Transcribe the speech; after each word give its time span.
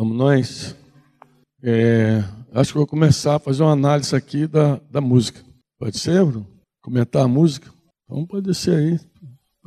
Vamos 0.00 0.16
nós. 0.16 0.74
É, 1.62 2.24
acho 2.54 2.72
que 2.72 2.78
vou 2.78 2.86
começar 2.86 3.36
a 3.36 3.38
fazer 3.38 3.62
uma 3.62 3.72
análise 3.72 4.16
aqui 4.16 4.46
da, 4.46 4.76
da 4.90 4.98
música. 4.98 5.44
Pode 5.78 5.98
ser, 5.98 6.24
Bruno? 6.24 6.48
Comentar 6.80 7.22
a 7.22 7.28
música? 7.28 7.70
Então 8.06 8.24
pode 8.24 8.54
ser 8.54 8.76
aí. 8.76 8.98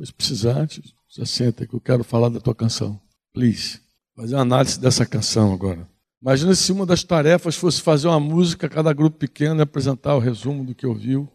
Se 0.04 0.12
precisar, 0.12 0.66
já 1.08 1.24
senta 1.24 1.64
que 1.64 1.72
eu 1.72 1.80
quero 1.80 2.02
falar 2.02 2.30
da 2.30 2.40
tua 2.40 2.52
canção. 2.52 3.00
Please. 3.32 3.80
Fazer 4.16 4.34
uma 4.34 4.42
análise 4.42 4.80
dessa 4.80 5.06
canção 5.06 5.54
agora. 5.54 5.88
Imagina 6.20 6.52
se 6.56 6.72
uma 6.72 6.84
das 6.84 7.04
tarefas 7.04 7.54
fosse 7.54 7.80
fazer 7.80 8.08
uma 8.08 8.18
música, 8.18 8.68
cada 8.68 8.92
grupo 8.92 9.16
pequeno 9.16 9.60
e 9.60 9.62
apresentar 9.62 10.16
o 10.16 10.18
resumo 10.18 10.64
do 10.64 10.74
que 10.74 10.84
ouviu. 10.84 11.30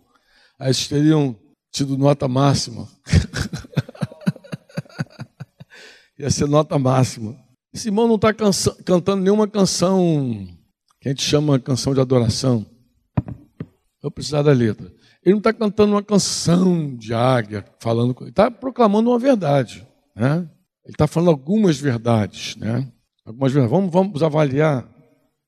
Aí 0.60 0.68
eles 0.68 0.90
teriam 0.90 1.34
tido 1.72 1.98
nota 1.98 2.28
máxima. 2.28 2.86
Ia 6.20 6.30
ser 6.30 6.50
nota 6.50 6.78
máxima. 6.78 7.48
Esse 7.74 7.88
irmão 7.88 8.08
não 8.08 8.16
está 8.16 8.34
cantando 8.34 9.22
nenhuma 9.22 9.48
canção 9.48 10.48
que 11.00 11.08
a 11.08 11.12
gente 11.12 11.22
chama 11.22 11.60
canção 11.60 11.94
de 11.94 12.02
adoração. 12.02 12.66
Eu 14.02 14.10
precisar 14.10 14.42
da 14.42 14.52
letra. 14.52 14.92
Ele 15.24 15.34
não 15.34 15.40
está 15.40 15.54
cantando 15.54 15.94
uma 15.94 16.04
canção 16.04 16.96
de 16.96 17.14
águia, 17.14 17.66
falando, 17.80 18.16
ele 18.22 18.30
está 18.30 18.50
proclamando 18.50 19.10
uma 19.10 19.20
verdade. 19.20 19.86
Né? 20.16 20.38
Ele 20.86 20.94
está 20.94 21.08
falando 21.08 21.30
algumas 21.30 21.78
verdades. 21.78 22.56
Né? 22.56 22.92
Algumas 23.26 23.52
verdades. 23.52 23.72
Vamos, 23.72 23.92
vamos 23.92 24.24
avaliar 24.24 24.90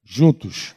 juntos 0.04 0.76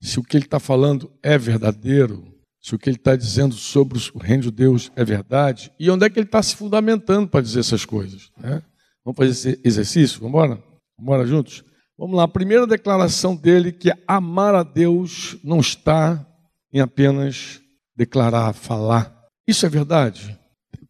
se 0.00 0.20
o 0.20 0.22
que 0.22 0.36
ele 0.36 0.44
está 0.44 0.60
falando 0.60 1.10
é 1.22 1.36
verdadeiro, 1.36 2.24
se 2.60 2.74
o 2.74 2.78
que 2.78 2.88
ele 2.88 2.96
está 2.96 3.16
dizendo 3.16 3.54
sobre 3.54 3.98
o 4.14 4.18
reino 4.18 4.44
de 4.44 4.50
Deus 4.50 4.92
é 4.94 5.04
verdade 5.04 5.72
e 5.78 5.90
onde 5.90 6.04
é 6.04 6.10
que 6.10 6.18
ele 6.18 6.26
está 6.26 6.42
se 6.42 6.54
fundamentando 6.54 7.28
para 7.28 7.40
dizer 7.40 7.60
essas 7.60 7.84
coisas. 7.84 8.30
Né? 8.36 8.62
Vamos 9.04 9.16
fazer 9.16 9.30
esse 9.30 9.60
exercício? 9.64 10.20
Vamos 10.20 10.30
embora? 10.30 10.67
Embora 11.00 11.26
juntos? 11.26 11.64
Vamos 11.96 12.16
lá, 12.16 12.24
a 12.24 12.28
primeira 12.28 12.66
declaração 12.66 13.34
dele 13.34 13.72
que 13.72 13.92
amar 14.06 14.54
a 14.54 14.62
Deus 14.62 15.36
não 15.42 15.58
está 15.60 16.24
em 16.72 16.80
apenas 16.80 17.60
declarar, 17.96 18.52
falar. 18.52 19.14
Isso 19.46 19.66
é 19.66 19.68
verdade? 19.68 20.38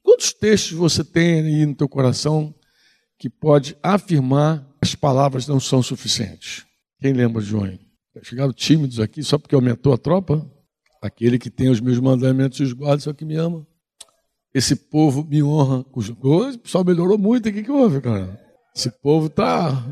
Quantos 0.03 0.33
textos 0.33 0.73
você 0.73 1.05
tem 1.05 1.41
aí 1.41 1.67
no 1.67 1.75
teu 1.75 1.89
coração 1.89 2.55
que 3.19 3.31
pode 3.31 3.77
afirmar 3.83 4.64
que 4.83 4.89
as 4.89 4.95
palavras 4.95 5.47
não 5.47 5.59
são 5.59 5.83
suficientes? 5.83 6.67
Quem 7.01 7.12
lembra 7.12 7.42
um? 7.42 7.79
Chegaram 8.23 8.53
tímidos 8.53 9.01
aqui 9.01 9.23
só 9.23 9.39
porque 9.39 9.55
aumentou 9.55 9.92
a 9.92 9.98
tropa? 9.98 10.45
Aquele 11.01 11.39
que 11.39 11.51
tem 11.51 11.69
os 11.69 11.81
meus 11.81 12.01
mandamentos 12.01 12.59
e 12.59 12.64
os 12.64 12.73
guarda, 12.73 13.01
só 13.01 13.12
que 13.12 13.25
me 13.25 13.36
ama. 13.36 13.67
Esse 14.53 14.75
povo 14.75 15.25
me 15.25 15.42
honra. 15.42 15.84
O 15.91 16.59
pessoal 16.59 16.84
melhorou 16.84 17.17
muito. 17.17 17.48
O 17.48 17.53
que, 17.53 17.62
que 17.62 17.70
houve, 17.70 18.01
cara? 18.01 18.48
Esse 18.79 18.91
povo 18.91 19.27
está. 19.27 19.84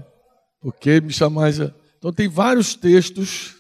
Porque 0.61 1.01
me 1.01 1.13
chamais. 1.13 1.59
Então, 1.99 2.13
tem 2.13 2.29
vários 2.29 2.77
textos 2.77 3.57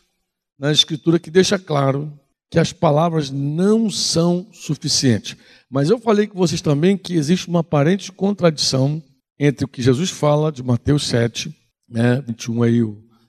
na 0.57 0.71
Escritura 0.71 1.19
que 1.19 1.33
deixa 1.33 1.59
claro 1.59 2.17
que 2.49 2.61
as 2.61 2.73
palavras 2.73 3.29
não 3.29 3.91
são 3.91 4.47
suficientes. 4.53 5.37
Mas 5.69 5.91
eu 5.91 5.99
falei 5.99 6.29
com 6.29 6.39
vocês 6.39 6.61
também 6.61 6.97
que 6.97 7.15
existe 7.15 7.49
uma 7.49 7.59
aparente 7.59 8.13
contradição 8.13 9.03
entre 9.37 9.65
o 9.65 9.69
que 9.69 9.83
Jesus 9.83 10.11
fala 10.11 10.53
de 10.53 10.63
Mateus 10.63 11.09
7, 11.09 11.53
né, 11.89 12.21
21 12.21 12.63
aí, 12.63 12.81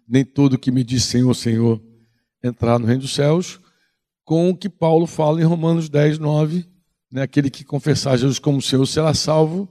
nem 0.08 0.24
todo 0.24 0.58
que 0.58 0.72
me 0.72 0.84
diz 0.84 1.04
Senhor, 1.04 1.34
Senhor, 1.34 1.82
entrar 2.44 2.78
no 2.78 2.86
reino 2.86 3.02
dos 3.02 3.14
céus, 3.14 3.60
com 4.24 4.52
o 4.52 4.56
que 4.56 4.70
Paulo 4.70 5.08
fala 5.08 5.42
em 5.42 5.46
Romanos 5.46 5.90
10, 5.90 6.20
9, 6.20 6.64
né, 7.12 7.24
aquele 7.24 7.50
que 7.50 7.66
confessar 7.66 8.18
Jesus 8.18 8.38
como 8.38 8.62
Senhor 8.62 8.86
será 8.86 9.14
salvo. 9.16 9.68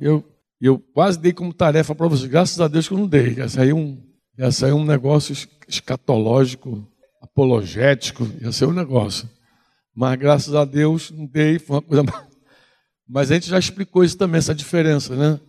Eu, 0.00 0.24
eu 0.60 0.78
quase 0.78 1.18
dei 1.18 1.32
como 1.32 1.52
tarefa 1.52 1.94
para 1.94 2.08
vocês, 2.08 2.28
graças 2.28 2.60
a 2.60 2.68
Deus 2.68 2.88
que 2.88 2.94
eu 2.94 2.98
não 2.98 3.06
dei. 3.06 3.36
Aí 3.58 3.70
é 3.70 3.74
um, 3.74 4.02
aí 4.38 4.70
é 4.70 4.74
um 4.74 4.84
negócio 4.84 5.34
escatológico 5.68 6.86
apologético, 7.20 8.26
ia 8.40 8.52
ser 8.52 8.66
um 8.66 8.72
negócio. 8.72 9.28
Mas 9.94 10.18
graças 10.18 10.54
a 10.54 10.64
Deus 10.64 11.10
não 11.10 11.26
dei, 11.26 11.58
foi 11.58 11.76
uma 11.76 11.82
coisa. 11.82 12.04
Mas 13.08 13.30
a 13.30 13.34
gente 13.34 13.48
já 13.48 13.58
explicou 13.58 14.02
isso 14.02 14.16
também, 14.16 14.38
essa 14.38 14.54
diferença, 14.54 15.14
né? 15.14 15.40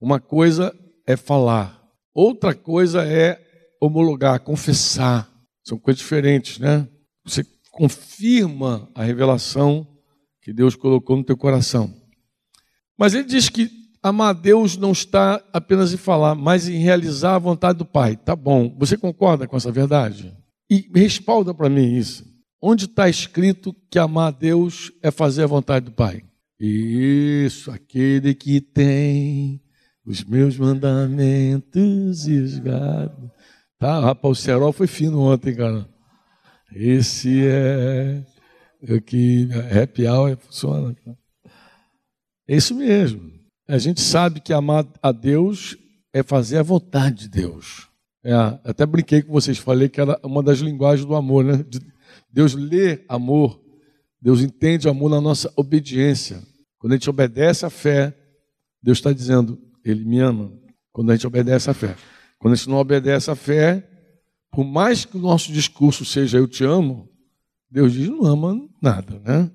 Uma 0.00 0.20
coisa 0.20 0.74
é 1.06 1.16
falar, 1.16 1.82
outra 2.12 2.54
coisa 2.54 3.04
é 3.06 3.40
homologar, 3.80 4.40
confessar. 4.40 5.30
São 5.64 5.78
coisas 5.78 6.00
diferentes, 6.00 6.58
né? 6.58 6.86
Você 7.24 7.44
confirma 7.70 8.90
a 8.94 9.02
revelação 9.02 9.86
que 10.42 10.52
Deus 10.52 10.76
colocou 10.76 11.16
no 11.16 11.24
teu 11.24 11.36
coração. 11.36 11.92
Mas 12.96 13.14
ele 13.14 13.24
diz 13.24 13.48
que 13.48 13.68
amar 14.02 14.30
a 14.30 14.32
Deus 14.32 14.76
não 14.76 14.92
está 14.92 15.42
apenas 15.52 15.92
em 15.92 15.96
falar, 15.96 16.34
mas 16.34 16.68
em 16.68 16.78
realizar 16.78 17.34
a 17.34 17.40
vontade 17.40 17.78
do 17.78 17.84
Pai. 17.84 18.16
Tá 18.16 18.34
bom. 18.36 18.74
Você 18.78 18.96
concorda 18.96 19.46
com 19.46 19.56
essa 19.56 19.72
verdade? 19.72 20.36
E 20.70 20.90
respalda 20.94 21.54
para 21.54 21.68
mim 21.68 21.96
isso. 21.96 22.24
Onde 22.60 22.86
está 22.86 23.08
escrito 23.08 23.74
que 23.90 23.98
amar 23.98 24.28
a 24.28 24.36
Deus 24.36 24.92
é 25.02 25.10
fazer 25.10 25.44
a 25.44 25.48
vontade 25.48 25.86
do 25.86 25.92
Pai? 25.92 26.22
Isso, 26.58 27.70
aquele 27.70 28.34
que 28.34 28.60
tem 28.60 29.60
os 30.04 30.24
meus 30.24 30.56
mandamentos 30.56 32.26
e 32.26 32.38
os 32.38 32.58
gados. 32.58 33.30
Tá, 33.78 34.00
rapaz, 34.00 34.38
o 34.38 34.40
cerol 34.40 34.72
foi 34.72 34.86
fino 34.86 35.20
ontem, 35.20 35.54
cara. 35.54 35.86
Esse 36.72 37.46
é 37.46 38.24
o 38.88 39.00
que 39.00 39.48
happy 39.82 40.06
hour 40.06 40.36
funciona. 40.38 40.96
É 42.48 42.56
isso 42.56 42.74
mesmo. 42.74 43.32
A 43.68 43.78
gente 43.78 44.00
sabe 44.00 44.40
que 44.40 44.52
amar 44.52 44.86
a 45.02 45.10
Deus 45.10 45.76
é 46.12 46.22
fazer 46.22 46.58
a 46.58 46.62
vontade 46.62 47.24
de 47.24 47.28
Deus. 47.28 47.88
É, 48.24 48.32
até 48.64 48.86
brinquei 48.86 49.22
com 49.22 49.32
vocês, 49.32 49.58
falei 49.58 49.88
que 49.88 50.00
era 50.00 50.18
uma 50.24 50.42
das 50.42 50.58
linguagens 50.60 51.06
do 51.06 51.14
amor, 51.14 51.44
né? 51.44 51.64
Deus 52.32 52.54
lê 52.54 53.04
amor, 53.08 53.60
Deus 54.20 54.40
entende 54.40 54.88
amor 54.88 55.10
na 55.10 55.20
nossa 55.20 55.52
obediência. 55.56 56.42
Quando 56.78 56.92
a 56.92 56.96
gente 56.96 57.10
obedece 57.10 57.66
à 57.66 57.70
fé, 57.70 58.16
Deus 58.82 58.98
está 58.98 59.12
dizendo, 59.12 59.58
Ele 59.84 60.04
me 60.04 60.20
ama. 60.20 60.52
Quando 60.92 61.10
a 61.10 61.16
gente 61.16 61.26
obedece 61.26 61.68
à 61.68 61.74
fé. 61.74 61.96
Quando 62.38 62.54
a 62.54 62.56
gente 62.56 62.68
não 62.68 62.76
obedece 62.76 63.30
à 63.30 63.34
fé, 63.34 63.86
por 64.50 64.64
mais 64.64 65.04
que 65.04 65.16
o 65.16 65.20
nosso 65.20 65.52
discurso 65.52 66.04
seja 66.04 66.38
eu 66.38 66.46
te 66.46 66.64
amo, 66.64 67.08
Deus 67.70 67.92
diz 67.92 68.08
não 68.08 68.24
ama 68.24 68.68
nada, 68.80 69.20
né? 69.20 69.50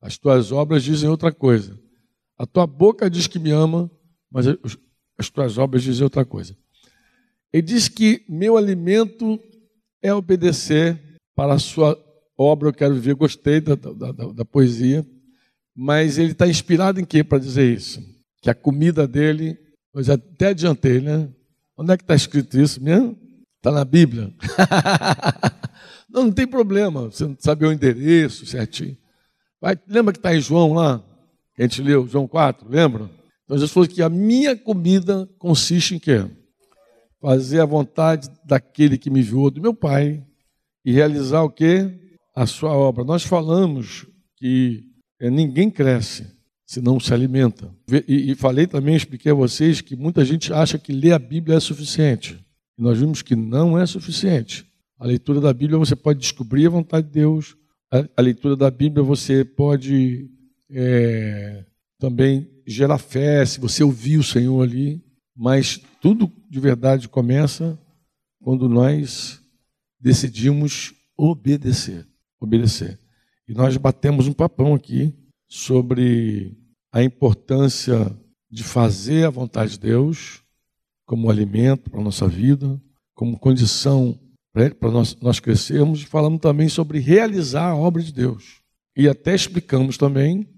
As 0.00 0.16
tuas 0.16 0.50
obras 0.50 0.82
dizem 0.82 1.08
outra 1.08 1.32
coisa. 1.32 1.78
A 2.38 2.46
tua 2.46 2.66
boca 2.66 3.08
diz 3.08 3.26
que 3.26 3.38
me 3.38 3.50
ama, 3.50 3.90
mas 4.30 4.46
as 5.18 5.30
tuas 5.30 5.58
obras 5.58 5.82
dizem 5.82 6.02
outra 6.04 6.24
coisa. 6.24 6.56
Ele 7.52 7.62
diz 7.62 7.88
que 7.88 8.24
meu 8.28 8.56
alimento 8.56 9.38
é 10.02 10.12
obedecer 10.12 11.00
para 11.36 11.54
a 11.54 11.58
sua 11.58 11.96
obra, 12.36 12.68
eu 12.68 12.72
quero 12.72 12.94
viver. 12.94 13.14
Gostei 13.14 13.60
da, 13.60 13.76
da, 13.76 13.92
da, 13.92 14.32
da 14.32 14.44
poesia, 14.44 15.06
mas 15.74 16.18
ele 16.18 16.32
está 16.32 16.48
inspirado 16.48 17.00
em 17.00 17.04
quê 17.04 17.22
para 17.22 17.38
dizer 17.38 17.72
isso? 17.72 18.02
Que 18.42 18.50
a 18.50 18.54
comida 18.54 19.06
dele, 19.06 19.56
eu 19.94 20.02
já 20.02 20.14
até 20.14 20.48
adiantei, 20.48 21.00
né? 21.00 21.28
Onde 21.76 21.92
é 21.92 21.96
que 21.96 22.02
está 22.02 22.14
escrito 22.14 22.58
isso 22.58 22.82
mesmo? 22.82 23.16
Está 23.56 23.70
na 23.70 23.84
Bíblia. 23.84 24.34
não, 26.10 26.24
não 26.24 26.32
tem 26.32 26.46
problema, 26.46 27.02
você 27.02 27.24
não 27.24 27.36
sabe 27.38 27.64
o 27.64 27.72
endereço 27.72 28.44
certinho. 28.46 28.96
Vai, 29.60 29.78
lembra 29.88 30.12
que 30.12 30.18
está 30.18 30.34
em 30.34 30.40
João 30.40 30.72
lá? 30.74 31.02
A 31.58 31.62
gente 31.62 31.82
leu, 31.82 32.06
João 32.06 32.26
4, 32.26 32.68
lembra? 32.68 33.10
Então 33.44 33.56
Jesus 33.56 33.70
falou 33.70 33.88
que 33.88 34.02
a 34.02 34.08
minha 34.08 34.56
comida 34.56 35.28
consiste 35.38 35.94
em 35.94 35.98
quê? 35.98 36.24
fazer 37.24 37.60
a 37.60 37.64
vontade 37.64 38.28
daquele 38.44 38.98
que 38.98 39.08
me 39.08 39.20
enviou, 39.20 39.50
do 39.50 39.58
meu 39.58 39.72
Pai, 39.72 40.22
e 40.84 40.92
realizar 40.92 41.40
o 41.40 41.48
que? 41.48 41.90
A 42.36 42.44
sua 42.44 42.76
obra. 42.76 43.02
Nós 43.02 43.22
falamos 43.22 44.06
que 44.36 44.82
é, 45.18 45.30
ninguém 45.30 45.70
cresce 45.70 46.26
se 46.66 46.82
não 46.82 47.00
se 47.00 47.14
alimenta. 47.14 47.74
E, 48.06 48.34
falei 48.34 48.66
também, 48.66 48.94
expliquei 48.94 49.32
a 49.32 49.34
vocês 49.34 49.80
que 49.80 49.96
muita 49.96 50.22
gente 50.22 50.52
acha 50.52 50.76
que 50.76 50.92
ler 50.92 51.12
a 51.12 51.18
Bíblia 51.18 51.56
é 51.56 51.60
suficiente. 51.60 52.38
E 52.76 52.82
nós 52.82 52.98
vimos 52.98 53.22
que 53.22 53.34
não 53.34 53.78
é 53.78 53.86
suficiente. 53.86 54.66
A 54.98 55.06
leitura 55.06 55.40
da 55.40 55.52
Bíblia 55.54 55.78
você 55.78 55.96
pode 55.96 56.20
descobrir 56.20 56.66
a 56.66 56.70
vontade 56.70 57.06
de 57.06 57.12
Deus. 57.14 57.56
A 58.14 58.20
leitura 58.20 58.54
da 58.54 58.70
Bíblia 58.70 59.02
você 59.02 59.46
pode 59.46 60.28
é, 60.70 61.64
também 61.98 62.50
gerar 62.66 62.98
fé, 62.98 63.44
se 63.44 63.60
você 63.60 63.82
ouvir 63.82 64.18
o 64.18 64.24
Senhor 64.24 64.62
ali. 64.62 65.02
Mas 65.36 65.80
tudo 66.00 66.30
de 66.48 66.60
verdade 66.60 67.08
começa 67.08 67.78
quando 68.40 68.68
nós 68.68 69.40
decidimos 69.98 70.94
obedecer. 71.16 72.06
Obedecer. 72.40 72.98
E 73.48 73.52
nós 73.52 73.76
batemos 73.76 74.26
um 74.26 74.32
papão 74.32 74.74
aqui 74.74 75.14
sobre 75.48 76.56
a 76.92 77.02
importância 77.02 78.16
de 78.50 78.62
fazer 78.62 79.26
a 79.26 79.30
vontade 79.30 79.72
de 79.72 79.80
Deus 79.80 80.42
como 81.06 81.30
alimento 81.30 81.90
para 81.90 82.00
a 82.00 82.04
nossa 82.04 82.26
vida, 82.28 82.80
como 83.14 83.38
condição 83.38 84.18
para 84.78 84.90
nós, 84.90 85.16
nós 85.20 85.40
crescermos, 85.40 86.02
falamos 86.02 86.40
também 86.40 86.68
sobre 86.68 87.00
realizar 87.00 87.70
a 87.70 87.76
obra 87.76 88.00
de 88.00 88.12
Deus. 88.12 88.60
E 88.96 89.08
até 89.08 89.34
explicamos 89.34 89.98
também 89.98 90.48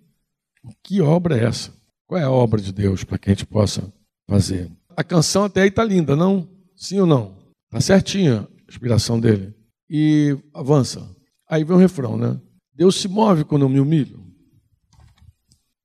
que 0.83 1.01
obra 1.01 1.39
é 1.39 1.45
essa. 1.45 1.73
Qual 2.07 2.21
é 2.21 2.25
a 2.25 2.31
obra 2.31 2.61
de 2.61 2.73
Deus 2.73 3.05
para 3.05 3.19
que 3.19 3.31
a 3.31 3.33
gente 3.33 3.47
possa 3.47 3.93
fazer. 4.29 4.71
A 4.97 5.05
canção 5.05 5.45
até 5.45 5.63
aí 5.63 5.69
está 5.69 5.85
linda, 5.85 6.17
não? 6.17 6.49
Sim 6.75 7.01
ou 7.01 7.07
não? 7.07 7.37
Está 7.67 7.81
certinha 7.81 8.41
a 8.41 8.71
inspiração 8.71 9.21
dele. 9.21 9.55
E 9.89 10.37
avança. 10.53 11.09
Aí 11.49 11.63
vem 11.65 11.77
o 11.77 11.79
refrão, 11.79 12.17
né? 12.17 12.41
Deus 12.75 12.97
se 12.97 13.09
move 13.09 13.45
quando 13.45 13.63
eu 13.63 13.69
me 13.69 13.81
humilho. 13.81 14.25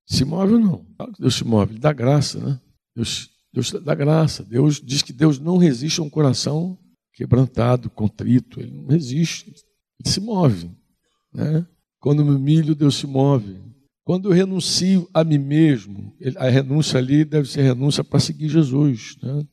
Se 0.05 0.25
move 0.25 0.53
ou 0.53 0.59
não? 0.59 0.85
Claro 0.97 1.13
que 1.13 1.21
Deus 1.21 1.35
se 1.35 1.45
move, 1.45 1.73
ele 1.73 1.79
dá 1.79 1.93
graça, 1.93 2.39
né? 2.39 2.59
Deus, 2.95 3.29
Deus 3.53 3.71
dá 3.71 3.95
graça. 3.95 4.43
Deus 4.43 4.81
diz 4.81 5.01
que 5.01 5.13
Deus 5.13 5.39
não 5.39 5.57
resiste 5.57 5.99
a 5.99 6.03
um 6.03 6.09
coração 6.09 6.77
quebrantado, 7.13 7.89
contrito. 7.89 8.59
Ele 8.59 8.71
não 8.71 8.87
resiste, 8.87 9.53
ele 9.99 10.09
se 10.09 10.19
move. 10.19 10.71
Né? 11.33 11.65
Quando 11.99 12.25
me 12.25 12.31
humilho, 12.31 12.75
Deus 12.75 12.95
se 12.95 13.07
move. 13.07 13.61
Quando 14.11 14.27
eu 14.27 14.33
renuncio 14.33 15.09
a 15.13 15.23
mim 15.23 15.37
mesmo, 15.37 16.13
a 16.35 16.49
renúncia 16.49 16.97
ali 16.97 17.23
deve 17.23 17.47
ser 17.47 17.61
renúncia 17.61 18.03
para 18.03 18.19
seguir 18.19 18.49
Jesus. 18.49 19.15
Né? 19.23 19.47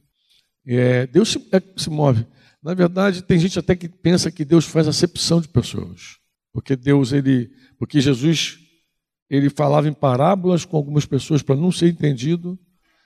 É, 0.67 1.07
Deus 1.07 1.29
se, 1.29 1.49
é, 1.53 1.63
se 1.77 1.89
move. 1.89 2.27
Na 2.61 2.75
verdade, 2.75 3.23
tem 3.23 3.39
gente 3.39 3.57
até 3.57 3.77
que 3.77 3.89
pensa 3.89 4.33
que 4.33 4.45
Deus 4.45 4.65
faz 4.65 4.89
acepção 4.89 5.41
de 5.41 5.47
pessoas. 5.47 6.17
Porque 6.53 6.75
Deus, 6.75 7.13
ele, 7.13 7.53
porque 7.79 8.01
Jesus, 8.01 8.59
ele 9.31 9.49
falava 9.49 9.87
em 9.87 9.93
parábolas 9.93 10.65
com 10.65 10.77
algumas 10.77 11.07
pessoas 11.07 11.41
para 11.41 11.55
não 11.55 11.71
ser 11.71 11.87
entendido. 11.91 12.59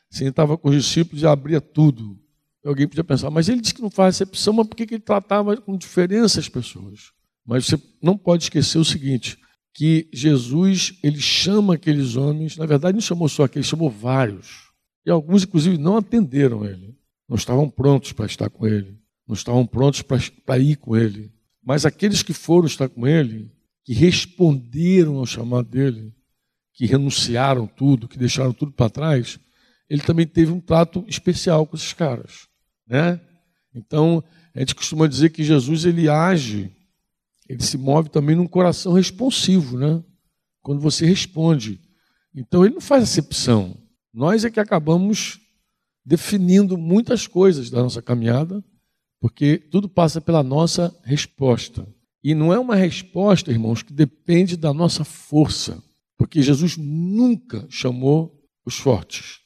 Sentava 0.08 0.56
com 0.56 0.70
os 0.70 0.74
discípulos 0.74 1.22
e 1.22 1.26
abria 1.26 1.60
tudo. 1.60 2.18
Alguém 2.64 2.88
podia 2.88 3.04
pensar, 3.04 3.28
mas 3.28 3.50
ele 3.50 3.60
disse 3.60 3.74
que 3.74 3.82
não 3.82 3.90
faz 3.90 4.14
acepção, 4.14 4.54
mas 4.54 4.66
por 4.66 4.74
que 4.74 4.84
ele 4.84 5.00
tratava 5.00 5.54
com 5.58 5.76
diferença 5.76 6.40
as 6.40 6.48
pessoas? 6.48 7.12
Mas 7.44 7.66
você 7.66 7.78
não 8.00 8.16
pode 8.16 8.44
esquecer 8.44 8.78
o 8.78 8.84
seguinte, 8.86 9.36
que 9.74 10.08
Jesus, 10.12 10.98
ele 11.02 11.20
chama 11.20 11.74
aqueles 11.74 12.16
homens, 12.16 12.56
na 12.56 12.66
verdade 12.66 12.94
não 12.94 13.00
chamou 13.00 13.28
só 13.28 13.44
aqueles, 13.44 13.66
chamou 13.66 13.90
vários. 13.90 14.70
E 15.04 15.10
alguns, 15.10 15.42
inclusive, 15.44 15.78
não 15.78 15.96
atenderam 15.96 16.64
ele. 16.64 16.96
Não 17.28 17.36
estavam 17.36 17.68
prontos 17.68 18.12
para 18.12 18.26
estar 18.26 18.50
com 18.50 18.66
ele. 18.66 18.98
Não 19.26 19.34
estavam 19.34 19.66
prontos 19.66 20.02
para 20.02 20.58
ir 20.58 20.76
com 20.76 20.96
ele. 20.96 21.32
Mas 21.64 21.86
aqueles 21.86 22.22
que 22.22 22.32
foram 22.32 22.66
estar 22.66 22.88
com 22.88 23.06
ele, 23.06 23.50
que 23.84 23.94
responderam 23.94 25.16
ao 25.16 25.26
chamado 25.26 25.68
dele, 25.68 26.12
que 26.74 26.86
renunciaram 26.86 27.66
tudo, 27.66 28.08
que 28.08 28.18
deixaram 28.18 28.52
tudo 28.52 28.72
para 28.72 28.90
trás, 28.90 29.38
ele 29.88 30.02
também 30.02 30.26
teve 30.26 30.52
um 30.52 30.60
trato 30.60 31.04
especial 31.08 31.66
com 31.66 31.76
esses 31.76 31.92
caras, 31.92 32.48
né? 32.86 33.20
Então, 33.74 34.22
a 34.54 34.60
gente 34.60 34.74
costuma 34.74 35.06
dizer 35.06 35.30
que 35.30 35.44
Jesus 35.44 35.84
ele 35.84 36.08
age 36.08 36.70
ele 37.52 37.62
se 37.62 37.76
move 37.76 38.08
também 38.08 38.34
num 38.34 38.46
coração 38.46 38.94
responsivo, 38.94 39.78
né? 39.78 40.02
Quando 40.62 40.80
você 40.80 41.04
responde. 41.04 41.78
Então 42.34 42.64
ele 42.64 42.72
não 42.72 42.80
faz 42.80 43.02
acepção. 43.04 43.76
Nós 44.10 44.42
é 44.42 44.50
que 44.50 44.58
acabamos 44.58 45.38
definindo 46.02 46.78
muitas 46.78 47.26
coisas 47.26 47.68
da 47.68 47.82
nossa 47.82 48.00
caminhada, 48.00 48.64
porque 49.20 49.58
tudo 49.58 49.86
passa 49.86 50.18
pela 50.18 50.42
nossa 50.42 50.98
resposta. 51.04 51.86
E 52.24 52.34
não 52.34 52.54
é 52.54 52.58
uma 52.58 52.74
resposta, 52.74 53.50
irmãos, 53.50 53.82
que 53.82 53.92
depende 53.92 54.56
da 54.56 54.72
nossa 54.72 55.04
força, 55.04 55.82
porque 56.16 56.40
Jesus 56.40 56.78
nunca 56.78 57.66
chamou 57.68 58.42
os 58.64 58.78
fortes, 58.78 59.40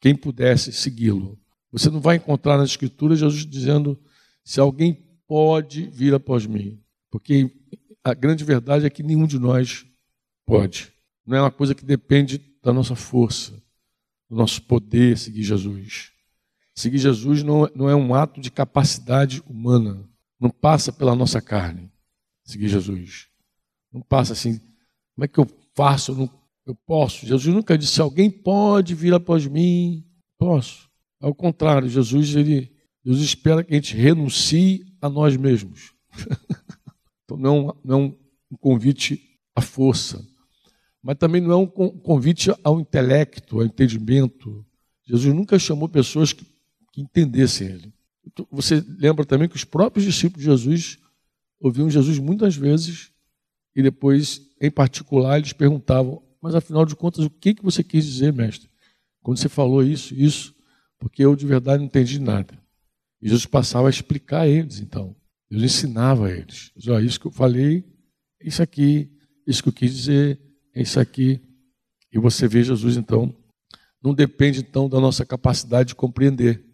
quem 0.00 0.12
pudesse 0.16 0.72
segui-lo. 0.72 1.38
Você 1.70 1.88
não 1.88 2.00
vai 2.00 2.16
encontrar 2.16 2.58
nas 2.58 2.70
Escrituras 2.70 3.20
Jesus 3.20 3.46
dizendo: 3.46 3.96
se 4.42 4.58
alguém 4.58 5.06
pode 5.28 5.86
vir 5.86 6.14
após 6.14 6.46
mim, 6.46 6.80
porque 7.14 7.48
a 8.02 8.12
grande 8.12 8.42
verdade 8.42 8.84
é 8.84 8.90
que 8.90 9.00
nenhum 9.00 9.24
de 9.24 9.38
nós 9.38 9.86
pode. 10.44 10.92
Não 11.24 11.36
é 11.36 11.40
uma 11.40 11.50
coisa 11.52 11.72
que 11.72 11.84
depende 11.84 12.38
da 12.60 12.72
nossa 12.72 12.96
força, 12.96 13.52
do 14.28 14.34
nosso 14.34 14.60
poder 14.62 15.16
seguir 15.16 15.44
Jesus. 15.44 16.10
Seguir 16.74 16.98
Jesus 16.98 17.44
não, 17.44 17.70
não 17.72 17.88
é 17.88 17.94
um 17.94 18.16
ato 18.16 18.40
de 18.40 18.50
capacidade 18.50 19.40
humana. 19.46 20.04
Não 20.40 20.50
passa 20.50 20.92
pela 20.92 21.14
nossa 21.14 21.40
carne. 21.40 21.88
Seguir 22.42 22.66
Jesus. 22.66 23.28
Não 23.92 24.00
passa 24.00 24.32
assim, 24.32 24.58
como 25.14 25.24
é 25.24 25.28
que 25.28 25.38
eu 25.38 25.46
faço? 25.76 26.10
Eu, 26.10 26.16
não, 26.16 26.30
eu 26.66 26.74
posso. 26.74 27.24
Jesus 27.24 27.54
nunca 27.54 27.78
disse, 27.78 28.00
alguém 28.00 28.28
pode 28.28 28.92
vir 28.92 29.14
após 29.14 29.46
mim. 29.46 30.04
Posso. 30.36 30.90
Ao 31.20 31.32
contrário, 31.32 31.88
Jesus, 31.88 32.34
ele, 32.34 32.72
Deus 33.04 33.20
espera 33.20 33.62
que 33.62 33.72
a 33.72 33.76
gente 33.76 33.96
renuncie 33.96 34.84
a 35.00 35.08
nós 35.08 35.36
mesmos. 35.36 35.94
Então 37.24 37.36
não 37.36 37.70
é 37.70 37.72
não 37.84 38.02
é 38.02 38.54
um 38.54 38.56
convite 38.56 39.20
à 39.54 39.60
força, 39.60 40.24
mas 41.02 41.16
também 41.18 41.40
não 41.40 41.52
é 41.52 41.56
um 41.56 41.66
convite 41.66 42.50
ao 42.62 42.80
intelecto, 42.80 43.60
ao 43.60 43.66
entendimento. 43.66 44.64
Jesus 45.06 45.34
nunca 45.34 45.58
chamou 45.58 45.88
pessoas 45.88 46.32
que, 46.32 46.46
que 46.92 47.00
entendessem 47.00 47.68
ele. 47.68 47.92
Você 48.50 48.82
lembra 48.98 49.24
também 49.24 49.48
que 49.48 49.56
os 49.56 49.64
próprios 49.64 50.04
discípulos 50.04 50.44
de 50.44 50.50
Jesus 50.50 50.98
ouviam 51.60 51.90
Jesus 51.90 52.18
muitas 52.18 52.56
vezes 52.56 53.10
e 53.74 53.82
depois, 53.82 54.40
em 54.60 54.70
particular, 54.70 55.38
eles 55.38 55.52
perguntavam: 55.52 56.22
Mas 56.40 56.54
afinal 56.54 56.86
de 56.86 56.94
contas, 56.94 57.24
o 57.24 57.30
que, 57.30 57.54
que 57.54 57.62
você 57.62 57.82
quis 57.82 58.04
dizer, 58.04 58.32
mestre? 58.32 58.70
Quando 59.22 59.38
você 59.38 59.48
falou 59.48 59.82
isso, 59.82 60.14
isso, 60.14 60.54
porque 60.98 61.24
eu 61.24 61.34
de 61.34 61.46
verdade 61.46 61.78
não 61.78 61.86
entendi 61.86 62.18
nada. 62.18 62.58
E 63.20 63.28
Jesus 63.28 63.46
passava 63.46 63.88
a 63.88 63.90
explicar 63.90 64.42
a 64.42 64.48
eles, 64.48 64.80
então. 64.80 65.16
Deus 65.54 65.62
ensinava 65.62 66.26
a 66.26 66.30
eles. 66.32 66.72
Ó, 66.88 66.98
isso 66.98 67.20
que 67.20 67.26
eu 67.26 67.30
falei, 67.30 67.84
isso 68.42 68.60
aqui, 68.60 69.08
isso 69.46 69.62
que 69.62 69.68
eu 69.68 69.72
quis 69.72 69.94
dizer, 69.94 70.40
é 70.74 70.82
isso 70.82 70.98
aqui. 70.98 71.40
E 72.12 72.18
você 72.18 72.48
vê 72.48 72.64
Jesus, 72.64 72.96
então, 72.96 73.32
não 74.02 74.12
depende, 74.12 74.60
então, 74.60 74.88
da 74.88 75.00
nossa 75.00 75.24
capacidade 75.24 75.90
de 75.90 75.94
compreender. 75.94 76.64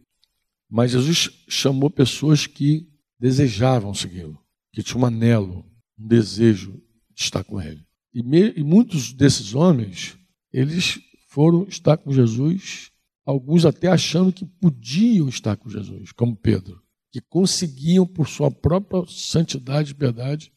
Mas 0.68 0.92
Jesus 0.92 1.44
chamou 1.46 1.90
pessoas 1.90 2.46
que 2.46 2.88
desejavam 3.18 3.92
segui-lo, 3.92 4.42
que 4.72 4.82
tinham 4.82 5.02
um 5.02 5.06
anelo, 5.06 5.64
um 5.98 6.06
desejo 6.06 6.72
de 7.14 7.22
estar 7.22 7.44
com 7.44 7.60
ele. 7.60 7.84
E, 8.14 8.22
me, 8.22 8.52
e 8.56 8.64
muitos 8.64 9.12
desses 9.12 9.54
homens, 9.54 10.16
eles 10.50 10.98
foram 11.28 11.64
estar 11.68 11.98
com 11.98 12.12
Jesus, 12.12 12.90
alguns 13.26 13.66
até 13.66 13.88
achando 13.88 14.32
que 14.32 14.46
podiam 14.46 15.28
estar 15.28 15.56
com 15.56 15.68
Jesus, 15.68 16.12
como 16.12 16.34
Pedro 16.34 16.80
que 17.10 17.20
conseguiam, 17.20 18.06
por 18.06 18.28
sua 18.28 18.50
própria 18.50 19.04
santidade 19.08 19.92
e 19.92 19.94
piedade, 19.94 20.52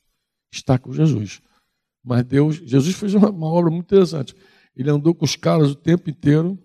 estar 0.52 0.78
com 0.78 0.94
Jesus. 0.94 1.42
Mas 2.04 2.24
Deus, 2.26 2.58
Jesus 2.58 2.96
fez 2.96 3.14
uma, 3.14 3.30
uma 3.30 3.48
obra 3.48 3.72
muito 3.72 3.86
interessante. 3.86 4.36
Ele 4.76 4.90
andou 4.90 5.16
com 5.16 5.26
os 5.26 5.36
caras 5.36 5.72
o 5.72 5.76
tempo 5.76 6.10
inteiro, 6.10 6.58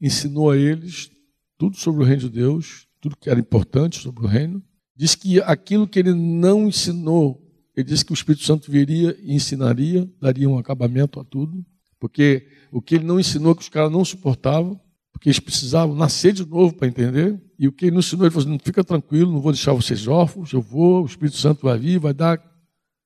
ensinou 0.00 0.50
a 0.50 0.56
eles 0.56 1.10
tudo 1.56 1.76
sobre 1.76 2.02
o 2.02 2.06
reino 2.06 2.22
de 2.22 2.30
Deus, 2.30 2.86
tudo 3.00 3.16
que 3.16 3.30
era 3.30 3.38
importante 3.38 3.98
sobre 3.98 4.24
o 4.24 4.28
reino. 4.28 4.62
Diz 4.96 5.14
que 5.14 5.40
aquilo 5.42 5.88
que 5.88 5.98
ele 5.98 6.14
não 6.14 6.68
ensinou, 6.68 7.40
ele 7.76 7.86
disse 7.86 8.04
que 8.04 8.12
o 8.12 8.14
Espírito 8.14 8.44
Santo 8.44 8.70
viria 8.70 9.16
e 9.20 9.34
ensinaria, 9.34 10.10
daria 10.20 10.48
um 10.48 10.58
acabamento 10.58 11.20
a 11.20 11.24
tudo, 11.24 11.64
porque 11.98 12.48
o 12.70 12.80
que 12.80 12.96
ele 12.96 13.04
não 13.04 13.18
ensinou 13.18 13.54
que 13.54 13.62
os 13.62 13.68
caras 13.68 13.90
não 13.90 14.04
suportavam, 14.04 14.80
porque 15.14 15.28
eles 15.28 15.38
precisavam 15.38 15.94
nascer 15.94 16.32
de 16.32 16.44
novo 16.44 16.74
para 16.74 16.88
entender. 16.88 17.40
E 17.56 17.68
o 17.68 17.72
que 17.72 17.86
ele 17.86 17.94
nos 17.94 18.08
ensinou, 18.08 18.26
ele 18.26 18.34
falou 18.34 18.48
assim, 18.48 18.58
fica 18.64 18.82
tranquilo, 18.82 19.32
não 19.32 19.40
vou 19.40 19.52
deixar 19.52 19.72
vocês 19.72 20.08
órfãos, 20.08 20.52
eu 20.52 20.60
vou, 20.60 21.02
o 21.02 21.06
Espírito 21.06 21.36
Santo 21.36 21.62
vai 21.62 21.78
vir, 21.78 22.00
vai 22.00 22.12
dar 22.12 22.42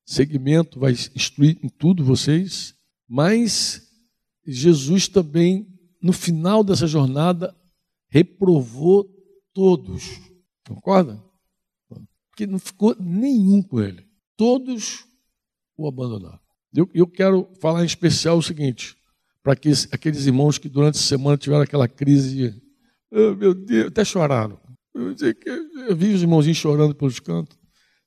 seguimento, 0.06 0.80
vai 0.80 0.92
instruir 0.92 1.58
em 1.62 1.68
tudo 1.68 2.02
vocês. 2.02 2.74
Mas 3.06 3.82
Jesus 4.46 5.06
também, 5.06 5.68
no 6.02 6.14
final 6.14 6.64
dessa 6.64 6.86
jornada, 6.86 7.54
reprovou 8.08 9.06
todos. 9.52 10.18
Concorda? 10.66 11.22
Porque 12.30 12.46
não 12.46 12.58
ficou 12.58 12.96
nenhum 12.98 13.62
com 13.62 13.82
ele. 13.82 14.02
Todos 14.34 15.04
o 15.76 15.86
abandonaram. 15.86 16.40
Eu, 16.74 16.88
eu 16.94 17.06
quero 17.06 17.48
falar 17.60 17.82
em 17.82 17.86
especial 17.86 18.38
o 18.38 18.42
seguinte: 18.42 18.96
para 19.42 19.52
aqueles 19.52 20.26
irmãos 20.26 20.59
que 20.59 20.68
durante 20.68 20.97
a 20.97 21.02
semana 21.02 21.37
tiveram 21.37 21.62
aquela 21.62 21.88
crise, 21.88 22.54
oh, 23.12 23.35
meu 23.35 23.54
Deus, 23.54 23.87
até 23.87 24.04
choraram. 24.04 24.61
Eu, 24.95 25.14
eu 25.88 25.97
vi 25.97 26.12
os 26.12 26.23
irmãozinhos 26.23 26.59
chorando 26.59 26.95
pelos 26.95 27.21
cantos, 27.21 27.57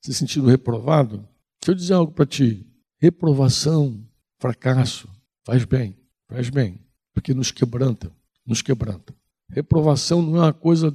se 0.04 0.12
sentindo 0.12 0.46
reprovado. 0.46 1.26
Deixa 1.60 1.70
eu 1.70 1.74
dizer 1.74 1.94
algo 1.94 2.12
para 2.12 2.26
ti: 2.26 2.66
reprovação, 3.00 4.06
fracasso, 4.40 5.08
faz 5.46 5.64
bem, 5.64 5.96
faz 6.28 6.50
bem, 6.50 6.80
porque 7.14 7.32
nos 7.32 7.50
quebranta, 7.50 8.12
nos 8.46 8.60
quebranta. 8.60 9.14
Reprovação 9.50 10.22
não 10.22 10.36
é 10.36 10.40
uma 10.40 10.52
coisa 10.52 10.94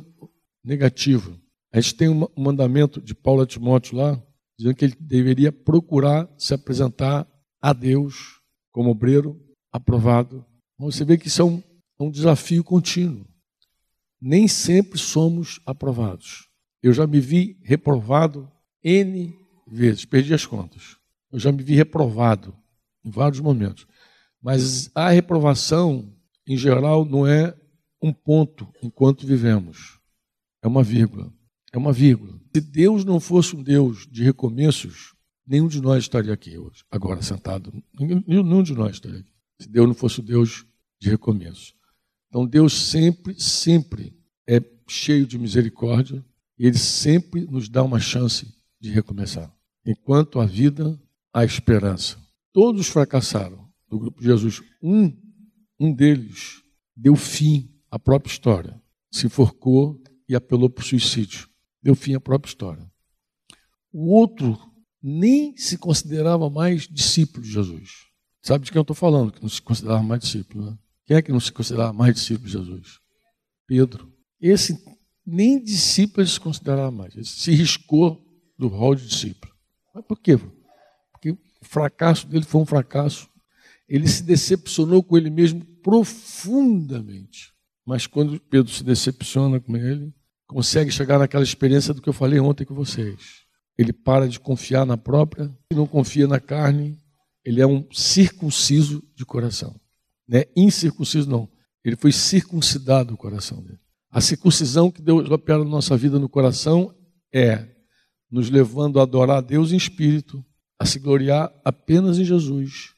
negativa. 0.64 1.38
A 1.72 1.80
gente 1.80 1.96
tem 1.96 2.10
um 2.10 2.28
mandamento 2.38 3.02
de 3.02 3.14
Paulo 3.14 3.42
a 3.42 3.46
Timóteo 3.46 3.98
lá, 3.98 4.22
dizendo 4.58 4.76
que 4.76 4.86
ele 4.86 4.96
deveria 5.00 5.52
procurar 5.52 6.30
se 6.38 6.54
apresentar 6.54 7.28
a 7.62 7.74
Deus 7.74 8.42
como 8.72 8.90
obreiro 8.90 9.47
aprovado. 9.78 10.46
Você 10.78 11.06
vê 11.06 11.18
que 11.18 11.28
isso 11.28 11.42
é 11.42 11.46
um, 11.46 11.64
é 12.00 12.04
um 12.04 12.12
desafio 12.12 12.64
contínuo. 12.64 13.26
Nem 14.20 14.48
sempre 14.48 15.00
somos 15.00 15.60
aprovados. 15.66 16.48
Eu 16.82 16.94
já 16.94 17.08
me 17.08 17.20
vi 17.20 17.58
reprovado 17.64 18.52
N 18.84 19.34
vezes, 19.68 20.06
perdi 20.06 20.34
as 20.34 20.46
contas. 20.46 20.98
Eu 21.32 21.40
já 21.40 21.52
me 21.52 21.64
vi 21.64 21.76
reprovado 21.76 22.56
em 23.04 23.10
vários 23.10 23.40
momentos. 23.40 23.88
Mas 24.42 24.90
a 24.96 25.10
reprovação, 25.10 26.14
em 26.48 26.58
geral, 26.58 27.06
não 27.06 27.26
é 27.26 27.56
um 28.02 28.14
ponto 28.14 28.68
enquanto 28.82 29.26
vivemos. 29.26 30.00
É 30.62 30.68
uma 30.68 30.84
vírgula. 30.84 31.32
É 31.74 31.78
uma 31.78 31.92
vírgula. 31.92 32.40
Se 32.56 32.62
Deus 32.62 33.04
não 33.04 33.20
fosse 33.20 33.56
um 33.56 33.64
Deus 33.64 34.08
de 34.10 34.24
recomeços, 34.24 35.14
nenhum 35.46 35.68
de 35.68 35.82
nós 35.82 36.04
estaria 36.04 36.34
aqui 36.34 36.58
hoje, 36.58 36.84
agora 36.90 37.22
sentado. 37.22 37.74
Nenhum 38.00 38.64
de 38.64 38.74
nós 38.74 38.94
estaria 38.94 39.20
aqui. 39.20 39.37
Se 39.60 39.68
Deus 39.68 39.88
não 39.88 39.96
fosse 39.96 40.20
o 40.20 40.24
Deus 40.24 40.66
de 41.00 41.10
recomeço. 41.10 41.74
Então 42.28 42.46
Deus 42.46 42.74
sempre, 42.74 43.40
sempre 43.40 44.16
é 44.48 44.62
cheio 44.88 45.26
de 45.26 45.38
misericórdia 45.38 46.24
e 46.58 46.66
Ele 46.66 46.78
sempre 46.78 47.46
nos 47.46 47.70
dá 47.70 47.84
uma 47.84 48.00
chance 48.00 48.54
de 48.80 48.92
recomeçar. 48.92 49.54
Enquanto 49.86 50.40
a 50.40 50.46
vida, 50.46 51.00
há 51.34 51.46
esperança. 51.46 52.18
Todos 52.52 52.88
fracassaram 52.88 53.68
do 53.90 54.00
grupo 54.00 54.20
de 54.20 54.28
Jesus. 54.28 54.62
Um, 54.82 55.16
um 55.80 55.94
deles 55.94 56.62
deu 56.96 57.16
fim 57.16 57.72
à 57.90 58.00
própria 58.00 58.32
história. 58.32 58.82
Se 59.12 59.28
enforcou 59.28 60.02
e 60.28 60.36
apelou 60.36 60.70
para 60.70 60.84
o 60.84 60.86
suicídio. 60.86 61.48
Deu 61.82 61.96
fim 61.96 62.16
à 62.16 62.20
própria 62.20 62.50
história. 62.50 62.92
O 63.92 64.14
outro 64.14 64.60
nem 65.02 65.56
se 65.56 65.78
considerava 65.78 66.50
mais 66.50 66.88
discípulo 66.88 67.44
de 67.44 67.52
Jesus. 67.52 68.07
Sabe 68.42 68.66
de 68.66 68.72
quem 68.72 68.80
eu 68.80 68.84
estou 68.84 68.96
falando, 68.96 69.32
que 69.32 69.42
não 69.42 69.50
se 69.50 69.62
considerava 69.62 70.04
mais 70.04 70.22
discípulo, 70.22 70.66
né? 70.66 70.78
Quem 71.06 71.18
é 71.18 71.22
que 71.22 71.32
não 71.32 71.40
se 71.40 71.52
considerava 71.52 71.94
mais 71.94 72.14
discípulo 72.14 72.48
de 72.48 72.54
Jesus? 72.54 73.00
Pedro. 73.66 74.12
Esse 74.40 74.78
nem 75.26 75.62
discípulo 75.62 76.22
ele 76.22 76.30
se 76.30 76.40
considerava 76.40 76.92
mais. 76.92 77.16
Ele 77.16 77.26
se 77.26 77.52
riscou 77.52 78.22
do 78.58 78.68
rol 78.68 78.96
de 78.96 79.08
discípulo. 79.08 79.54
Mas 79.94 80.06
por 80.06 80.20
quê? 80.20 80.38
Porque 81.12 81.32
o 81.32 81.38
fracasso 81.62 82.28
dele 82.28 82.46
foi 82.46 82.62
um 82.62 82.66
fracasso. 82.66 83.30
Ele 83.88 84.08
se 84.08 84.24
decepcionou 84.24 85.02
com 85.02 85.18
ele 85.18 85.30
mesmo 85.30 85.66
profundamente. 85.82 87.54
Mas 87.86 88.06
quando 88.06 88.40
Pedro 88.40 88.72
se 88.72 88.84
decepciona 88.84 89.60
com 89.60 89.78
ele, 89.78 90.14
consegue 90.46 90.92
chegar 90.92 91.20
naquela 91.20 91.44
experiência 91.44 91.94
do 91.94 92.02
que 92.02 92.10
eu 92.10 92.14
falei 92.14 92.40
ontem 92.40 92.66
com 92.66 92.76
vocês. 92.76 93.46
Ele 93.78 93.94
para 93.94 94.28
de 94.28 94.40
confiar 94.40 94.86
na 94.86 94.98
própria, 94.98 95.50
não 95.72 95.88
confia 95.88 96.28
na 96.28 96.40
carne, 96.40 96.98
ele 97.48 97.62
é 97.62 97.66
um 97.66 97.88
circunciso 97.94 99.02
de 99.16 99.26
coração. 99.26 99.80
Não 100.28 100.40
é 100.40 100.50
incircunciso, 100.54 101.30
não. 101.30 101.50
Ele 101.82 101.96
foi 101.96 102.12
circuncidado 102.12 103.14
o 103.14 103.18
coração 103.18 103.64
dele. 103.64 103.80
A 104.10 104.20
circuncisão 104.20 104.92
que 104.92 105.02
Deus 105.02 105.32
opera 105.32 105.60
na 105.60 105.70
nossa 105.70 105.96
vida 105.96 106.20
no 106.20 106.28
coração 106.28 106.94
é 107.34 107.66
nos 108.30 108.50
levando 108.50 109.00
a 109.00 109.04
adorar 109.04 109.38
a 109.38 109.42
Deus 109.42 109.72
em 109.72 109.78
espírito, 109.78 110.46
a 110.78 110.86
se 110.86 111.00
gloriar 111.00 111.50
apenas 111.64 112.20
em 112.20 112.26
Jesus 112.26 112.94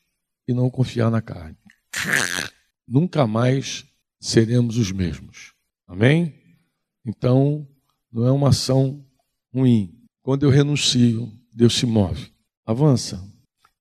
e 0.48 0.54
não 0.56 0.68
confiar 0.68 1.12
na 1.12 1.22
carne. 1.22 1.56
Nunca 2.88 3.28
mais 3.28 3.86
seremos 4.20 4.78
os 4.78 4.92
mesmos. 4.92 5.54
Amém? 5.86 6.34
Então, 7.06 7.68
não 8.12 8.26
é 8.26 8.32
uma 8.32 8.50
ação 8.50 9.06
ruim. 9.54 9.94
Quando 10.24 10.42
eu 10.42 10.50
renuncio, 10.50 11.32
Deus 11.54 11.76
se 11.76 11.86
move. 11.86 12.34
Avança. 12.66 13.24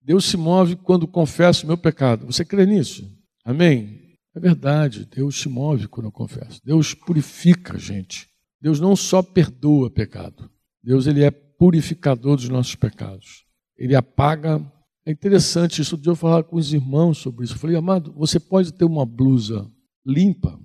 Deus 0.09 0.25
se 0.25 0.38
move 0.38 0.75
quando 0.75 1.07
confesso 1.07 1.65
o 1.65 1.67
meu 1.67 1.77
pecado. 1.77 2.25
Você 2.25 2.43
crê 2.43 2.65
nisso? 2.65 3.07
Amém? 3.45 4.00
É 4.35 4.41
verdade, 4.41 5.05
Deus 5.05 5.38
se 5.38 5.50
move 5.50 5.87
quando 5.87 6.07
eu 6.07 6.11
confesso. 6.11 6.62
Deus 6.65 6.95
purifica 6.95 7.75
a 7.75 7.79
gente. 7.79 8.27
Deus 8.59 8.81
não 8.81 8.97
só 8.97 9.23
perdoa 9.23 9.91
pecado. 9.91 10.50
Deus 10.83 11.07
ele 11.07 11.23
é 11.23 11.31
purificador 11.31 12.37
dos 12.37 12.49
nossos 12.49 12.75
pecados. 12.75 13.45
Ele 13.77 13.95
apaga. 13.95 14.65
É 15.05 15.12
interessante 15.12 15.83
isso. 15.83 16.00
Eu 16.03 16.17
falar 16.17 16.43
com 16.43 16.57
os 16.57 16.73
irmãos 16.73 17.19
sobre 17.19 17.45
isso. 17.45 17.53
Eu 17.53 17.59
falei, 17.59 17.77
amado, 17.77 18.11
você 18.15 18.41
pode 18.41 18.73
ter 18.73 18.87
uma 18.87 19.05
blusa 19.05 19.71
limpa 20.07 20.59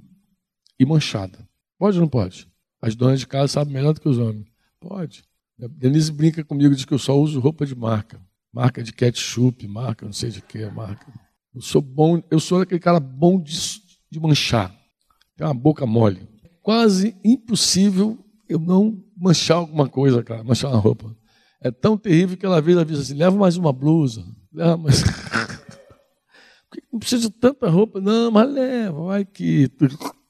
e 0.79 0.85
manchada. 0.85 1.45
Pode 1.77 1.97
ou 1.97 2.01
não 2.03 2.09
pode? 2.09 2.47
As 2.81 2.95
donas 2.95 3.19
de 3.19 3.27
casa 3.27 3.49
sabem 3.49 3.73
melhor 3.73 3.93
do 3.93 3.99
que 3.99 4.07
os 4.07 4.17
homens. 4.17 4.47
Pode. 4.79 5.21
A 5.61 5.67
Denise 5.67 6.13
brinca 6.13 6.45
comigo, 6.45 6.73
diz 6.73 6.85
que 6.85 6.93
eu 6.93 6.97
só 6.97 7.19
uso 7.19 7.41
roupa 7.41 7.65
de 7.65 7.75
marca. 7.75 8.21
Marca 8.53 8.83
de 8.83 8.93
ketchup, 8.93 9.67
marca 9.67 10.05
não 10.05 10.13
sei 10.13 10.29
de 10.29 10.41
que, 10.41 10.63
marca. 10.67 11.11
Eu 11.55 11.61
sou 11.61 11.81
bom, 11.81 12.21
eu 12.29 12.39
sou 12.39 12.61
aquele 12.61 12.79
cara 12.79 12.99
bom 12.99 13.41
de, 13.41 13.55
de 14.11 14.19
manchar. 14.19 14.73
Tem 15.35 15.45
uma 15.45 15.53
boca 15.53 15.85
mole. 15.85 16.27
Quase 16.61 17.15
impossível 17.23 18.23
eu 18.47 18.59
não 18.59 19.03
manchar 19.17 19.57
alguma 19.57 19.89
coisa, 19.89 20.23
cara, 20.23 20.43
manchar 20.43 20.71
uma 20.71 20.79
roupa. 20.79 21.15
É 21.59 21.71
tão 21.71 21.97
terrível 21.97 22.37
que 22.37 22.45
ela 22.45 22.61
vez 22.61 22.77
avisa 22.77 23.01
assim: 23.01 23.15
leva 23.15 23.35
mais 23.35 23.57
uma 23.57 23.73
blusa, 23.73 24.23
leva 24.51 24.77
mais. 24.77 25.01
não 26.91 26.99
precisa 26.99 27.29
de 27.29 27.31
tanta 27.31 27.67
roupa, 27.69 27.99
não, 27.99 28.29
mas 28.29 28.51
leva, 28.51 29.03
vai 29.05 29.25
que. 29.25 29.69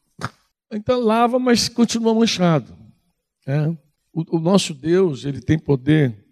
Então 0.75 0.99
lava, 0.99 1.37
mas 1.37 1.69
continua 1.69 2.15
manchado. 2.15 2.75
É. 3.45 3.67
O, 4.11 4.37
o 4.37 4.39
nosso 4.39 4.73
Deus, 4.73 5.23
ele 5.23 5.39
tem 5.39 5.59
poder 5.59 6.22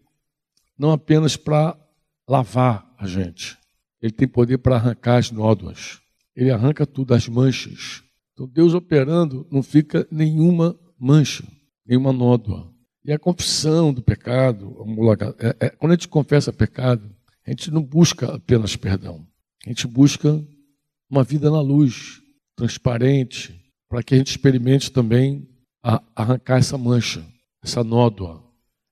não 0.82 0.92
apenas 0.92 1.38
para 1.38 1.78
lavar 2.28 2.92
a 2.98 3.06
gente, 3.06 3.56
ele 4.02 4.12
tem 4.12 4.28
poder 4.28 4.58
para 4.58 4.78
arrancar 4.78 5.18
as 5.18 5.30
nódoas. 5.30 6.02
Ele 6.36 6.50
arranca 6.50 6.88
tudo, 6.88 7.14
as 7.14 7.28
manchas. 7.28 8.02
Então, 8.34 8.48
Deus 8.48 8.74
operando, 8.74 9.46
não 9.52 9.62
fica 9.62 10.08
nenhuma 10.10 10.76
mancha, 10.98 11.44
nenhuma 11.86 12.12
nódoa. 12.12 12.74
E 13.06 13.14
a 13.14 13.20
confissão 13.20 13.94
do 13.94 14.02
pecado, 14.02 14.76
é, 15.38 15.68
é, 15.68 15.70
quando 15.70 15.92
a 15.92 15.96
gente 15.96 16.08
confessa 16.08 16.52
pecado, 16.52 17.16
a 17.46 17.52
gente 17.52 17.70
não 17.70 17.84
busca 17.84 18.34
apenas 18.34 18.76
perdão. 18.76 19.24
A 19.64 19.70
gente 19.70 19.86
busca 19.86 20.44
uma 21.08 21.24
vida 21.24 21.52
na 21.52 21.62
luz, 21.62 22.24
transparente, 22.56 23.56
para 23.88 24.02
que 24.02 24.16
a 24.16 24.18
gente 24.18 24.32
experimente 24.32 24.92
também 24.92 25.48
a 25.84 26.02
arrancar 26.16 26.58
essa 26.58 26.78
mancha, 26.78 27.24
essa 27.62 27.84
nódoa, 27.84 28.44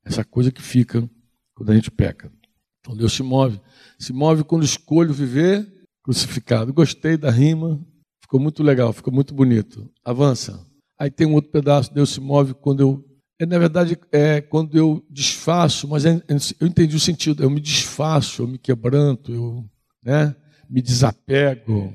essa 0.05 0.23
coisa 0.23 0.51
que 0.51 0.61
fica 0.61 1.09
quando 1.59 1.71
a 1.71 1.75
gente 1.75 1.91
peca. 1.91 2.31
Então 2.79 2.95
Deus 2.95 3.11
se 3.11 3.21
move. 3.21 3.59
Se 3.99 4.13
move 4.13 4.45
quando 4.45 4.63
escolho 4.63 5.13
viver 5.13 5.67
crucificado. 6.01 6.71
Gostei 6.71 7.17
da 7.17 7.29
rima, 7.29 7.85
ficou 8.21 8.39
muito 8.39 8.63
legal, 8.63 8.93
ficou 8.93 9.13
muito 9.13 9.33
bonito. 9.33 9.91
Avança. 10.05 10.65
Aí 10.97 11.11
tem 11.11 11.27
um 11.27 11.33
outro 11.33 11.51
pedaço, 11.51 11.93
Deus 11.93 12.11
se 12.11 12.21
move 12.21 12.53
quando 12.53 12.79
eu. 12.79 13.05
É, 13.37 13.45
na 13.45 13.59
verdade, 13.59 13.97
é 14.09 14.39
quando 14.39 14.77
eu 14.77 15.05
desfaço, 15.09 15.85
mas 15.85 16.05
é, 16.05 16.21
eu 16.59 16.67
entendi 16.67 16.95
o 16.95 16.99
sentido. 16.99 17.43
Eu 17.43 17.49
me 17.49 17.59
desfaço, 17.59 18.41
eu 18.41 18.47
me 18.47 18.57
quebranto, 18.57 19.33
eu 19.33 19.69
né, 20.01 20.33
me 20.69 20.81
desapego. 20.81 21.93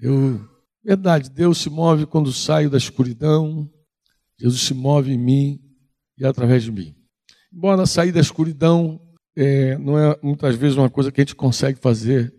Eu, 0.00 0.44
verdade, 0.84 1.30
Deus 1.30 1.58
se 1.58 1.70
move 1.70 2.04
quando 2.04 2.32
saio 2.32 2.68
da 2.68 2.78
escuridão. 2.78 3.70
Jesus 4.40 4.62
se 4.62 4.74
move 4.74 5.12
em 5.12 5.18
mim 5.18 5.60
e 6.18 6.26
através 6.26 6.64
de 6.64 6.72
mim. 6.72 6.97
Embora 7.52 7.86
sair 7.86 8.12
da 8.12 8.20
escuridão 8.20 9.00
é, 9.36 9.78
não 9.78 9.98
é 9.98 10.18
muitas 10.22 10.56
vezes 10.56 10.76
uma 10.76 10.90
coisa 10.90 11.12
que 11.12 11.20
a 11.20 11.24
gente 11.24 11.36
consegue 11.36 11.78
fazer. 11.78 12.34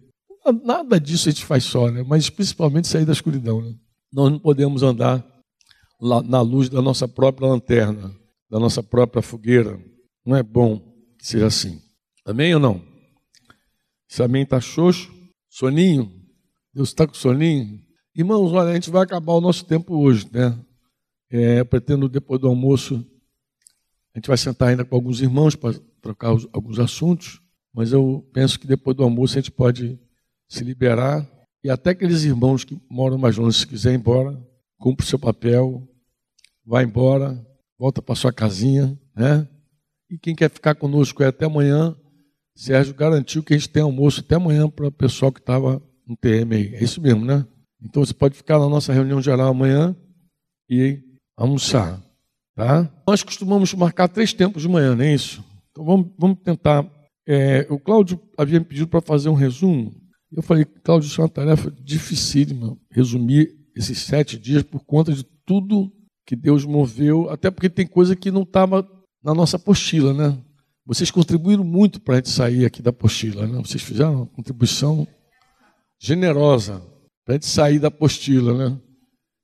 Nada 0.63 0.99
disso 0.99 1.29
a 1.29 1.31
gente 1.31 1.45
faz 1.45 1.63
só, 1.63 1.89
né? 1.89 2.03
mas 2.05 2.29
principalmente 2.29 2.87
sair 2.87 3.05
da 3.05 3.13
escuridão. 3.13 3.61
Né? 3.61 3.73
Nós 4.11 4.31
não 4.31 4.39
podemos 4.39 4.83
andar 4.83 5.25
na 6.25 6.41
luz 6.41 6.69
da 6.69 6.81
nossa 6.81 7.07
própria 7.07 7.47
lanterna, 7.47 8.13
da 8.49 8.59
nossa 8.59 8.83
própria 8.83 9.21
fogueira. 9.21 9.79
Não 10.25 10.35
é 10.35 10.43
bom 10.43 10.79
que 11.17 11.25
seja 11.25 11.47
assim. 11.47 11.81
Amém 12.25 12.53
ou 12.53 12.59
não? 12.59 12.81
Se 14.07 14.23
amém 14.23 14.43
está 14.43 14.59
xoxo, 14.59 15.11
soninho, 15.49 16.11
Deus 16.73 16.89
está 16.89 17.07
com 17.07 17.13
soninho. 17.13 17.79
Irmãos, 18.15 18.51
olha, 18.51 18.71
a 18.71 18.73
gente 18.73 18.89
vai 18.89 19.03
acabar 19.03 19.33
o 19.33 19.41
nosso 19.41 19.65
tempo 19.65 19.95
hoje, 19.97 20.27
né? 20.31 20.57
É, 21.31 21.63
pretendo 21.63 22.09
depois 22.09 22.41
do 22.41 22.47
almoço, 22.47 23.05
gente 24.19 24.27
vai 24.27 24.37
sentar 24.37 24.69
ainda 24.69 24.85
com 24.85 24.95
alguns 24.95 25.21
irmãos 25.21 25.55
para 25.55 25.73
trocar 26.01 26.29
alguns 26.53 26.79
assuntos, 26.79 27.41
mas 27.73 27.91
eu 27.91 28.27
penso 28.33 28.59
que 28.59 28.67
depois 28.67 28.95
do 28.95 29.03
almoço 29.03 29.37
a 29.37 29.41
gente 29.41 29.51
pode 29.51 29.99
se 30.47 30.63
liberar 30.63 31.27
e 31.63 31.69
até 31.69 31.89
aqueles 31.89 32.23
irmãos 32.23 32.63
que 32.63 32.79
moram 32.89 33.17
mais 33.17 33.35
longe, 33.37 33.59
se 33.59 33.67
quiser 33.67 33.91
ir 33.91 33.97
embora, 33.97 34.39
cumpre 34.77 35.05
o 35.05 35.09
seu 35.09 35.19
papel, 35.19 35.85
vai 36.65 36.85
embora, 36.85 37.45
volta 37.77 38.01
para 38.01 38.15
sua 38.15 38.31
casinha, 38.31 38.97
né? 39.15 39.47
E 40.09 40.17
quem 40.17 40.33
quer 40.33 40.49
ficar 40.49 40.75
conosco 40.75 41.21
é 41.21 41.27
até 41.27 41.45
amanhã. 41.45 41.95
Sérgio 42.55 42.93
garantiu 42.93 43.43
que 43.43 43.53
a 43.53 43.57
gente 43.57 43.69
tem 43.69 43.83
almoço 43.83 44.21
até 44.21 44.35
amanhã 44.35 44.69
para 44.69 44.87
o 44.87 44.91
pessoal 44.91 45.31
que 45.31 45.39
estava 45.39 45.81
no 46.07 46.15
TM 46.15 46.55
aí. 46.55 46.75
É 46.75 46.83
isso 46.83 47.01
mesmo, 47.01 47.25
né? 47.25 47.45
Então 47.81 48.03
você 48.03 48.13
pode 48.13 48.35
ficar 48.35 48.57
na 48.57 48.67
nossa 48.67 48.93
reunião 48.93 49.21
geral 49.21 49.49
amanhã 49.49 49.95
e 50.69 51.01
almoçar, 51.37 52.01
tá? 52.59 52.91
Nós 53.07 53.23
costumamos 53.23 53.73
marcar 53.73 54.09
três 54.09 54.33
tempos 54.33 54.61
de 54.61 54.67
manhã, 54.67 54.93
não 54.93 55.05
é 55.05 55.13
isso? 55.13 55.41
Então 55.71 55.85
vamos, 55.85 56.11
vamos 56.17 56.37
tentar. 56.43 56.85
É, 57.25 57.65
o 57.69 57.79
Cláudio 57.79 58.19
havia 58.37 58.59
me 58.59 58.65
pedido 58.65 58.87
para 58.87 58.99
fazer 58.99 59.29
um 59.29 59.33
resumo. 59.33 59.93
Eu 60.31 60.43
falei, 60.43 60.65
Cláudio, 60.65 61.07
isso 61.07 61.21
é 61.21 61.23
uma 61.23 61.29
tarefa 61.29 61.71
dificílima, 61.71 62.77
resumir 62.91 63.49
esses 63.75 63.99
sete 63.99 64.37
dias 64.37 64.61
por 64.61 64.83
conta 64.83 65.13
de 65.13 65.23
tudo 65.45 65.89
que 66.25 66.35
Deus 66.35 66.65
moveu, 66.65 67.29
até 67.29 67.49
porque 67.49 67.69
tem 67.69 67.87
coisa 67.87 68.15
que 68.15 68.29
não 68.29 68.43
estava 68.43 68.87
na 69.23 69.33
nossa 69.33 69.55
apostila, 69.55 70.13
né? 70.13 70.37
Vocês 70.85 71.09
contribuíram 71.09 71.63
muito 71.63 72.01
para 72.01 72.15
a 72.15 72.17
gente 72.17 72.29
sair 72.29 72.65
aqui 72.65 72.81
da 72.81 72.89
apostila, 72.89 73.47
né? 73.47 73.57
Vocês 73.59 73.81
fizeram 73.81 74.15
uma 74.15 74.25
contribuição 74.25 75.07
generosa 75.99 76.81
para 77.23 77.35
a 77.35 77.37
gente 77.37 77.45
sair 77.45 77.79
da 77.79 77.87
apostila, 77.87 78.69
né? 78.69 78.77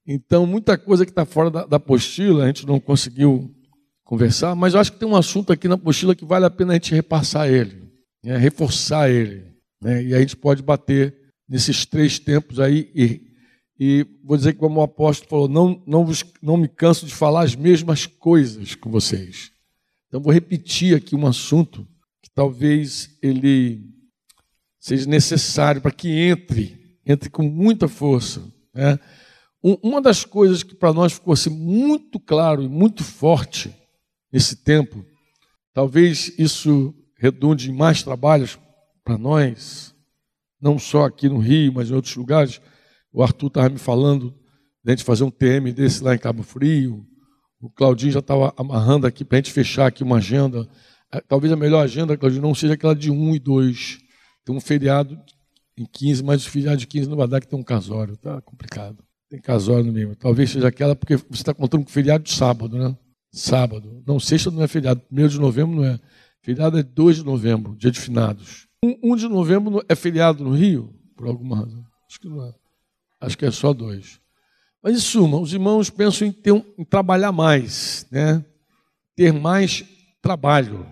Então, 0.08 0.46
muita 0.46 0.78
coisa 0.78 1.06
que 1.06 1.12
está 1.12 1.26
fora 1.26 1.50
da, 1.50 1.66
da 1.66 1.78
apostila 1.78 2.44
a 2.44 2.48
gente 2.48 2.68
não 2.68 2.80
conseguiu 2.80 3.54
conversar, 4.04 4.56
mas 4.56 4.74
eu 4.74 4.80
acho 4.80 4.92
que 4.94 5.00
tem 5.00 5.08
um 5.08 5.16
assunto 5.16 5.52
aqui 5.52 5.68
na 5.68 5.76
apostila 5.76 6.16
que 6.16 6.24
vale 6.24 6.46
a 6.46 6.50
pena 6.50 6.74
a 6.74 6.76
gente 6.76 6.94
repassar 6.94 7.50
ele, 7.50 7.92
né? 8.24 8.38
reforçar 8.38 9.10
ele. 9.10 9.44
Né? 9.82 10.04
E 10.04 10.16
a 10.16 10.20
gente 10.20 10.38
pode 10.38 10.62
bater 10.62 11.16
nesses 11.50 11.86
três 11.86 12.20
tempos 12.20 12.60
aí 12.60 12.92
e, 12.96 13.22
e 13.80 14.06
vou 14.24 14.38
dizer 14.38 14.54
que 14.54 14.60
como 14.60 14.80
o 14.80 14.84
apóstolo 14.84 15.30
falou, 15.30 15.48
não, 15.50 15.84
não, 15.88 16.06
vos, 16.06 16.24
não 16.42 16.56
me 16.56 16.68
canso 16.68 17.06
de 17.08 17.14
falar 17.14 17.44
as 17.44 17.56
mesmas 17.56 18.06
coisas 18.06 18.76
com 18.76 18.92
vocês. 18.92 19.52
Então 20.08 20.22
vou 20.22 20.32
repetir 20.32 20.96
aqui 20.96 21.16
um 21.16 21.26
assunto 21.26 21.86
que 22.22 22.30
talvez 22.30 23.18
ele 23.24 23.90
seja 24.80 25.10
necessário 25.10 25.82
para 25.82 25.92
que 25.92 26.10
entre, 26.10 27.00
entre 27.04 27.28
com 27.28 27.42
muita 27.42 27.88
força. 27.88 28.42
Né? 28.72 29.00
Uma 29.82 30.00
das 30.00 30.24
coisas 30.24 30.62
que 30.62 30.76
para 30.76 30.94
nós 30.94 31.14
ficou 31.14 31.34
assim, 31.34 31.50
muito 31.50 32.20
claro 32.20 32.62
e 32.62 32.70
muito 32.70 33.04
forte 33.04 33.76
nesse 34.32 34.58
tempo, 34.58 35.04
talvez 35.74 36.32
isso 36.38 36.94
redunde 37.18 37.72
em 37.72 37.74
mais 37.74 38.04
trabalhos 38.04 38.60
para 39.04 39.18
nós, 39.18 39.96
não 40.62 40.78
só 40.78 41.06
aqui 41.06 41.28
no 41.28 41.40
Rio, 41.40 41.74
mas 41.74 41.90
em 41.90 41.96
outros 41.96 42.16
lugares. 42.16 42.62
O 43.12 43.24
Arthur 43.24 43.48
estava 43.48 43.70
me 43.70 43.80
falando 43.80 44.30
de 44.84 44.92
a 44.92 44.96
gente 44.96 45.04
fazer 45.04 45.24
um 45.24 45.32
TM 45.32 45.72
desse 45.74 46.04
lá 46.04 46.14
em 46.14 46.20
Cabo 46.20 46.44
Frio. 46.44 47.04
O 47.60 47.68
Claudinho 47.68 48.12
já 48.12 48.20
estava 48.20 48.54
amarrando 48.56 49.08
aqui 49.08 49.26
para 49.26 49.38
a 49.38 49.42
gente 49.42 49.52
fechar 49.52 49.88
aqui 49.88 50.04
uma 50.04 50.18
agenda. 50.18 50.70
É, 51.12 51.20
talvez 51.22 51.52
a 51.52 51.56
melhor 51.56 51.84
agenda, 51.84 52.16
Claudinho, 52.16 52.44
não 52.44 52.54
seja 52.54 52.76
aquela 52.76 52.96
de 52.96 53.10
1 53.10 53.34
e 53.34 53.40
2. 53.40 53.98
Tem 54.46 54.56
um 54.56 54.62
feriado 54.62 55.20
em 55.76 55.88
15, 55.92 56.24
mas 56.24 56.46
o 56.46 56.50
feriado 56.52 56.78
de 56.78 56.86
15 56.86 57.10
não 57.10 57.18
vai 57.18 57.28
dar 57.28 57.42
que 57.42 57.48
tem 57.48 57.58
um 57.58 57.64
casório. 57.64 58.16
Tá 58.16 58.40
complicado. 58.42 59.04
Tem 59.36 59.42
casório 59.42 59.84
no 59.84 59.92
meio. 59.92 60.16
Talvez 60.16 60.50
seja 60.50 60.70
aquela 60.70 60.96
porque 60.96 61.18
você 61.18 61.26
está 61.34 61.54
contando 61.54 61.84
com 61.84 61.92
feriado 61.92 62.24
de 62.24 62.32
sábado, 62.32 62.78
né? 62.78 62.96
Sábado. 63.34 64.02
Não, 64.08 64.18
sexta 64.18 64.50
não 64.50 64.64
é 64.64 64.68
feriado. 64.68 65.02
Primeiro 65.02 65.30
de 65.30 65.38
novembro 65.38 65.76
não 65.76 65.84
é. 65.84 66.00
Feriado 66.42 66.80
é 66.80 66.84
2 66.84 67.18
de 67.18 67.26
novembro, 67.26 67.76
dia 67.76 67.92
de 67.92 68.00
finados. 68.00 68.66
1 68.82 68.98
um, 69.04 69.16
de 69.16 69.28
novembro 69.28 69.84
é 69.90 69.96
feriado 69.96 70.42
no 70.42 70.52
Rio? 70.52 70.96
Por 71.18 71.28
alguma 71.28 71.58
razão. 71.58 71.84
Acho 72.10 72.20
que 72.22 72.30
não 72.30 72.46
é. 72.46 72.54
Acho 73.20 73.38
que 73.38 73.46
é 73.46 73.52
só 73.52 73.74
dois. 73.74 74.22
Mas, 74.82 74.96
em 74.96 75.00
suma, 75.00 75.38
os 75.38 75.52
irmãos 75.52 75.90
pensam 75.90 76.28
em, 76.28 76.52
um, 76.52 76.64
em 76.78 76.86
trabalhar 76.86 77.34
mais, 77.34 78.08
né? 78.10 78.46
ter 79.18 79.34
mais 79.34 79.84
trabalho. 80.22 80.88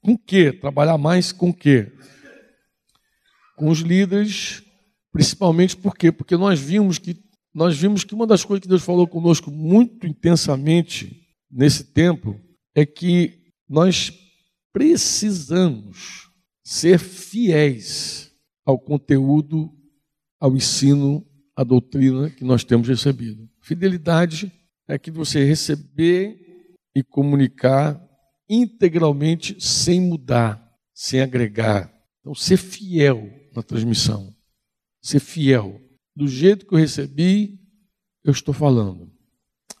Com 0.00 0.16
quê? 0.16 0.52
Trabalhar 0.52 0.96
mais 0.96 1.32
com 1.32 1.52
quê? 1.52 1.92
Com 3.56 3.68
os 3.68 3.80
líderes, 3.80 4.62
principalmente 5.12 5.76
por 5.76 5.94
quê? 5.94 6.10
Porque 6.10 6.34
nós 6.34 6.58
vimos 6.58 6.98
que 6.98 7.22
nós 7.54 7.78
vimos 7.78 8.02
que 8.02 8.14
uma 8.14 8.26
das 8.26 8.44
coisas 8.44 8.62
que 8.62 8.68
Deus 8.68 8.82
falou 8.82 9.06
conosco 9.06 9.50
muito 9.50 10.06
intensamente 10.06 11.24
nesse 11.50 11.84
tempo 11.84 12.40
é 12.74 12.84
que 12.84 13.44
nós 13.68 14.12
precisamos 14.72 16.28
ser 16.64 16.98
fiéis 16.98 18.32
ao 18.66 18.78
conteúdo, 18.78 19.70
ao 20.40 20.56
ensino, 20.56 21.24
à 21.54 21.62
doutrina 21.62 22.28
que 22.28 22.42
nós 22.42 22.64
temos 22.64 22.88
recebido. 22.88 23.48
Fidelidade 23.60 24.52
é 24.88 24.98
que 24.98 25.10
você 25.10 25.44
receber 25.44 26.36
e 26.94 27.02
comunicar 27.02 28.00
integralmente 28.48 29.56
sem 29.60 30.00
mudar, 30.00 30.60
sem 30.92 31.20
agregar. 31.20 31.92
Então, 32.20 32.34
ser 32.34 32.56
fiel 32.56 33.30
na 33.54 33.62
transmissão. 33.62 34.34
Ser 35.00 35.20
fiel. 35.20 35.80
Do 36.14 36.28
jeito 36.28 36.66
que 36.66 36.74
eu 36.74 36.78
recebi, 36.78 37.58
eu 38.22 38.32
estou 38.32 38.54
falando. 38.54 39.10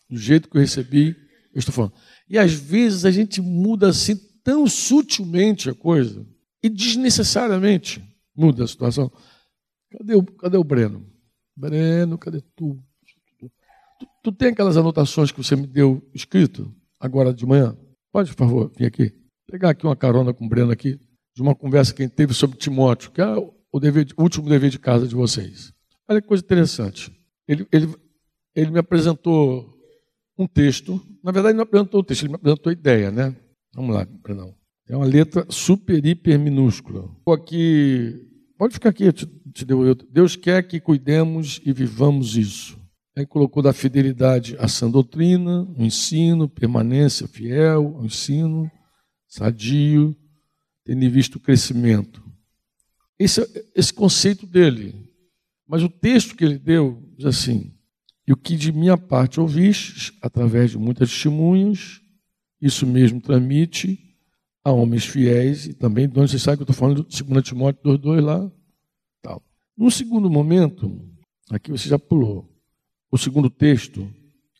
Do 0.08 0.18
jeito 0.18 0.48
que 0.48 0.56
eu 0.56 0.60
recebi, 0.60 1.16
eu 1.52 1.58
estou 1.58 1.72
falando. 1.72 1.94
E 2.28 2.38
às 2.38 2.52
vezes 2.52 3.04
a 3.04 3.10
gente 3.10 3.40
muda 3.40 3.88
assim 3.88 4.16
tão 4.42 4.66
sutilmente 4.66 5.70
a 5.70 5.74
coisa 5.74 6.26
e 6.62 6.68
desnecessariamente 6.68 8.02
muda 8.34 8.64
a 8.64 8.68
situação. 8.68 9.10
Cadê 9.90 10.14
o, 10.14 10.22
cadê 10.22 10.56
o 10.56 10.64
Breno? 10.64 11.06
Breno, 11.56 12.18
cadê 12.18 12.40
tu? 12.56 12.82
Tu, 13.38 14.06
tu 14.22 14.32
tem 14.32 14.48
aquelas 14.48 14.76
anotações 14.76 15.30
que 15.30 15.38
você 15.38 15.54
me 15.54 15.66
deu 15.66 16.02
escrito 16.12 16.74
agora 16.98 17.32
de 17.32 17.46
manhã? 17.46 17.76
Pode, 18.12 18.30
por 18.30 18.38
favor, 18.38 18.72
vir 18.76 18.86
aqui. 18.86 19.12
Pegar 19.46 19.70
aqui 19.70 19.84
uma 19.86 19.96
carona 19.96 20.32
com 20.32 20.46
o 20.46 20.48
Breno 20.48 20.72
aqui, 20.72 20.98
de 21.34 21.42
uma 21.42 21.54
conversa 21.54 21.94
que 21.94 22.02
a 22.02 22.06
gente 22.06 22.14
teve 22.14 22.34
sobre 22.34 22.56
Timóteo, 22.56 23.10
que 23.10 23.20
é 23.20 23.26
o, 23.72 23.80
dever, 23.80 24.06
o 24.16 24.22
último 24.22 24.48
dever 24.48 24.70
de 24.70 24.78
casa 24.78 25.06
de 25.06 25.14
vocês. 25.14 25.72
Olha 26.08 26.20
que 26.20 26.28
coisa 26.28 26.42
interessante. 26.42 27.10
Ele, 27.48 27.66
ele, 27.72 27.94
ele 28.54 28.70
me 28.70 28.78
apresentou 28.78 29.74
um 30.38 30.46
texto. 30.46 31.00
Na 31.22 31.32
verdade, 31.32 31.52
ele 31.52 31.58
não 31.58 31.64
apresentou 31.64 32.00
o 32.00 32.04
texto, 32.04 32.22
ele 32.22 32.30
me 32.30 32.36
apresentou 32.36 32.70
a 32.70 32.72
ideia, 32.72 33.10
né? 33.10 33.34
Vamos 33.74 33.94
lá, 33.94 34.06
perdão. 34.22 34.54
É 34.88 34.96
uma 34.96 35.06
letra 35.06 35.46
super, 35.48 36.04
hiper 36.04 36.38
minúscula. 36.38 37.10
Aqui, 37.26 38.28
pode 38.58 38.74
ficar 38.74 38.90
aqui, 38.90 39.10
te, 39.12 39.26
te 39.52 39.64
deu 39.64 39.94
Deus 39.94 40.36
quer 40.36 40.62
que 40.62 40.78
cuidemos 40.78 41.60
e 41.64 41.72
vivamos 41.72 42.36
isso. 42.36 42.78
Aí 43.16 43.24
colocou 43.24 43.62
da 43.62 43.72
fidelidade 43.72 44.56
à 44.58 44.68
sã 44.68 44.90
doutrina, 44.90 45.62
o 45.78 45.82
ensino, 45.82 46.48
permanência 46.48 47.28
fiel 47.28 47.96
ao 47.96 48.04
ensino, 48.04 48.70
sadio, 49.28 50.14
tendo 50.84 51.08
visto 51.08 51.36
o 51.36 51.40
crescimento. 51.40 52.22
Esse, 53.18 53.40
esse 53.74 53.92
conceito 53.94 54.46
dele, 54.46 54.94
mas 55.66 55.82
o 55.82 55.88
texto 55.88 56.36
que 56.36 56.44
ele 56.44 56.58
deu 56.58 57.02
diz 57.16 57.26
assim: 57.26 57.72
E 58.26 58.32
o 58.32 58.36
que 58.36 58.56
de 58.56 58.72
minha 58.72 58.96
parte 58.96 59.40
ouvistes, 59.40 60.12
através 60.20 60.70
de 60.70 60.78
muitas 60.78 61.10
testemunhas, 61.10 62.00
isso 62.60 62.86
mesmo 62.86 63.20
transmite 63.20 63.98
a 64.62 64.72
homens 64.72 65.04
fiéis, 65.04 65.66
e 65.66 65.74
também, 65.74 66.08
de 66.08 66.18
onde 66.18 66.30
você 66.30 66.38
sabe 66.38 66.56
que 66.56 66.62
eu 66.62 66.70
estou 66.70 66.76
falando 66.76 67.04
de 67.06 67.22
2 67.22 67.44
Timóteo 67.44 67.82
2,2 67.82 68.20
lá. 68.22 68.50
Tal. 69.20 69.42
No 69.76 69.90
segundo 69.90 70.30
momento, 70.30 71.06
aqui 71.50 71.70
você 71.70 71.88
já 71.88 71.98
pulou, 71.98 72.50
o 73.10 73.18
segundo 73.18 73.50
texto, 73.50 74.10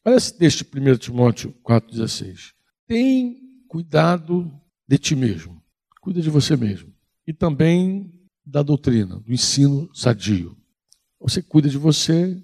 olha 0.05 0.17
esse 0.17 0.37
texto 0.37 0.65
de 0.65 0.81
1 0.91 0.97
Timóteo 0.99 1.55
4,16. 1.65 2.53
Tem 2.87 3.41
cuidado 3.67 4.53
de 4.87 4.99
ti 4.99 5.17
mesmo, 5.17 5.61
cuida 6.01 6.21
de 6.21 6.29
você 6.29 6.57
mesmo. 6.57 6.93
E 7.27 7.33
também 7.33 8.13
da 8.45 8.63
doutrina, 8.63 9.19
do 9.21 9.33
ensino 9.33 9.89
sadio. 9.95 10.55
Você 11.25 11.41
cuida 11.41 11.71
de 11.71 11.79
você, 11.79 12.39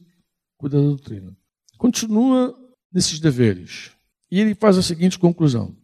cuida 0.57 0.79
da 0.79 0.83
doutrina. 0.83 1.37
Continua 1.77 2.59
nesses 2.91 3.21
deveres. 3.21 3.91
E 4.31 4.41
ele 4.41 4.55
faz 4.55 4.79
a 4.79 4.83
seguinte 4.83 5.19
conclusão: 5.19 5.77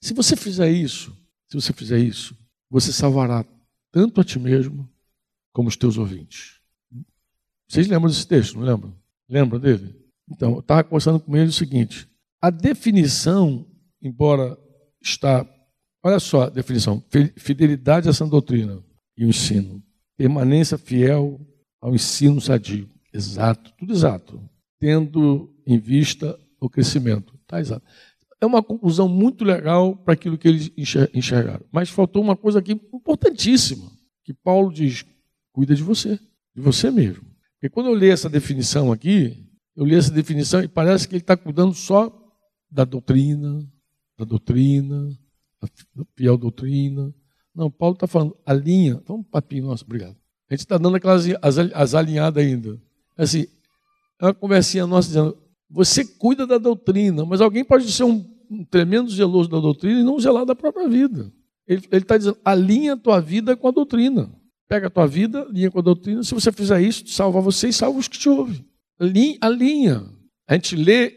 se 0.00 0.14
você 0.14 0.36
fizer 0.36 0.70
isso, 0.70 1.10
se 1.48 1.60
você 1.60 1.72
fizer 1.72 1.98
isso, 1.98 2.38
você 2.70 2.92
salvará 2.92 3.44
tanto 3.90 4.20
a 4.20 4.24
ti 4.24 4.38
mesmo 4.38 4.88
como 5.52 5.68
os 5.68 5.76
teus 5.76 5.98
ouvintes. 5.98 6.60
Vocês 7.66 7.88
lembram 7.88 8.08
desse 8.08 8.26
texto, 8.26 8.56
não 8.56 8.64
lembram? 8.64 8.94
Lembram 9.28 9.58
dele? 9.58 10.00
Então, 10.30 10.52
eu 10.52 10.60
estava 10.60 10.84
conversando 10.84 11.18
com 11.18 11.36
ele 11.36 11.48
o 11.48 11.52
seguinte: 11.52 12.08
a 12.40 12.50
definição, 12.50 13.66
embora 14.00 14.56
está, 15.02 15.44
olha 16.04 16.20
só 16.20 16.42
a 16.42 16.50
definição, 16.50 17.02
fidelidade 17.36 18.06
a 18.06 18.10
essa 18.10 18.24
doutrina 18.24 18.80
e 19.16 19.24
o 19.24 19.28
ensino, 19.28 19.82
permanência 20.16 20.78
fiel 20.78 21.44
ao 21.80 21.94
ensino 21.94 22.40
sadio. 22.40 22.88
Exato, 23.12 23.72
tudo 23.78 23.92
exato. 23.92 24.40
Tendo 24.78 25.52
em 25.66 25.78
vista 25.78 26.38
o 26.60 26.68
crescimento. 26.68 27.38
Tá 27.46 27.60
exato. 27.60 27.84
É 28.40 28.46
uma 28.46 28.62
conclusão 28.62 29.08
muito 29.08 29.44
legal 29.44 29.96
para 29.96 30.14
aquilo 30.14 30.38
que 30.38 30.46
eles 30.46 30.70
enxergaram. 31.12 31.64
Mas 31.72 31.90
faltou 31.90 32.22
uma 32.22 32.36
coisa 32.36 32.60
aqui 32.60 32.72
importantíssima, 32.72 33.90
que 34.22 34.32
Paulo 34.32 34.72
diz: 34.72 35.04
cuida 35.52 35.74
de 35.74 35.82
você, 35.82 36.18
de 36.54 36.62
você 36.62 36.90
mesmo. 36.90 37.24
Porque 37.54 37.68
quando 37.68 37.86
eu 37.86 37.94
li 37.94 38.08
essa 38.08 38.28
definição 38.28 38.92
aqui, 38.92 39.44
eu 39.74 39.84
li 39.84 39.96
essa 39.96 40.12
definição 40.12 40.62
e 40.62 40.68
parece 40.68 41.08
que 41.08 41.14
ele 41.14 41.22
está 41.22 41.36
cuidando 41.36 41.74
só 41.74 42.14
da 42.70 42.84
doutrina, 42.84 43.66
da 44.16 44.24
doutrina, 44.24 45.08
da 45.60 45.68
fiel 46.16 46.36
doutrina. 46.36 47.12
Não, 47.54 47.70
Paulo 47.70 47.94
está 47.94 48.06
falando 48.06 48.36
a 48.46 48.52
linha. 48.52 49.02
Vamos, 49.06 49.26
papinho, 49.28 49.66
nosso, 49.66 49.84
obrigado. 49.84 50.16
A 50.50 50.54
gente 50.54 50.60
está 50.60 50.78
dando 50.78 50.96
aquelas 50.96 51.26
as, 51.42 51.58
as 51.58 51.94
alinhadas 51.94 52.42
ainda. 52.42 52.80
Assim, 53.16 53.46
é 54.20 54.26
uma 54.26 54.34
conversinha 54.34 54.86
nossa 54.86 55.08
dizendo: 55.08 55.36
você 55.70 56.04
cuida 56.04 56.46
da 56.46 56.58
doutrina, 56.58 57.24
mas 57.24 57.40
alguém 57.40 57.64
pode 57.64 57.90
ser 57.92 58.04
um, 58.04 58.24
um 58.50 58.64
tremendo 58.64 59.10
zeloso 59.10 59.48
da 59.48 59.60
doutrina 59.60 60.00
e 60.00 60.04
não 60.04 60.18
zelar 60.18 60.46
da 60.46 60.54
própria 60.54 60.88
vida. 60.88 61.32
Ele 61.66 61.86
está 61.92 62.16
dizendo: 62.16 62.38
alinha 62.44 62.94
a 62.94 62.96
tua 62.96 63.20
vida 63.20 63.56
com 63.56 63.68
a 63.68 63.70
doutrina. 63.70 64.32
Pega 64.66 64.86
a 64.86 64.90
tua 64.90 65.06
vida, 65.06 65.42
alinha 65.42 65.70
com 65.70 65.78
a 65.78 65.82
doutrina. 65.82 66.22
Se 66.22 66.34
você 66.34 66.50
fizer 66.50 66.80
isso, 66.80 67.06
salva 67.08 67.40
você 67.40 67.68
e 67.68 67.72
salva 67.72 67.98
os 67.98 68.08
que 68.08 68.18
te 68.18 68.28
ouvem. 68.28 68.64
Alinha. 69.40 70.04
A 70.46 70.54
gente 70.54 70.74
lê 70.74 71.14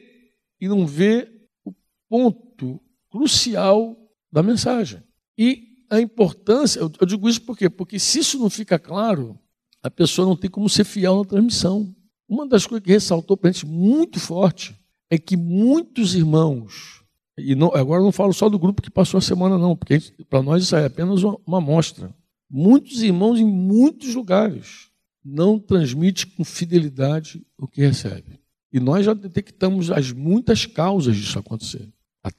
e 0.60 0.68
não 0.68 0.86
vê 0.86 1.28
o 1.66 1.74
ponto 2.10 2.82
crucial 3.10 3.98
da 4.32 4.44
mensagem. 4.44 5.02
E 5.38 5.71
a 5.92 6.00
importância, 6.00 6.80
eu 6.80 7.06
digo 7.06 7.28
isso 7.28 7.42
por 7.42 7.58
quê? 7.58 7.70
Porque 7.70 8.00
se 8.00 8.20
isso 8.20 8.40
não 8.40 8.50
fica 8.50 8.80
claro, 8.80 9.38
a 9.84 9.92
pessoa 9.92 10.26
não 10.26 10.38
tem 10.38 10.50
como 10.50 10.70
ser 10.70 10.86
fiel 10.86 11.18
na 11.18 11.26
transmissão. 11.26 11.94
Uma 12.30 12.48
das 12.48 12.66
coisas 12.66 12.86
que 12.86 12.92
ressaltou 12.94 13.36
para 13.36 13.50
a 13.50 13.52
gente 13.52 13.66
muito 13.66 14.18
forte 14.18 14.74
é 15.10 15.18
que 15.18 15.36
muitos 15.36 16.16
irmãos, 16.16 17.04
E 17.38 17.56
não, 17.56 17.76
agora 17.76 18.02
não 18.02 18.12
falo 18.12 18.32
só 18.32 18.48
do 18.48 18.58
grupo 18.58 18.82
que 18.82 18.90
passou 18.90 19.18
a 19.18 19.22
semana, 19.22 19.58
não, 19.58 19.76
porque 19.76 20.00
para 20.30 20.42
nós 20.42 20.64
isso 20.64 20.76
é 20.76 20.86
apenas 20.86 21.24
uma, 21.24 21.38
uma 21.46 21.58
amostra. 21.58 22.16
Muitos 22.50 23.02
irmãos 23.04 23.38
em 23.40 23.46
muitos 23.46 24.16
lugares 24.16 24.90
não 25.24 25.60
transmitem 25.60 26.26
com 26.38 26.44
fidelidade 26.46 27.46
o 27.58 27.68
que 27.68 27.82
recebe. 27.82 28.40
E 28.72 28.80
nós 28.80 29.06
já 29.06 29.14
detectamos 29.14 29.92
as 29.92 30.14
muitas 30.14 30.66
causas 30.66 31.18
disso 31.18 31.38
acontecer. 31.38 31.92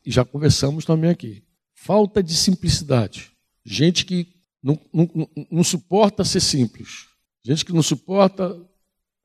Já 0.06 0.24
conversamos 0.24 0.86
também 0.86 1.10
aqui. 1.10 1.42
Falta 1.74 2.22
de 2.22 2.34
simplicidade. 2.34 3.31
Gente 3.64 4.04
que 4.04 4.28
não, 4.62 4.78
não, 4.92 5.28
não 5.50 5.64
suporta 5.64 6.24
ser 6.24 6.40
simples. 6.40 7.06
Gente 7.44 7.64
que 7.64 7.72
não 7.72 7.82
suporta 7.82 8.56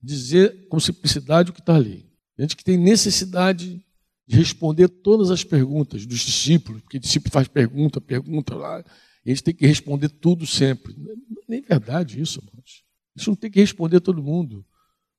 dizer 0.02 0.68
com 0.70 0.80
simplicidade 0.80 1.52
o 1.52 1.54
que 1.54 1.60
está 1.60 1.76
ali. 1.76 2.06
Gente 2.38 2.56
que 2.56 2.64
tem 2.64 2.78
necessidade 2.78 3.84
de 4.28 4.36
responder 4.36 4.88
todas 4.90 5.32
as 5.32 5.44
perguntas 5.44 6.06
dos 6.06 6.20
discípulos, 6.20 6.82
porque 6.82 6.98
o 6.98 7.00
discípulo 7.00 7.32
faz 7.32 7.48
pergunta, 7.48 8.02
pergunta 8.02 8.56
lá, 8.56 8.84
e 9.26 9.32
a 9.32 9.34
gente 9.34 9.44
tem 9.44 9.54
que 9.54 9.66
responder 9.66 10.10
tudo 10.10 10.46
sempre. 10.46 10.94
Não 10.98 11.12
é 11.12 11.16
nem 11.48 11.62
verdade 11.62 12.20
isso, 12.20 12.40
irmãos. 12.40 12.84
Gente 13.16 13.28
não 13.28 13.36
tem 13.36 13.50
que 13.50 13.60
responder 13.60 14.00
todo 14.00 14.22
mundo. 14.22 14.66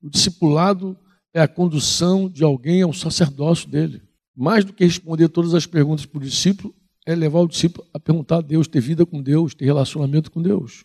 O 0.00 0.10
discipulado 0.10 0.96
é 1.32 1.40
a 1.40 1.48
condução 1.48 2.28
de 2.28 2.44
alguém 2.44 2.82
ao 2.82 2.92
sacerdócio 2.92 3.68
dele. 3.68 4.02
Mais 4.36 4.64
do 4.64 4.72
que 4.72 4.84
responder 4.84 5.28
todas 5.28 5.54
as 5.54 5.66
perguntas 5.66 6.06
para 6.06 6.18
o 6.18 6.22
discípulo, 6.22 6.74
é 7.08 7.14
levar 7.14 7.40
o 7.40 7.48
discípulo 7.48 7.88
a 7.94 7.98
perguntar 7.98 8.36
a 8.36 8.40
Deus, 8.42 8.68
ter 8.68 8.82
vida 8.82 9.06
com 9.06 9.22
Deus, 9.22 9.54
ter 9.54 9.64
relacionamento 9.64 10.30
com 10.30 10.42
Deus. 10.42 10.84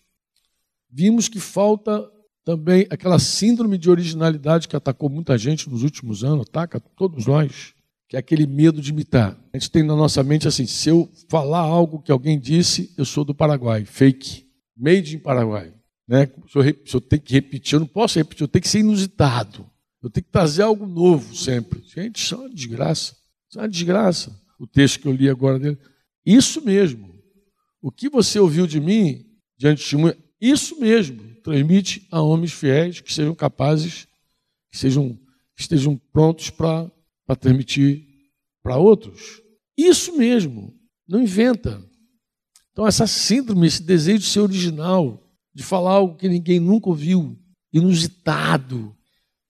Vimos 0.90 1.28
que 1.28 1.38
falta 1.38 2.10
também 2.46 2.88
aquela 2.90 3.20
síndrome 3.20 3.78
de 3.78 3.90
originalidade 3.90 4.70
que 4.70 4.76
atacou 4.76 5.10
muita 5.10 5.38
gente 5.38 5.70
nos 5.70 5.84
últimos 5.84 6.24
anos, 6.24 6.46
ataca 6.48 6.80
todos 6.80 7.26
nós, 7.26 7.74
que 8.08 8.16
é 8.16 8.20
aquele 8.20 8.48
medo 8.48 8.82
de 8.82 8.92
imitar. 8.92 9.38
A 9.54 9.58
gente 9.58 9.70
tem 9.70 9.84
na 9.84 9.98
nossa 9.98 10.24
mente 10.24 10.48
assim: 10.48 10.66
se 10.66 10.88
eu 10.88 11.12
falar 11.30 11.60
algo 11.60 12.02
que 12.02 12.12
alguém 12.12 12.40
disse, 12.40 12.94
eu 12.98 13.04
sou 13.04 13.26
do 13.26 13.36
Paraguai, 13.36 13.84
fake, 13.84 14.48
made 14.78 15.18
in 15.18 15.20
Paraguai. 15.20 15.74
Né? 16.08 16.28
Se, 16.48 16.58
eu, 16.58 16.64
se 16.64 16.96
eu 16.96 17.02
tenho 17.02 17.22
que 17.22 17.34
repetir, 17.34 17.74
eu 17.74 17.82
não 17.82 17.88
posso 17.88 18.18
repetir, 18.18 18.44
eu 18.44 18.48
tenho 18.48 18.64
que 18.64 18.70
ser 18.70 18.80
inusitado. 18.80 19.70
Eu 20.02 20.10
tenho 20.10 20.24
que 20.24 20.32
trazer 20.32 20.62
algo 20.62 20.86
novo 20.86 21.36
sempre. 21.36 21.82
Gente, 21.86 22.24
isso 22.24 22.36
é 22.36 22.38
uma 22.38 22.50
desgraça. 22.50 23.14
Isso 23.50 23.60
é 23.60 23.62
uma 23.62 23.70
desgraça. 23.70 24.42
O 24.58 24.66
texto 24.66 25.02
que 25.02 25.08
eu 25.08 25.12
li 25.12 25.30
agora 25.30 25.60
dele. 25.60 25.78
Isso 26.26 26.62
mesmo. 26.62 27.14
O 27.82 27.92
que 27.92 28.10
você 28.10 28.40
ouviu 28.40 28.66
de 28.66 28.80
mim, 28.80 29.26
diante 29.58 29.88
de 29.88 29.98
mim, 29.98 30.14
isso 30.40 30.80
mesmo 30.80 31.36
transmite 31.44 32.08
a 32.12 32.22
homens 32.22 32.54
fiéis 32.54 33.02
que 33.02 33.14
sejam 33.14 33.36
capazes, 33.36 34.08
que, 34.72 34.78
sejam, 34.78 35.18
que 35.56 35.62
estejam 35.62 35.98
prontos 36.12 36.50
para 36.50 36.90
transmitir 37.40 38.06
para 38.62 38.78
outros. 38.78 39.42
Isso 39.78 40.18
mesmo, 40.18 40.74
não 41.08 41.22
inventa. 41.22 41.84
Então, 42.72 42.88
essa 42.88 43.06
síndrome, 43.06 43.68
esse 43.68 43.84
desejo 43.84 44.20
de 44.20 44.26
ser 44.26 44.40
original, 44.40 45.22
de 45.54 45.62
falar 45.62 45.92
algo 45.92 46.16
que 46.16 46.30
ninguém 46.30 46.60
nunca 46.60 46.90
ouviu, 46.90 47.38
inusitado, 47.72 48.96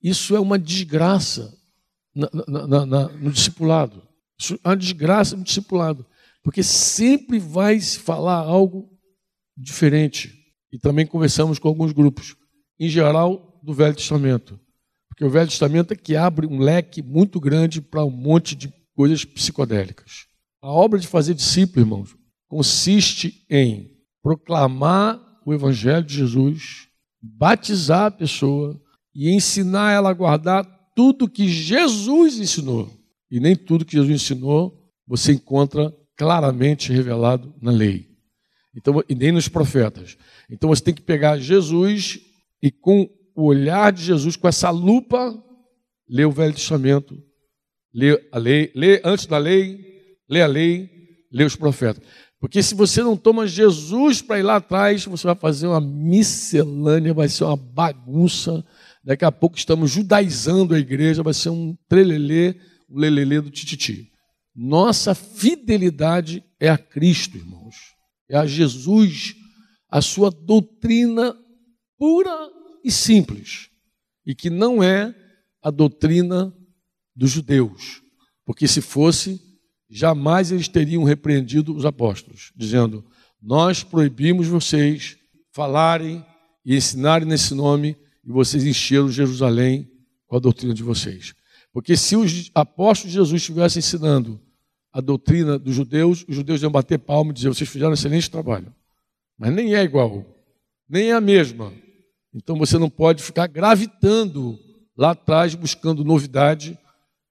isso 0.01 0.35
é 0.35 0.39
uma 0.39 0.59
desgraça 0.59 1.57
na, 2.13 2.29
na, 2.47 2.85
na, 2.85 3.09
no 3.09 3.31
discipulado. 3.31 4.05
Isso 4.37 4.59
é 4.63 4.67
uma 4.67 4.75
desgraça 4.77 5.37
no 5.37 5.43
discipulado, 5.43 6.05
porque 6.43 6.61
sempre 6.61 7.39
vai 7.39 7.79
se 7.79 7.97
falar 7.99 8.39
algo 8.39 8.89
diferente 9.57 10.33
e 10.71 10.77
também 10.77 11.05
conversamos 11.05 11.57
com 11.57 11.67
alguns 11.67 11.91
grupos, 11.91 12.35
em 12.79 12.89
geral 12.89 13.59
do 13.63 13.73
Velho 13.73 13.95
Testamento. 13.95 14.59
Porque 15.07 15.23
o 15.23 15.29
Velho 15.29 15.47
Testamento 15.47 15.93
é 15.93 15.95
que 15.95 16.15
abre 16.15 16.45
um 16.45 16.59
leque 16.59 17.01
muito 17.01 17.39
grande 17.39 17.79
para 17.79 18.03
um 18.03 18.09
monte 18.09 18.55
de 18.55 18.73
coisas 18.95 19.23
psicodélicas. 19.23 20.25
A 20.61 20.69
obra 20.69 20.99
de 20.99 21.07
fazer 21.07 21.33
discípulo, 21.33 21.85
irmãos, 21.85 22.15
consiste 22.47 23.45
em 23.49 23.91
proclamar 24.21 25.21
o 25.45 25.53
Evangelho 25.53 26.05
de 26.05 26.15
Jesus, 26.15 26.87
batizar 27.21 28.05
a 28.05 28.11
pessoa 28.11 28.81
e 29.13 29.29
ensinar 29.29 29.91
ela 29.91 30.09
a 30.09 30.13
guardar 30.13 30.65
tudo 30.95 31.29
que 31.29 31.47
Jesus 31.47 32.39
ensinou. 32.39 32.89
E 33.29 33.39
nem 33.39 33.55
tudo 33.55 33.85
que 33.85 33.93
Jesus 33.93 34.23
ensinou 34.23 34.79
você 35.05 35.33
encontra 35.33 35.93
claramente 36.23 36.93
revelado 36.93 37.53
na 37.61 37.69
lei. 37.69 38.07
Então, 38.73 39.03
e 39.09 39.13
nem 39.13 39.33
nos 39.33 39.49
profetas. 39.49 40.17
Então 40.49 40.69
você 40.69 40.81
tem 40.81 40.93
que 40.93 41.01
pegar 41.01 41.37
Jesus 41.37 42.17
e 42.61 42.71
com 42.71 43.09
o 43.35 43.43
olhar 43.47 43.91
de 43.91 44.01
Jesus, 44.01 44.37
com 44.37 44.47
essa 44.47 44.69
lupa, 44.69 45.37
ler 46.09 46.25
o 46.25 46.31
Velho 46.31 46.53
Testamento, 46.53 47.17
ler 47.93 48.25
a 48.31 48.37
lei, 48.37 48.71
ler 48.73 49.01
antes 49.03 49.25
da 49.25 49.37
lei, 49.37 49.77
ler 50.29 50.43
a 50.43 50.47
lei, 50.47 50.89
ler 51.29 51.45
os 51.45 51.57
profetas. 51.57 52.01
Porque 52.39 52.63
se 52.63 52.73
você 52.73 53.03
não 53.03 53.17
toma 53.17 53.45
Jesus 53.45 54.21
para 54.21 54.39
ir 54.39 54.43
lá 54.43 54.55
atrás, 54.55 55.03
você 55.05 55.27
vai 55.27 55.35
fazer 55.35 55.67
uma 55.67 55.81
miscelânea, 55.81 57.13
vai 57.13 57.27
ser 57.27 57.43
uma 57.43 57.57
bagunça. 57.57 58.65
Daqui 59.03 59.25
a 59.25 59.31
pouco 59.31 59.57
estamos 59.57 59.91
judaizando 59.91 60.73
a 60.73 60.79
igreja, 60.79 61.21
vai 61.21 61.33
ser 61.33 61.49
um 61.49 61.75
trelelê, 61.89 62.55
um 62.89 62.97
lelelê 62.97 63.41
do 63.41 63.49
tititi. 63.49 64.12
Nossa 64.55 65.15
fidelidade 65.15 66.43
é 66.59 66.69
a 66.69 66.77
Cristo, 66.77 67.37
irmãos. 67.37 67.75
É 68.29 68.37
a 68.37 68.45
Jesus 68.45 69.35
a 69.93 70.01
sua 70.01 70.31
doutrina 70.31 71.37
pura 71.99 72.49
e 72.83 72.91
simples, 72.91 73.69
e 74.25 74.33
que 74.33 74.49
não 74.49 74.81
é 74.81 75.13
a 75.61 75.69
doutrina 75.69 76.51
dos 77.15 77.29
judeus, 77.29 78.01
porque 78.43 78.67
se 78.67 78.81
fosse, 78.81 79.39
jamais 79.87 80.51
eles 80.51 80.67
teriam 80.67 81.03
repreendido 81.03 81.75
os 81.75 81.85
apóstolos, 81.85 82.51
dizendo: 82.55 83.05
Nós 83.39 83.83
proibimos 83.83 84.47
vocês 84.47 85.15
falarem 85.53 86.25
e 86.65 86.75
ensinarem 86.75 87.27
nesse 87.27 87.53
nome, 87.53 87.95
e 88.25 88.31
vocês 88.31 88.63
encheram 88.63 89.11
Jerusalém 89.11 89.87
com 90.25 90.35
a 90.35 90.39
doutrina 90.39 90.73
de 90.73 90.81
vocês. 90.81 91.35
Porque 91.73 91.97
se 91.97 92.15
os 92.15 92.51
apóstolos 92.53 93.11
de 93.11 93.17
Jesus 93.17 93.41
estivessem 93.41 93.79
ensinando 93.79 94.39
a 94.93 95.01
doutrina 95.01 95.57
dos 95.57 95.75
judeus, 95.75 96.23
os 96.29 96.35
judeus 96.35 96.61
iam 96.61 96.71
bater 96.71 96.99
palma 96.99 97.31
e 97.31 97.33
dizer: 97.33 97.49
Vocês 97.49 97.69
fizeram 97.69 97.91
um 97.91 97.95
excelente 97.95 98.29
trabalho 98.29 98.71
mas 99.37 99.53
nem 99.53 99.75
é 99.75 99.83
igual, 99.83 100.25
nem 100.87 101.09
é 101.09 101.13
a 101.13 101.21
mesma. 101.21 101.73
Então 102.33 102.57
você 102.57 102.77
não 102.77 102.89
pode 102.89 103.23
ficar 103.23 103.47
gravitando 103.47 104.57
lá 104.95 105.11
atrás 105.11 105.55
buscando 105.55 106.03
novidade 106.03 106.77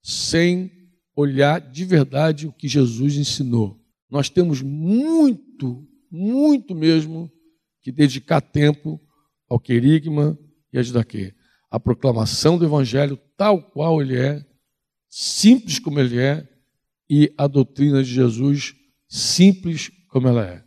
sem 0.02 0.70
olhar 1.14 1.60
de 1.60 1.84
verdade 1.84 2.46
o 2.46 2.52
que 2.52 2.68
Jesus 2.68 3.16
ensinou. 3.16 3.80
Nós 4.10 4.28
temos 4.28 4.60
muito, 4.60 5.86
muito 6.10 6.74
mesmo 6.74 7.30
que 7.80 7.90
dedicar 7.90 8.40
tempo 8.40 9.00
ao 9.48 9.58
querigma 9.58 10.38
e 10.72 10.78
a 10.78 10.82
Judaquê. 10.82 11.34
A 11.70 11.80
proclamação 11.80 12.58
do 12.58 12.64
Evangelho 12.64 13.18
tal 13.42 13.60
qual 13.60 14.00
ele 14.00 14.16
é, 14.16 14.40
simples 15.08 15.80
como 15.80 15.98
ele 15.98 16.16
é, 16.16 16.48
e 17.10 17.34
a 17.36 17.48
doutrina 17.48 18.00
de 18.00 18.08
Jesus 18.08 18.72
simples 19.08 19.90
como 20.08 20.28
ela 20.28 20.46
é. 20.46 20.64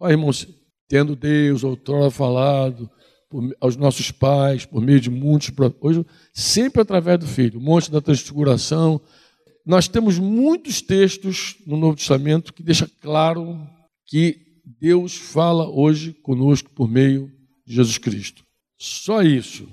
Olha, 0.00 0.12
irmãos, 0.12 0.48
tendo 0.88 1.14
Deus 1.14 1.62
outrora 1.62 2.10
falado 2.10 2.90
por, 3.28 3.54
aos 3.60 3.76
nossos 3.76 4.10
pais, 4.10 4.64
por 4.64 4.80
meio 4.80 4.98
de 4.98 5.10
muitos, 5.10 5.52
hoje, 5.82 6.06
sempre 6.32 6.80
através 6.80 7.18
do 7.18 7.26
Filho, 7.26 7.58
o 7.58 7.62
monte 7.62 7.90
da 7.90 8.00
transfiguração. 8.00 9.02
Nós 9.66 9.86
temos 9.86 10.18
muitos 10.18 10.80
textos 10.80 11.56
no 11.66 11.76
Novo 11.76 11.94
Testamento 11.94 12.54
que 12.54 12.62
deixa 12.62 12.90
claro 13.02 13.60
que 14.06 14.62
Deus 14.64 15.14
fala 15.14 15.68
hoje 15.68 16.14
conosco 16.14 16.70
por 16.70 16.88
meio 16.88 17.30
de 17.66 17.74
Jesus 17.74 17.98
Cristo. 17.98 18.42
Só 18.78 19.20
isso. 19.20 19.68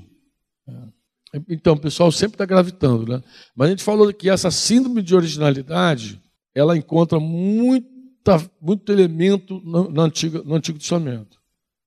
Então, 1.49 1.73
o 1.73 1.79
pessoal 1.79 2.11
sempre 2.11 2.35
está 2.35 2.45
gravitando, 2.45 3.05
né? 3.05 3.23
Mas 3.55 3.67
a 3.67 3.69
gente 3.71 3.83
falou 3.83 4.13
que 4.13 4.29
essa 4.29 4.51
síndrome 4.51 5.01
de 5.01 5.15
originalidade, 5.15 6.21
ela 6.53 6.75
encontra 6.75 7.19
muito 7.19 7.91
Tá 8.23 8.39
muito 8.61 8.91
elemento 8.91 9.59
no, 9.65 9.89
no, 9.89 10.01
Antigo, 10.01 10.43
no 10.43 10.55
Antigo 10.55 10.77
Testamento. 10.77 11.37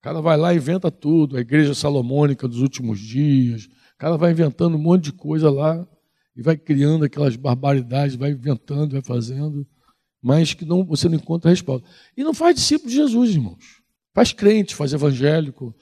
O 0.00 0.02
cara 0.02 0.20
vai 0.20 0.36
lá 0.36 0.52
e 0.52 0.56
inventa 0.56 0.90
tudo, 0.90 1.36
a 1.36 1.40
igreja 1.40 1.74
salomônica 1.74 2.48
dos 2.48 2.60
últimos 2.60 2.98
dias. 2.98 3.66
O 3.66 3.98
cara 3.98 4.16
vai 4.16 4.32
inventando 4.32 4.74
um 4.74 4.80
monte 4.80 5.04
de 5.04 5.12
coisa 5.12 5.48
lá 5.48 5.86
e 6.36 6.42
vai 6.42 6.56
criando 6.56 7.04
aquelas 7.04 7.36
barbaridades, 7.36 8.16
vai 8.16 8.32
inventando, 8.32 8.92
vai 8.92 9.02
fazendo, 9.02 9.64
mas 10.20 10.52
que 10.52 10.64
não, 10.64 10.84
você 10.84 11.08
não 11.08 11.16
encontra 11.16 11.50
resposta. 11.50 11.88
E 12.16 12.24
não 12.24 12.34
faz 12.34 12.56
discípulo 12.56 12.90
de 12.90 12.96
Jesus, 12.96 13.30
irmãos. 13.30 13.82
Faz 14.12 14.32
crente, 14.32 14.74
faz 14.74 14.92
evangélico. 14.92 15.74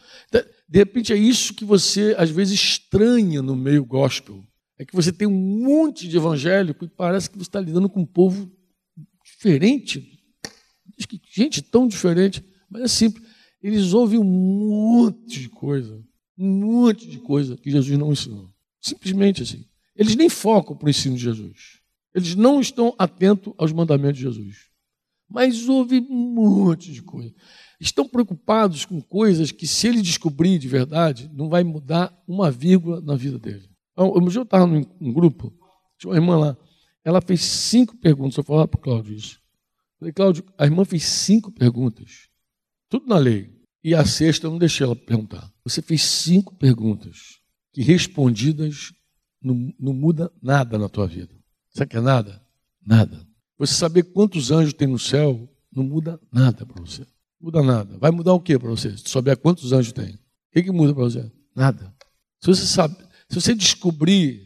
De 0.73 0.79
repente 0.79 1.13
é 1.13 1.17
isso 1.17 1.53
que 1.53 1.65
você 1.65 2.15
às 2.17 2.31
vezes 2.31 2.55
estranha 2.59 3.43
no 3.43 3.55
meio 3.55 3.85
gospel. 3.85 4.43
É 4.79 4.85
que 4.85 4.95
você 4.95 5.13
tem 5.13 5.29
um 5.29 5.31
monte 5.31 6.09
de 6.09 6.17
evangélico 6.17 6.85
e 6.85 6.89
parece 6.89 7.29
que 7.29 7.37
você 7.37 7.49
está 7.49 7.61
lidando 7.61 7.89
com 7.89 8.01
um 8.01 8.07
povo 8.07 8.51
diferente 9.23 10.13
gente 11.31 11.63
tão 11.63 11.87
diferente, 11.87 12.45
mas 12.69 12.83
é 12.83 12.89
simples. 12.89 13.27
Eles 13.63 13.93
ouvem 13.93 14.19
um 14.19 14.25
monte 14.25 15.41
de 15.41 15.49
coisa, 15.49 16.03
um 16.37 16.49
monte 16.49 17.09
de 17.09 17.19
coisa 17.19 17.57
que 17.57 17.71
Jesus 17.71 17.99
não 17.99 18.13
ensinou. 18.13 18.51
Simplesmente 18.81 19.43
assim. 19.43 19.65
Eles 19.95 20.17
nem 20.17 20.29
focam 20.29 20.77
para 20.77 20.87
o 20.87 20.91
ensino 20.91 21.17
de 21.17 21.23
Jesus. 21.23 21.81
Eles 22.15 22.35
não 22.35 22.61
estão 22.61 22.95
atentos 22.99 23.53
aos 23.57 23.73
mandamentos 23.73 24.19
de 24.19 24.25
Jesus. 24.25 24.71
Mas 25.29 25.69
houve 25.69 26.01
um 26.01 26.35
monte 26.35 26.93
de 26.93 27.03
coisa. 27.03 27.33
Estão 27.83 28.09
preocupados 28.09 28.85
com 28.85 29.03
coisas 29.03 29.51
que, 29.51 29.67
se 29.67 29.89
ele 29.89 30.01
descobrir 30.01 30.57
de 30.57 30.69
verdade, 30.69 31.29
não 31.35 31.49
vai 31.49 31.65
mudar 31.65 32.17
uma 32.29 32.49
vírgula 32.49 33.01
na 33.01 33.17
vida 33.17 33.41
dele. 33.41 33.69
Então, 33.91 34.15
um 34.17 34.29
dia 34.29 34.39
eu 34.39 34.45
estava 34.45 34.65
num 34.69 35.13
grupo, 35.13 35.53
tinha 35.99 36.13
uma 36.13 36.17
irmã 36.17 36.39
lá, 36.39 36.57
ela 37.05 37.21
fez 37.21 37.43
cinco 37.43 37.97
perguntas. 37.97 38.37
Eu 38.37 38.45
falei 38.45 38.69
para 38.69 38.79
o 38.79 38.81
Cláudio 38.81 39.17
isso. 39.17 39.35
Eu 39.35 39.99
falei, 39.99 40.13
Cláudio, 40.13 40.45
a 40.57 40.65
irmã 40.65 40.85
fez 40.85 41.03
cinco 41.03 41.51
perguntas, 41.51 42.29
tudo 42.89 43.09
na 43.09 43.19
lei. 43.19 43.51
E 43.83 43.97
a 43.97 44.05
sexta 44.05 44.47
eu 44.47 44.53
não 44.53 44.59
deixei 44.59 44.87
ela 44.87 44.95
perguntar. 44.95 45.53
Você 45.65 45.83
fez 45.83 46.05
cinco 46.05 46.55
perguntas 46.55 47.41
que 47.73 47.83
respondidas 47.83 48.93
não, 49.43 49.75
não 49.77 49.93
muda 49.93 50.33
nada 50.41 50.79
na 50.79 50.89
tua 50.89 51.09
vida. 51.09 51.35
Sabe 51.71 51.91
que 51.91 51.97
é 51.97 52.01
nada? 52.01 52.41
Nada. 52.87 53.27
Você 53.59 53.75
saber 53.75 54.05
quantos 54.05 54.53
anjos 54.53 54.73
tem 54.73 54.87
no 54.87 55.01
céu 55.01 55.53
não 55.75 55.83
muda 55.83 56.21
nada 56.33 56.65
para 56.65 56.81
você. 56.81 57.05
Muda 57.43 57.63
nada. 57.63 57.99
Vai 57.99 58.11
mudar 58.11 58.33
o 58.33 58.41
que 58.41 58.59
para 58.59 58.71
você? 58.71 58.97
Se 58.97 59.09
souber 59.09 59.37
quantos 59.37 59.73
anjos 59.73 59.93
tem. 59.93 60.15
O 60.15 60.19
que, 60.53 60.63
que 60.63 60.71
muda 60.71 60.95
para 60.95 61.05
você? 61.05 61.31
Nada. 61.55 61.93
Se 62.41 62.47
você 62.47 62.65
sabe, 62.65 62.97
se 63.29 63.41
você 63.41 63.55
descobrir 63.55 64.43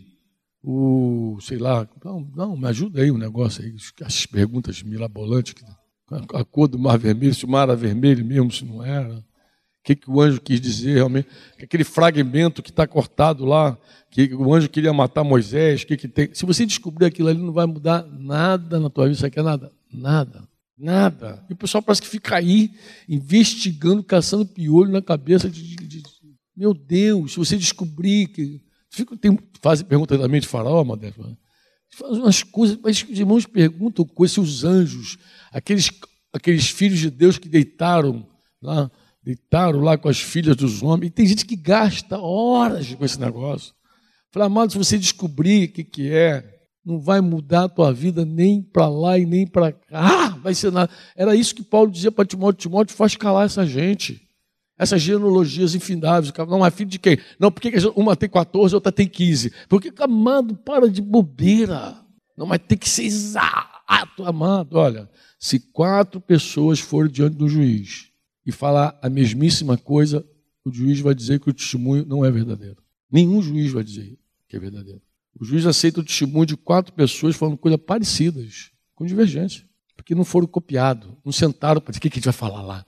o, 0.62 1.38
sei 1.40 1.58
lá, 1.58 1.88
não, 2.04 2.20
não, 2.34 2.56
me 2.56 2.66
ajuda 2.68 3.02
aí 3.02 3.10
o 3.10 3.14
um 3.14 3.18
negócio 3.18 3.62
aí, 3.62 3.74
as 4.02 4.26
perguntas 4.26 4.82
mirabolantes, 4.82 5.54
a 6.34 6.44
cor 6.44 6.68
do 6.68 6.78
mar 6.78 6.98
vermelho, 6.98 7.34
se 7.34 7.44
o 7.44 7.48
mar 7.48 7.62
era 7.62 7.76
vermelho 7.76 8.24
mesmo, 8.24 8.50
se 8.50 8.64
não 8.64 8.82
era 8.82 9.24
que, 9.86 9.94
que 9.94 10.10
o 10.10 10.20
anjo 10.20 10.40
quis 10.40 10.60
dizer 10.60 10.94
realmente, 10.94 11.28
aquele 11.62 11.84
fragmento 11.84 12.60
que 12.60 12.70
está 12.70 12.88
cortado 12.88 13.44
lá, 13.44 13.78
que 14.10 14.34
o 14.34 14.52
anjo 14.52 14.68
queria 14.68 14.92
matar 14.92 15.22
Moisés, 15.22 15.84
que, 15.84 15.96
que 15.96 16.08
tem. 16.08 16.28
Se 16.34 16.44
você 16.44 16.66
descobrir 16.66 17.06
aquilo 17.06 17.28
ali, 17.28 17.38
não 17.38 17.52
vai 17.52 17.66
mudar 17.66 18.04
nada 18.04 18.80
na 18.80 18.90
tua 18.90 19.04
vida. 19.04 19.14
Isso 19.14 19.26
aqui 19.26 19.38
é 19.38 19.42
nada? 19.44 19.70
Nada. 19.92 20.42
Nada. 20.78 21.44
E 21.48 21.52
o 21.52 21.56
pessoal 21.56 21.82
parece 21.82 22.02
que 22.02 22.08
fica 22.08 22.36
aí 22.36 22.70
investigando, 23.08 24.02
caçando 24.02 24.46
piolho 24.46 24.92
na 24.92 25.00
cabeça 25.00 25.48
de, 25.48 25.62
de, 25.76 25.86
de 25.86 26.02
meu 26.56 26.72
Deus, 26.72 27.32
se 27.32 27.38
você 27.38 27.56
descobrir 27.56 28.28
que. 28.28 28.62
Fica, 28.90 29.16
tem, 29.16 29.38
faz 29.60 29.82
pergunta 29.82 30.18
também 30.18 30.40
de 30.40 30.46
faraó, 30.46 30.82
Modesto. 30.84 31.36
Faz 31.90 32.16
umas 32.16 32.42
coisas, 32.42 32.78
mas 32.82 33.02
os 33.02 33.18
irmãos 33.18 33.46
perguntam 33.46 34.04
coisas, 34.04 34.34
se 34.34 34.40
os 34.40 34.64
anjos, 34.64 35.18
aqueles, 35.52 35.90
aqueles 36.32 36.68
filhos 36.70 36.98
de 36.98 37.10
Deus 37.10 37.38
que 37.38 37.48
deitaram 37.48 38.26
lá 38.62 38.90
deitaram 39.26 39.80
lá 39.80 39.98
com 39.98 40.08
as 40.08 40.20
filhas 40.20 40.54
dos 40.54 40.84
homens. 40.84 41.08
E 41.08 41.10
tem 41.10 41.26
gente 41.26 41.44
que 41.44 41.56
gasta 41.56 42.16
horas 42.16 42.94
com 42.94 43.04
esse 43.04 43.18
negócio. 43.18 43.74
Falei, 44.30 44.46
amado, 44.46 44.70
se 44.70 44.78
você 44.78 44.96
descobrir 44.96 45.68
o 45.68 45.72
que, 45.72 45.82
que 45.82 46.12
é, 46.12 46.55
não 46.86 47.00
vai 47.00 47.20
mudar 47.20 47.64
a 47.64 47.68
tua 47.68 47.92
vida 47.92 48.24
nem 48.24 48.62
para 48.62 48.88
lá 48.88 49.18
e 49.18 49.26
nem 49.26 49.44
para 49.44 49.72
cá. 49.72 49.80
Ah, 49.90 50.28
vai 50.40 50.54
ser 50.54 50.70
nada. 50.70 50.88
Era 51.16 51.34
isso 51.34 51.52
que 51.52 51.64
Paulo 51.64 51.90
dizia 51.90 52.12
para 52.12 52.24
Timóteo: 52.24 52.60
Timóteo, 52.60 52.94
faz 52.94 53.16
calar 53.16 53.46
essa 53.46 53.66
gente. 53.66 54.22
Essas 54.78 55.02
genealogias 55.02 55.74
infindáveis. 55.74 56.32
Não, 56.48 56.64
é 56.64 56.70
filho 56.70 56.90
de 56.90 56.98
quem? 56.98 57.18
Não, 57.40 57.50
porque 57.50 57.72
uma 57.96 58.14
tem 58.14 58.28
14, 58.28 58.74
outra 58.74 58.92
tem 58.92 59.08
15. 59.08 59.52
Porque, 59.68 59.92
amado, 59.98 60.54
para 60.54 60.88
de 60.88 61.02
bobeira. 61.02 61.96
Não, 62.36 62.46
mas 62.46 62.60
tem 62.68 62.76
que 62.76 62.88
ser 62.88 63.04
exato, 63.04 64.22
amado. 64.24 64.76
Olha, 64.76 65.10
se 65.40 65.58
quatro 65.58 66.20
pessoas 66.20 66.78
forem 66.78 67.10
diante 67.10 67.36
do 67.36 67.48
juiz 67.48 68.10
e 68.44 68.52
falar 68.52 68.96
a 69.02 69.08
mesmíssima 69.08 69.78
coisa, 69.78 70.24
o 70.62 70.70
juiz 70.70 71.00
vai 71.00 71.14
dizer 71.14 71.40
que 71.40 71.48
o 71.48 71.54
testemunho 71.54 72.04
não 72.04 72.22
é 72.22 72.30
verdadeiro. 72.30 72.76
Nenhum 73.10 73.40
juiz 73.40 73.72
vai 73.72 73.82
dizer 73.82 74.18
que 74.46 74.56
é 74.56 74.60
verdadeiro. 74.60 75.00
O 75.38 75.44
juiz 75.44 75.66
aceita 75.66 76.00
o 76.00 76.04
testemunho 76.04 76.46
de 76.46 76.56
quatro 76.56 76.92
pessoas 76.92 77.36
falando 77.36 77.58
coisas 77.58 77.80
parecidas, 77.80 78.70
com 78.94 79.04
divergência, 79.04 79.64
porque 79.94 80.14
não 80.14 80.24
foram 80.24 80.46
copiados, 80.46 81.10
não 81.24 81.32
sentaram 81.32 81.80
para 81.80 81.92
dizer 81.92 81.98
o 81.98 82.02
que 82.02 82.08
a 82.08 82.10
gente 82.14 82.24
vai 82.24 82.32
falar 82.32 82.62
lá. 82.62 82.86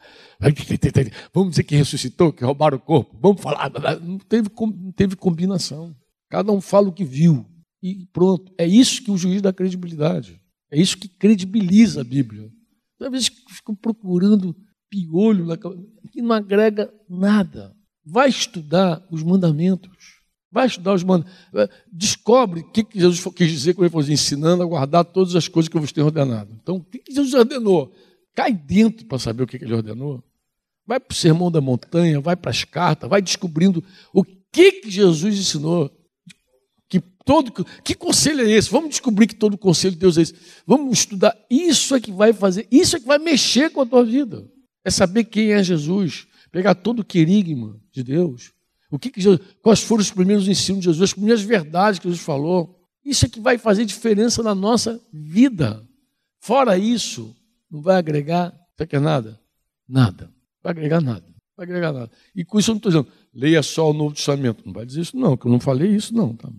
Vamos 1.33 1.51
dizer 1.51 1.65
que 1.65 1.77
ressuscitou, 1.77 2.33
que 2.33 2.45
roubaram 2.45 2.79
o 2.79 2.81
corpo, 2.81 3.19
vamos 3.21 3.41
falar. 3.43 3.71
Não 4.01 4.19
teve, 4.19 4.49
não 4.59 4.93
teve 4.93 5.17
combinação. 5.17 5.95
Cada 6.31 6.53
um 6.53 6.61
fala 6.61 6.89
o 6.89 6.93
que 6.93 7.05
viu. 7.05 7.47
E 7.83 8.07
pronto. 8.13 8.53
É 8.59 8.67
isso 8.67 9.03
que 9.03 9.11
o 9.11 9.17
juiz 9.17 9.43
dá 9.43 9.53
credibilidade. 9.53 10.41
É 10.71 10.81
isso 10.81 10.97
que 10.97 11.09
credibiliza 11.09 12.01
a 12.01 12.05
Bíblia. 12.05 12.51
Às 13.01 13.11
vezes 13.11 13.31
ficam 13.51 13.75
procurando 13.75 14.57
piolho 14.91 15.47
que 16.11 16.21
não 16.21 16.35
agrega 16.35 16.93
nada. 17.09 17.75
Vai 18.05 18.29
estudar 18.29 19.07
os 19.11 19.23
mandamentos. 19.23 20.18
Vai 20.51 20.67
estudar 20.67 20.95
os 20.95 21.03
mandamentos. 21.03 21.39
É, 21.55 21.69
descobre 21.93 22.61
o 22.61 22.71
que 22.71 22.87
Jesus 22.95 23.23
quis 23.35 23.51
dizer 23.51 23.75
quando 23.75 23.85
ele 23.85 23.91
falou 23.91 24.05
assim, 24.05 24.13
ensinando 24.13 24.63
a 24.63 24.67
guardar 24.67 25.05
todas 25.05 25.37
as 25.37 25.49
coisas 25.49 25.69
que 25.69 25.77
eu 25.77 25.81
vos 25.81 25.93
tenho 25.93 26.07
ordenado. 26.07 26.51
Então, 26.63 26.77
o 26.77 26.85
que 26.85 27.03
Jesus 27.09 27.35
ordenou? 27.35 27.93
Cai 28.35 28.53
dentro 28.53 29.07
para 29.07 29.19
saber 29.19 29.43
o 29.43 29.47
que 29.47 29.57
ele 29.57 29.75
ordenou. 29.75 30.23
Vai 30.87 30.99
para 30.99 31.13
o 31.13 31.17
sermão 31.17 31.51
da 31.51 31.61
montanha, 31.61 32.21
vai 32.21 32.35
para 32.35 32.51
as 32.51 32.65
cartas, 32.65 33.11
vai 33.11 33.21
descobrindo 33.21 33.85
o 34.13 34.25
que, 34.25 34.83
Jesus 34.87 35.39
ensinou. 35.39 35.91
Que 36.89 37.01
todo 37.25 37.53
que 37.85 37.95
conselho 37.95 38.41
é 38.41 38.51
esse? 38.51 38.71
Vamos 38.71 38.91
descobrir 38.91 39.27
que 39.27 39.35
todo 39.35 39.59
conselho 39.59 39.93
de 39.93 40.01
Deus 40.01 40.17
é 40.17 40.23
esse. 40.23 40.35
Vamos 40.67 41.01
estudar. 41.01 41.37
Isso 41.51 41.95
é 41.95 42.01
que 42.01 42.11
vai 42.11 42.33
fazer, 42.33 42.67
isso 42.71 42.97
é 42.97 43.01
que 43.01 43.07
vai 43.07 43.19
mexer 43.19 43.71
com 43.71 43.83
a 43.83 43.87
tua 43.87 44.05
vida 44.05 44.49
é 44.89 44.91
saber 44.91 45.25
quem 45.25 45.53
é 45.53 45.63
Jesus, 45.63 46.27
pegar 46.51 46.75
todo 46.75 47.01
o 47.01 47.05
querigma 47.05 47.79
de 47.93 48.03
Deus. 48.03 48.53
O 48.91 48.99
que, 48.99 49.11
que 49.11 49.21
Jesus, 49.21 49.41
quais 49.63 49.83
foram 49.83 50.01
os 50.01 50.11
primeiros 50.11 50.49
ensinos 50.49 50.81
de 50.81 50.87
Jesus, 50.87 51.03
as 51.03 51.13
primeiras 51.13 51.43
verdades 51.43 51.99
que 51.99 52.09
Jesus 52.09 52.25
falou. 52.25 52.75
Isso 53.05 53.27
é 53.27 53.29
que 53.29 53.41
vai 53.41 53.59
fazer 53.59 53.85
diferença 53.85 54.43
na 54.43 54.55
nossa 54.55 55.01
vida. 55.13 55.87
Fora 56.41 56.79
isso, 56.79 57.35
não 57.71 57.83
vai 57.83 57.97
agregar, 57.97 58.55
você 58.77 58.87
quer 58.87 59.01
nada? 59.01 59.39
Nada. 59.87 60.25
Não 60.27 60.63
vai 60.63 60.73
agregar 60.73 61.01
nada. 61.01 61.27
Não 61.27 61.57
vai 61.57 61.67
agregar 61.67 61.93
nada. 61.93 62.11
E 62.35 62.45
com 62.45 62.59
isso 62.59 62.71
eu 62.71 62.75
não 62.75 62.79
estou 62.79 62.93
dizendo, 62.93 63.09
leia 63.35 63.63
só 63.63 63.91
o 63.91 63.95
Novo 63.95 64.15
Testamento. 64.15 64.63
Não 64.65 64.73
vai 64.73 64.87
dizer 64.87 65.03
isso, 65.03 65.17
não, 65.17 65.37
que 65.37 65.47
eu 65.47 65.53
não 65.53 65.61
falei 65.61 65.91
isso, 65.95 66.15
não. 66.15 66.35
Tá? 66.35 66.51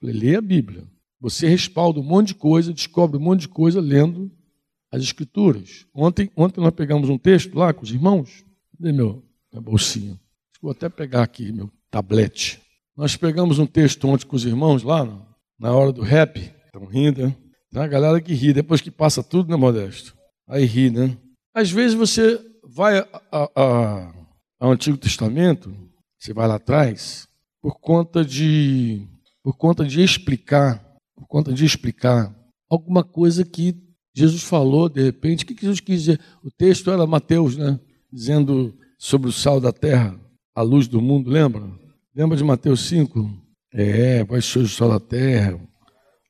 Falei, 0.00 0.14
leia 0.14 0.38
a 0.38 0.42
Bíblia. 0.42 0.86
Você 1.20 1.48
respalda 1.48 2.00
um 2.00 2.04
monte 2.04 2.28
de 2.28 2.34
coisa, 2.34 2.72
descobre 2.72 3.16
um 3.16 3.22
monte 3.22 3.42
de 3.42 3.48
coisa 3.48 3.80
lendo 3.80 4.30
as 4.90 5.02
Escrituras. 5.02 5.86
Ontem, 5.94 6.30
ontem 6.36 6.60
nós 6.60 6.72
pegamos 6.72 7.08
um 7.08 7.18
texto 7.18 7.54
lá 7.54 7.72
com 7.72 7.82
os 7.82 7.90
irmãos. 7.90 8.44
Cadê 8.76 8.92
meu, 8.92 9.24
minha 9.52 9.60
bolsinha? 9.60 10.18
Vou 10.60 10.70
até 10.70 10.88
pegar 10.88 11.22
aqui 11.22 11.52
meu 11.52 11.70
tablete. 11.90 12.60
Nós 12.96 13.16
pegamos 13.16 13.58
um 13.58 13.66
texto 13.66 14.08
ontem 14.08 14.26
com 14.26 14.36
os 14.36 14.44
irmãos 14.44 14.82
lá, 14.82 15.06
na 15.58 15.72
hora 15.72 15.92
do 15.92 16.02
rap. 16.02 16.38
Estão 16.66 16.84
rindo, 16.84 17.26
né? 17.26 17.36
Tem 17.70 17.80
uma 17.80 17.88
galera 17.88 18.20
que 18.20 18.34
ri, 18.34 18.52
depois 18.52 18.80
que 18.80 18.90
passa 18.90 19.22
tudo, 19.22 19.50
né, 19.50 19.56
Modesto? 19.56 20.16
Aí 20.48 20.64
ri, 20.64 20.90
né? 20.90 21.16
Às 21.54 21.70
vezes 21.70 21.94
você 21.94 22.40
vai 22.64 22.98
a, 22.98 23.08
a, 23.30 23.50
a, 23.56 24.14
ao 24.60 24.72
Antigo 24.72 24.96
Testamento, 24.96 25.74
você 26.18 26.32
vai 26.32 26.48
lá 26.48 26.56
atrás, 26.56 27.28
por 27.60 27.78
conta 27.80 28.24
de 28.24 29.06
por 29.42 29.56
conta 29.56 29.84
de 29.84 30.02
explicar, 30.02 30.84
por 31.16 31.26
conta 31.26 31.52
de 31.52 31.64
explicar 31.64 32.34
alguma 32.68 33.02
coisa 33.02 33.44
que 33.44 33.74
Jesus 34.14 34.42
falou, 34.42 34.88
de 34.88 35.02
repente, 35.02 35.44
o 35.44 35.46
que 35.46 35.54
Jesus 35.54 35.80
quis 35.80 36.00
dizer? 36.00 36.20
O 36.42 36.50
texto 36.50 36.90
era 36.90 37.06
Mateus, 37.06 37.56
né? 37.56 37.78
Dizendo 38.12 38.76
sobre 38.98 39.28
o 39.28 39.32
sal 39.32 39.60
da 39.60 39.72
terra, 39.72 40.18
a 40.58 40.62
luz 40.62 40.88
do 40.88 41.00
mundo, 41.00 41.30
lembra? 41.30 41.62
Lembra 42.12 42.36
de 42.36 42.42
Mateus 42.42 42.80
5? 42.88 43.30
É, 43.72 44.24
vai 44.24 44.42
ser 44.42 44.58
o 44.58 44.66
sal 44.66 44.88
da 44.88 44.98
terra, 44.98 45.56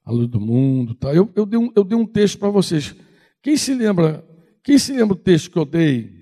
a 0.05 0.12
luz 0.12 0.29
do 0.29 0.38
mundo. 0.38 0.95
Tá? 0.95 1.14
Eu, 1.14 1.33
eu, 1.35 1.47
dei 1.47 1.59
um, 1.59 1.73
eu 1.75 1.83
dei 1.83 1.97
um 1.97 2.05
texto 2.05 2.38
para 2.38 2.51
vocês. 2.51 2.95
Quem 3.43 3.57
se 3.57 3.73
lembra? 3.73 4.23
Quem 4.62 4.79
se 4.79 4.93
lembra 4.93 5.17
do 5.17 5.23
texto 5.23 5.51
que 5.51 5.59
eu 5.59 5.64
dei 5.64 6.12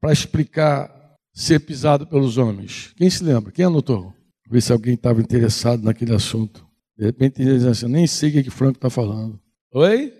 para 0.00 0.12
explicar 0.12 0.92
ser 1.32 1.60
pisado 1.60 2.08
pelos 2.08 2.38
homens? 2.38 2.92
Quem 2.96 3.08
se 3.08 3.22
lembra? 3.22 3.52
Quem 3.52 3.66
anotou? 3.66 4.12
Ver 4.50 4.60
se 4.60 4.72
alguém 4.72 4.94
estava 4.94 5.20
interessado 5.20 5.84
naquele 5.84 6.16
assunto. 6.16 6.66
De 6.96 7.04
repente 7.04 7.40
ele 7.40 7.54
diz 7.54 7.64
assim, 7.66 7.86
nem 7.86 8.08
sei 8.08 8.30
o 8.30 8.32
que, 8.32 8.42
que 8.42 8.50
Franco 8.50 8.78
está 8.78 8.90
falando. 8.90 9.38
Oi? 9.72 10.12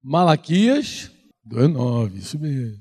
Malaquias 0.00 1.10
2,9, 1.48 2.14
isso 2.14 2.38
mesmo. 2.38 2.80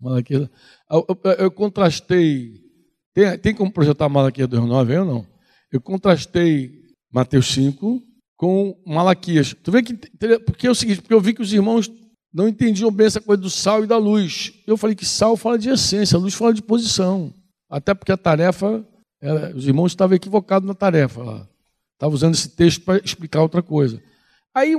Malaquias. 0.00 0.50
Eu, 0.90 1.06
eu, 1.08 1.32
eu 1.32 1.50
contrastei. 1.52 2.69
Tem, 3.14 3.38
tem 3.38 3.54
como 3.54 3.72
projetar 3.72 4.08
Malaquias 4.08 4.48
2,9 4.48 4.90
aí 4.90 4.98
ou 4.98 5.04
não? 5.04 5.26
Eu 5.72 5.80
contrastei 5.80 6.72
Mateus 7.12 7.46
5 7.52 8.02
com 8.36 8.80
Malaquias. 8.86 9.54
Tu 9.62 9.70
vê 9.70 9.82
que. 9.82 9.94
Porque 10.40 10.66
é 10.66 10.70
o 10.70 10.74
seguinte, 10.74 11.02
porque 11.02 11.14
eu 11.14 11.20
vi 11.20 11.34
que 11.34 11.42
os 11.42 11.52
irmãos 11.52 11.90
não 12.32 12.48
entendiam 12.48 12.90
bem 12.90 13.06
essa 13.06 13.20
coisa 13.20 13.42
do 13.42 13.50
sal 13.50 13.84
e 13.84 13.86
da 13.86 13.98
luz. 13.98 14.52
Eu 14.66 14.76
falei 14.76 14.94
que 14.94 15.04
sal 15.04 15.36
fala 15.36 15.58
de 15.58 15.68
essência, 15.68 16.18
luz 16.18 16.34
fala 16.34 16.54
de 16.54 16.62
posição. 16.62 17.34
Até 17.68 17.92
porque 17.92 18.12
a 18.12 18.16
tarefa, 18.16 18.86
os 19.54 19.66
irmãos 19.66 19.92
estavam 19.92 20.16
equivocados 20.16 20.66
na 20.66 20.74
tarefa 20.74 21.22
lá. 21.22 21.48
Estavam 21.94 22.14
usando 22.14 22.34
esse 22.34 22.48
texto 22.48 22.82
para 22.82 23.02
explicar 23.04 23.42
outra 23.42 23.62
coisa. 23.62 24.02
Aí 24.54 24.74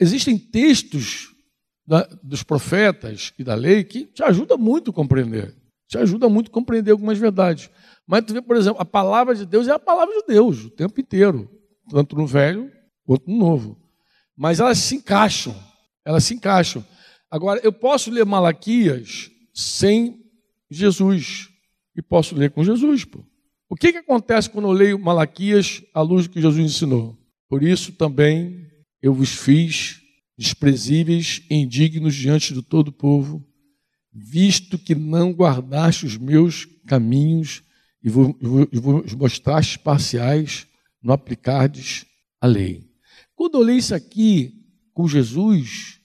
existem 0.00 0.38
textos 0.38 1.34
da, 1.86 2.02
dos 2.22 2.42
profetas 2.42 3.32
e 3.38 3.44
da 3.44 3.54
lei 3.54 3.84
que 3.84 4.06
te 4.06 4.22
ajudam 4.22 4.58
muito 4.58 4.90
a 4.90 4.94
compreender. 4.94 5.54
Te 5.88 5.98
ajuda 5.98 6.28
muito 6.28 6.50
a 6.50 6.54
compreender 6.54 6.92
algumas 6.92 7.18
verdades. 7.18 7.70
Mas 8.06 8.24
tu 8.24 8.34
vê, 8.34 8.42
por 8.42 8.56
exemplo, 8.56 8.80
a 8.80 8.84
palavra 8.84 9.34
de 9.34 9.46
Deus 9.46 9.66
é 9.66 9.72
a 9.72 9.78
palavra 9.78 10.14
de 10.14 10.26
Deus 10.26 10.66
o 10.66 10.70
tempo 10.70 11.00
inteiro, 11.00 11.50
tanto 11.90 12.14
no 12.14 12.26
velho 12.26 12.70
quanto 13.04 13.28
no 13.28 13.36
novo. 13.36 13.80
Mas 14.36 14.60
elas 14.60 14.78
se 14.78 14.96
encaixam. 14.96 15.56
Elas 16.04 16.24
se 16.24 16.34
encaixam. 16.34 16.84
Agora, 17.30 17.60
eu 17.64 17.72
posso 17.72 18.10
ler 18.10 18.24
Malaquias 18.24 19.30
sem 19.52 20.22
Jesus. 20.70 21.48
E 21.96 22.02
posso 22.02 22.36
ler 22.36 22.50
com 22.50 22.62
Jesus. 22.62 23.04
Pô. 23.04 23.24
O 23.68 23.74
que, 23.74 23.92
que 23.92 23.98
acontece 23.98 24.48
quando 24.48 24.68
eu 24.68 24.72
leio 24.72 24.98
Malaquias 24.98 25.82
à 25.92 26.00
luz 26.00 26.26
do 26.26 26.32
que 26.32 26.40
Jesus 26.40 26.64
ensinou? 26.64 27.18
Por 27.48 27.62
isso 27.62 27.92
também 27.92 28.66
eu 29.02 29.12
vos 29.12 29.30
fiz 29.30 30.00
desprezíveis 30.36 31.42
e 31.50 31.56
indignos 31.56 32.14
diante 32.14 32.54
de 32.54 32.62
todo 32.62 32.88
o 32.88 32.92
povo, 32.92 33.44
visto 34.18 34.78
que 34.78 34.94
não 34.94 35.32
guardaste 35.32 36.04
os 36.04 36.16
meus 36.16 36.66
caminhos 36.86 37.62
e 38.02 38.08
vos 38.10 39.14
mostraste 39.14 39.78
parciais, 39.78 40.66
não 41.02 41.14
aplicardes 41.14 42.04
a 42.40 42.46
lei. 42.46 42.88
Quando 43.34 43.54
eu 43.58 43.62
leio 43.62 43.78
isso 43.78 43.94
aqui 43.94 44.64
com 44.92 45.06
Jesus, 45.06 46.00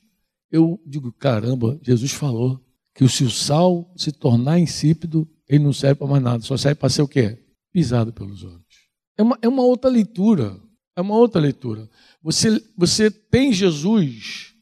eu 0.52 0.80
digo, 0.86 1.12
caramba, 1.12 1.80
Jesus 1.82 2.12
falou 2.12 2.64
que 2.94 3.08
se 3.08 3.24
o 3.24 3.32
sal 3.32 3.92
se 3.98 4.12
tornar 4.12 4.60
insípido, 4.60 5.28
ele 5.48 5.64
não 5.64 5.74
serve 5.74 5.96
para 5.96 6.08
mais 6.08 6.24
nada, 6.24 6.44
só 6.44 6.56
serve 6.56 6.76
para 6.76 6.90
ser 6.90 7.02
o 7.02 7.08
quê? 7.08 7.40
Pisado 7.72 8.14
pelos 8.14 8.44
homens. 8.44 8.62
É 9.18 9.24
uma, 9.24 9.38
é 9.42 9.48
uma 9.48 9.64
outra 9.64 9.90
leitura, 9.90 10.60
é 10.96 11.02
uma 11.02 11.16
outra 11.16 11.42
leitura. 11.42 11.90
Você, 12.22 12.64
você 12.78 13.10
tem 13.10 13.52
Jesus, 13.52 14.53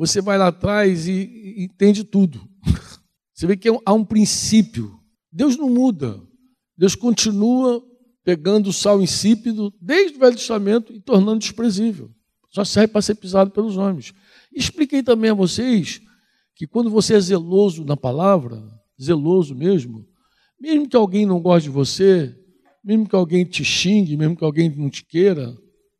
você 0.00 0.22
vai 0.22 0.38
lá 0.38 0.46
atrás 0.46 1.06
e, 1.06 1.56
entende 1.58 2.04
tudo. 2.04 2.40
Você 3.34 3.46
vê 3.46 3.54
que 3.54 3.68
há 3.68 3.92
um 3.92 4.02
princípio. 4.04 4.98
Deus 5.30 5.58
não 5.58 5.68
muda. 5.68 6.18
Deus 6.74 6.94
continua 6.94 7.82
pegando 8.24 8.70
o 8.70 8.72
sal 8.72 9.02
insípido 9.02 9.70
desde 9.78 10.16
o 10.16 10.20
Velho 10.20 10.36
Testamento 10.36 10.90
e 10.90 11.00
tornando 11.00 11.40
desprezível. 11.40 12.10
Só 12.48 12.64
serve 12.64 12.88
para 12.88 13.02
ser 13.02 13.14
pisado 13.16 13.50
pelos 13.50 13.76
homens. 13.76 14.14
Expliquei 14.50 15.02
também 15.02 15.32
a 15.32 15.34
vocês 15.34 16.00
que 16.54 16.66
quando 16.66 16.88
você 16.88 17.14
é 17.14 17.20
zeloso 17.20 17.84
na 17.84 17.96
palavra, 17.96 18.62
zeloso 19.00 19.54
mesmo, 19.54 20.06
mesmo 20.58 20.88
que 20.88 20.96
alguém 20.96 21.26
não 21.26 21.42
goste 21.42 21.68
de 21.68 21.74
você, 21.74 22.34
mesmo 22.82 23.06
que 23.06 23.14
alguém 23.14 23.44
te 23.44 23.62
xingue, 23.64 24.16
mesmo 24.16 24.34
que 24.34 24.44
alguém 24.44 24.74
não 24.74 24.88
te 24.88 25.04
queira, 25.04 25.54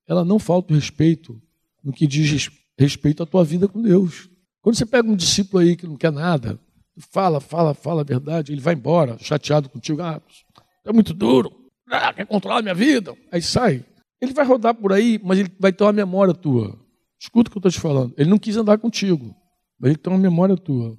ela 0.06 0.24
não 0.24 0.38
falta 0.38 0.72
o 0.72 0.76
respeito 0.76 1.38
no 1.84 1.92
que 1.92 2.06
diz 2.06 2.50
respeito 2.80 3.22
à 3.22 3.26
tua 3.26 3.44
vida 3.44 3.68
com 3.68 3.80
Deus. 3.80 4.28
Quando 4.60 4.76
você 4.76 4.86
pega 4.86 5.08
um 5.08 5.16
discípulo 5.16 5.62
aí 5.62 5.76
que 5.76 5.86
não 5.86 5.96
quer 5.96 6.12
nada, 6.12 6.58
fala, 6.98 7.40
fala, 7.40 7.74
fala 7.74 8.00
a 8.00 8.04
verdade, 8.04 8.52
ele 8.52 8.60
vai 8.60 8.74
embora, 8.74 9.16
chateado 9.18 9.68
contigo, 9.68 10.02
ah, 10.02 10.20
é 10.84 10.92
muito 10.92 11.14
duro, 11.14 11.52
ah, 11.88 12.12
quer 12.12 12.26
controlar 12.26 12.58
a 12.58 12.62
minha 12.62 12.74
vida, 12.74 13.16
aí 13.30 13.42
sai. 13.42 13.84
Ele 14.20 14.32
vai 14.32 14.44
rodar 14.44 14.74
por 14.74 14.92
aí, 14.92 15.18
mas 15.22 15.38
ele 15.38 15.50
vai 15.58 15.72
ter 15.72 15.82
uma 15.84 15.92
memória 15.92 16.34
tua. 16.34 16.78
Escuta 17.18 17.48
o 17.48 17.52
que 17.52 17.58
eu 17.58 17.60
estou 17.60 17.72
te 17.72 17.80
falando. 17.80 18.14
Ele 18.16 18.28
não 18.28 18.38
quis 18.38 18.56
andar 18.56 18.78
contigo, 18.78 19.34
mas 19.78 19.90
ele 19.90 19.98
tem 19.98 20.12
uma 20.12 20.18
memória 20.18 20.56
tua. 20.56 20.98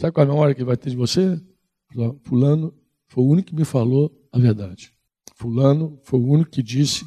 Sabe 0.00 0.12
qual 0.12 0.26
é 0.26 0.28
a 0.28 0.32
memória 0.32 0.54
que 0.54 0.60
ele 0.60 0.66
vai 0.66 0.76
ter 0.76 0.90
de 0.90 0.96
você? 0.96 1.40
Fulano 2.24 2.74
foi 3.08 3.24
o 3.24 3.28
único 3.28 3.48
que 3.48 3.54
me 3.54 3.64
falou 3.64 4.10
a 4.32 4.38
verdade. 4.38 4.92
Fulano 5.36 5.98
foi 6.04 6.20
o 6.20 6.26
único 6.26 6.50
que 6.50 6.62
disse 6.62 7.04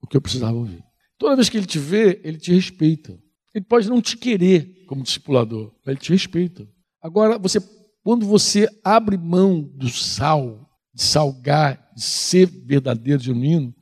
o 0.00 0.06
que 0.06 0.16
eu 0.16 0.20
precisava 0.20 0.56
ouvir. 0.56 0.82
Toda 1.18 1.36
vez 1.36 1.48
que 1.48 1.56
ele 1.56 1.66
te 1.66 1.78
vê, 1.78 2.20
ele 2.24 2.38
te 2.38 2.52
respeita. 2.52 3.16
Ele 3.54 3.64
pode 3.64 3.88
não 3.88 4.00
te 4.00 4.16
querer 4.16 4.84
como 4.86 5.02
discipulador, 5.02 5.72
mas 5.84 5.94
ele 5.94 6.00
te 6.00 6.12
respeita. 6.12 6.68
Agora, 7.00 7.38
você, 7.38 7.58
quando 8.02 8.26
você 8.26 8.68
abre 8.82 9.16
mão 9.16 9.62
do 9.62 9.88
sal, 9.88 10.70
de 10.94 11.02
salgar, 11.02 11.90
de 11.94 12.02
ser 12.02 12.46
verdadeiro, 12.46 13.22
genuíno, 13.22 13.74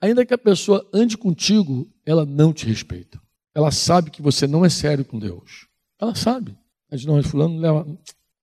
ainda 0.00 0.26
que 0.26 0.34
a 0.34 0.38
pessoa 0.38 0.88
ande 0.92 1.16
contigo, 1.16 1.90
ela 2.04 2.24
não 2.24 2.52
te 2.52 2.66
respeita. 2.66 3.20
Ela 3.54 3.70
sabe 3.70 4.10
que 4.10 4.20
você 4.20 4.46
não 4.46 4.64
é 4.64 4.68
sério 4.68 5.04
com 5.04 5.18
Deus. 5.18 5.68
Ela 6.00 6.14
sabe. 6.14 6.56
Mas 6.90 7.04
não, 7.04 7.22
fulano 7.22 7.58
leva. 7.58 7.98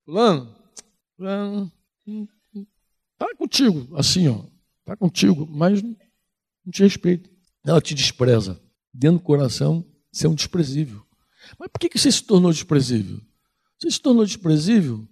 Fulano, 0.06 0.56
fulano, 1.16 1.72
tá 3.18 3.28
contigo, 3.38 3.96
assim, 3.96 4.28
ó. 4.28 4.44
Tá 4.86 4.96
contigo, 4.96 5.48
mas 5.48 5.82
não 5.82 5.96
te 6.72 6.84
respeita. 6.84 7.30
Ela 7.66 7.82
te 7.82 7.94
despreza. 7.94 8.60
Dentro 8.94 9.20
do 9.20 9.24
coração, 9.24 9.86
você 10.12 10.28
é 10.28 10.30
um 10.30 10.36
desprezível. 10.36 11.02
Mas 11.60 11.70
por 11.70 11.80
que 11.80 11.98
você 11.98 12.12
se 12.12 12.24
tornou 12.24 12.52
desprezível? 12.52 13.20
Você 13.80 13.92
se 13.92 14.02
tornou 14.02 14.26
desprezível 14.26 15.08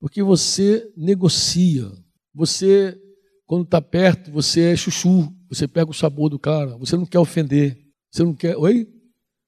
porque 0.00 0.22
você 0.22 0.90
negocia. 0.96 1.90
Você, 2.34 2.98
quando 3.46 3.64
está 3.64 3.80
perto, 3.80 4.30
você 4.30 4.72
é 4.72 4.76
chuchu. 4.76 5.32
Você 5.48 5.66
pega 5.68 5.90
o 5.90 5.94
sabor 5.94 6.28
do 6.28 6.38
cara. 6.38 6.76
Você 6.78 6.96
não 6.96 7.06
quer 7.06 7.18
ofender. 7.18 7.78
Você 8.10 8.22
não 8.22 8.34
quer. 8.34 8.56
Oi? 8.56 8.88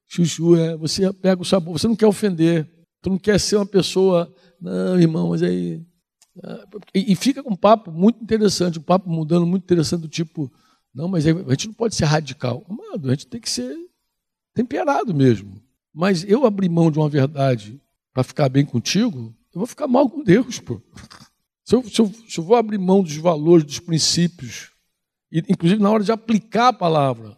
Chuchu, 0.08 0.56
é. 0.56 0.76
Você 0.76 1.12
pega 1.12 1.40
o 1.40 1.44
sabor. 1.44 1.78
Você 1.78 1.88
não 1.88 1.96
quer 1.96 2.06
ofender. 2.06 2.68
Tu 3.02 3.10
não 3.10 3.18
quer 3.18 3.38
ser 3.40 3.56
uma 3.56 3.66
pessoa. 3.66 4.32
Não, 4.60 4.98
irmão, 4.98 5.30
mas 5.30 5.42
aí. 5.42 5.84
Ah, 6.42 6.64
e 6.94 7.14
fica 7.14 7.42
com 7.42 7.52
um 7.52 7.56
papo 7.56 7.90
muito 7.90 8.22
interessante, 8.22 8.78
um 8.78 8.82
papo 8.82 9.10
mudando 9.10 9.44
muito 9.44 9.64
interessante, 9.64 10.00
do 10.00 10.08
tipo, 10.08 10.50
não, 10.94 11.06
mas 11.06 11.26
a 11.26 11.30
gente 11.30 11.66
não 11.66 11.74
pode 11.74 11.94
ser 11.94 12.06
radical. 12.06 12.64
Amado, 12.70 13.08
a 13.08 13.10
gente 13.10 13.26
tem 13.26 13.40
que 13.40 13.50
ser 13.50 13.76
temperado 14.54 15.14
mesmo. 15.14 15.62
Mas 15.92 16.24
eu 16.24 16.46
abrir 16.46 16.68
mão 16.68 16.90
de 16.90 16.98
uma 16.98 17.08
verdade 17.08 17.80
para 18.12 18.22
ficar 18.22 18.48
bem 18.48 18.64
contigo, 18.64 19.34
eu 19.54 19.58
vou 19.58 19.66
ficar 19.66 19.86
mal 19.86 20.08
com 20.08 20.22
Deus, 20.22 20.58
pô. 20.58 20.80
Se 21.64 21.74
eu, 21.74 21.84
se, 21.84 22.00
eu, 22.00 22.12
se 22.28 22.38
eu, 22.38 22.44
vou 22.44 22.56
abrir 22.56 22.78
mão 22.78 23.02
dos 23.02 23.16
valores, 23.16 23.64
dos 23.64 23.78
princípios, 23.78 24.70
e, 25.30 25.38
inclusive 25.48 25.80
na 25.80 25.90
hora 25.90 26.02
de 26.02 26.12
aplicar 26.12 26.68
a 26.68 26.72
palavra, 26.72 27.36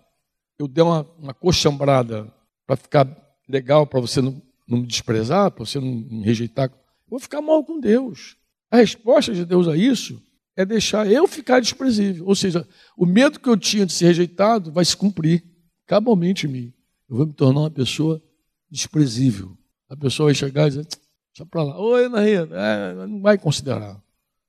eu 0.58 0.66
der 0.66 0.82
uma, 0.82 1.06
uma 1.18 1.34
coxambrada 1.34 2.32
para 2.66 2.76
ficar 2.76 3.06
legal, 3.48 3.86
para 3.86 4.00
você 4.00 4.20
não, 4.20 4.40
não, 4.66 4.78
me 4.78 4.86
desprezar, 4.86 5.50
para 5.50 5.64
você 5.64 5.78
não 5.78 5.88
me 5.88 6.22
rejeitar, 6.22 6.70
eu 6.70 7.10
vou 7.10 7.18
ficar 7.18 7.42
mal 7.42 7.62
com 7.64 7.78
Deus. 7.78 8.36
A 8.70 8.76
resposta 8.78 9.32
de 9.32 9.44
Deus 9.44 9.68
a 9.68 9.76
isso 9.76 10.20
é 10.56 10.64
deixar 10.64 11.10
eu 11.10 11.26
ficar 11.26 11.60
desprezível. 11.60 12.26
Ou 12.26 12.34
seja, 12.34 12.66
o 12.96 13.04
medo 13.04 13.38
que 13.38 13.48
eu 13.48 13.56
tinha 13.56 13.84
de 13.84 13.92
ser 13.92 14.06
rejeitado 14.06 14.72
vai 14.72 14.84
se 14.84 14.96
cumprir 14.96 15.44
cabalmente 15.86 16.46
em 16.46 16.50
mim. 16.50 16.73
Eu 17.08 17.16
vou 17.16 17.26
me 17.26 17.32
tornar 17.32 17.60
uma 17.60 17.70
pessoa 17.70 18.22
desprezível. 18.70 19.56
A 19.88 19.96
pessoa 19.96 20.28
vai 20.28 20.34
chegar 20.34 20.66
e 20.66 20.70
dizer, 20.70 20.86
deixa 20.86 21.46
para 21.48 21.62
lá. 21.62 21.78
Oi, 21.78 22.06
Ana 22.06 22.20
Rita. 22.20 22.54
É, 22.54 23.06
não 23.06 23.20
vai 23.20 23.38
considerar. 23.38 24.02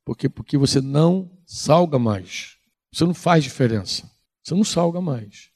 Por 0.04 0.15
quê? 0.15 0.30
Porque 0.30 0.58
você 0.58 0.80
não 0.80 1.32
salga 1.46 2.00
mais. 2.00 2.58
Você 2.91 3.04
não 3.04 3.13
faz 3.13 3.44
diferença. 3.44 4.10
Você 4.44 4.54
não 4.54 4.63
salga 4.63 5.02
mais. 5.02 5.50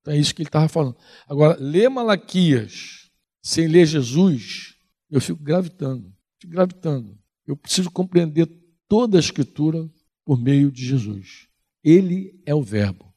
Então 0.00 0.12
é 0.12 0.18
isso 0.18 0.34
que 0.34 0.42
ele 0.42 0.48
estava 0.48 0.68
falando. 0.68 0.96
Agora, 1.28 1.56
ler 1.58 1.88
Malaquias 1.88 3.10
sem 3.40 3.66
ler 3.66 3.86
Jesus, 3.86 4.76
eu 5.10 5.20
fico 5.20 5.42
gravitando. 5.42 6.12
Fico 6.40 6.52
gravitando. 6.52 7.18
Eu 7.46 7.56
preciso 7.56 7.90
compreender 7.90 8.46
toda 8.88 9.16
a 9.16 9.20
Escritura 9.20 9.88
por 10.24 10.40
meio 10.40 10.70
de 10.70 10.84
Jesus. 10.84 11.48
Ele 11.82 12.40
é 12.44 12.54
o 12.54 12.62
Verbo. 12.62 13.12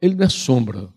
Ele 0.00 0.14
não 0.14 0.24
é 0.24 0.28
sombra. 0.28 0.92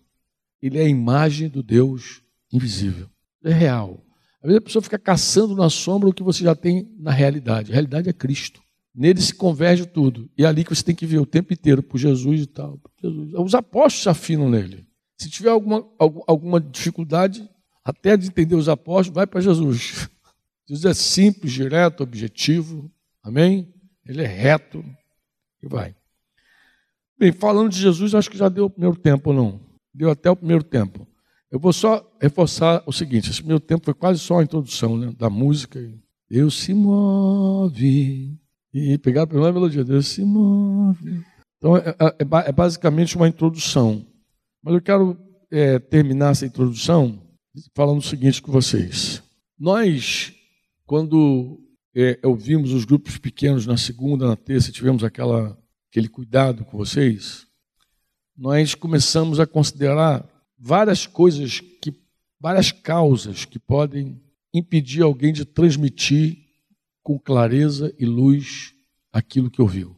Ele 0.62 0.78
é 0.78 0.82
a 0.82 0.88
imagem 0.88 1.48
do 1.48 1.62
Deus 1.62 2.22
invisível. 2.52 3.08
É 3.44 3.52
real. 3.52 4.04
Às 4.40 4.48
vezes 4.48 4.58
a 4.58 4.60
pessoa 4.60 4.82
fica 4.82 4.98
caçando 4.98 5.56
na 5.56 5.68
sombra 5.68 6.08
o 6.08 6.14
que 6.14 6.22
você 6.22 6.44
já 6.44 6.54
tem 6.54 6.88
na 6.98 7.10
realidade. 7.10 7.70
A 7.70 7.74
realidade 7.74 8.08
é 8.08 8.12
Cristo. 8.12 8.62
Nele 8.94 9.20
se 9.20 9.34
converge 9.34 9.86
tudo. 9.86 10.30
E 10.36 10.44
é 10.44 10.46
ali 10.46 10.64
que 10.64 10.74
você 10.74 10.82
tem 10.82 10.94
que 10.94 11.06
ver 11.06 11.18
o 11.18 11.26
tempo 11.26 11.52
inteiro 11.52 11.82
por 11.82 11.98
Jesus 11.98 12.42
e 12.42 12.46
tal. 12.46 12.80
Jesus. 13.02 13.32
Os 13.34 13.54
apóstolos 13.54 14.02
se 14.02 14.08
afinam 14.08 14.50
nele. 14.50 14.86
Se 15.16 15.30
tiver 15.30 15.50
alguma, 15.50 15.84
alguma 15.98 16.60
dificuldade, 16.60 17.48
até 17.84 18.16
de 18.16 18.26
entender 18.26 18.54
os 18.54 18.68
apóstolos, 18.68 19.14
vai 19.14 19.26
para 19.26 19.40
Jesus. 19.40 20.08
Jesus 20.68 20.84
é 20.84 20.94
simples, 20.94 21.52
direto, 21.52 22.02
objetivo. 22.02 22.90
Amém? 23.22 23.72
Ele 24.06 24.22
é 24.22 24.26
reto 24.26 24.84
e 25.62 25.68
vai. 25.68 25.94
Bem, 27.18 27.32
falando 27.32 27.70
de 27.70 27.78
Jesus, 27.78 28.14
acho 28.14 28.30
que 28.30 28.36
já 28.36 28.48
deu 28.48 28.64
o 28.64 28.70
primeiro 28.70 28.96
tempo, 28.96 29.32
não? 29.32 29.60
Deu 29.94 30.10
até 30.10 30.30
o 30.30 30.36
primeiro 30.36 30.62
tempo. 30.62 31.06
Eu 31.50 31.58
vou 31.58 31.72
só 31.72 32.10
reforçar 32.20 32.82
o 32.86 32.92
seguinte: 32.92 33.30
esse 33.30 33.40
primeiro 33.40 33.60
tempo 33.60 33.84
foi 33.84 33.94
quase 33.94 34.18
só 34.18 34.38
a 34.38 34.42
introdução 34.42 34.96
né, 34.96 35.12
da 35.18 35.28
música. 35.28 35.80
Deus 36.28 36.58
se 36.58 36.72
move. 36.72 38.38
E 38.72 38.96
pegar 38.98 39.22
a 39.22 39.26
primeira 39.26 39.52
melodia, 39.52 39.84
Deus 39.84 40.06
se 40.06 40.24
move. 40.24 41.22
Então, 41.58 41.76
é, 41.76 41.90
é, 41.90 42.06
é, 42.06 42.48
é 42.48 42.52
basicamente 42.52 43.16
uma 43.16 43.28
introdução. 43.28 44.04
Mas 44.62 44.74
eu 44.74 44.80
quero 44.80 45.18
é, 45.50 45.78
terminar 45.78 46.30
essa 46.30 46.46
introdução 46.46 47.22
falando 47.74 47.98
o 47.98 48.02
seguinte 48.02 48.40
com 48.40 48.50
vocês. 48.50 49.22
Nós, 49.58 50.32
quando 50.86 51.60
é, 51.94 52.18
ouvimos 52.24 52.72
os 52.72 52.86
grupos 52.86 53.18
pequenos 53.18 53.66
na 53.66 53.76
segunda, 53.76 54.26
na 54.26 54.36
terça, 54.36 54.72
tivemos 54.72 55.04
aquela, 55.04 55.58
aquele 55.90 56.08
cuidado 56.08 56.64
com 56.64 56.78
vocês, 56.78 57.46
nós 58.36 58.74
começamos 58.74 59.38
a 59.38 59.46
considerar 59.46 60.28
várias 60.58 61.06
coisas, 61.06 61.60
que, 61.60 61.94
várias 62.40 62.72
causas 62.72 63.44
que 63.44 63.58
podem 63.58 64.20
impedir 64.54 65.02
alguém 65.02 65.32
de 65.32 65.44
transmitir 65.44 66.38
com 67.02 67.18
clareza 67.18 67.94
e 67.98 68.04
luz 68.04 68.74
aquilo 69.12 69.50
que 69.50 69.60
ouviu. 69.60 69.96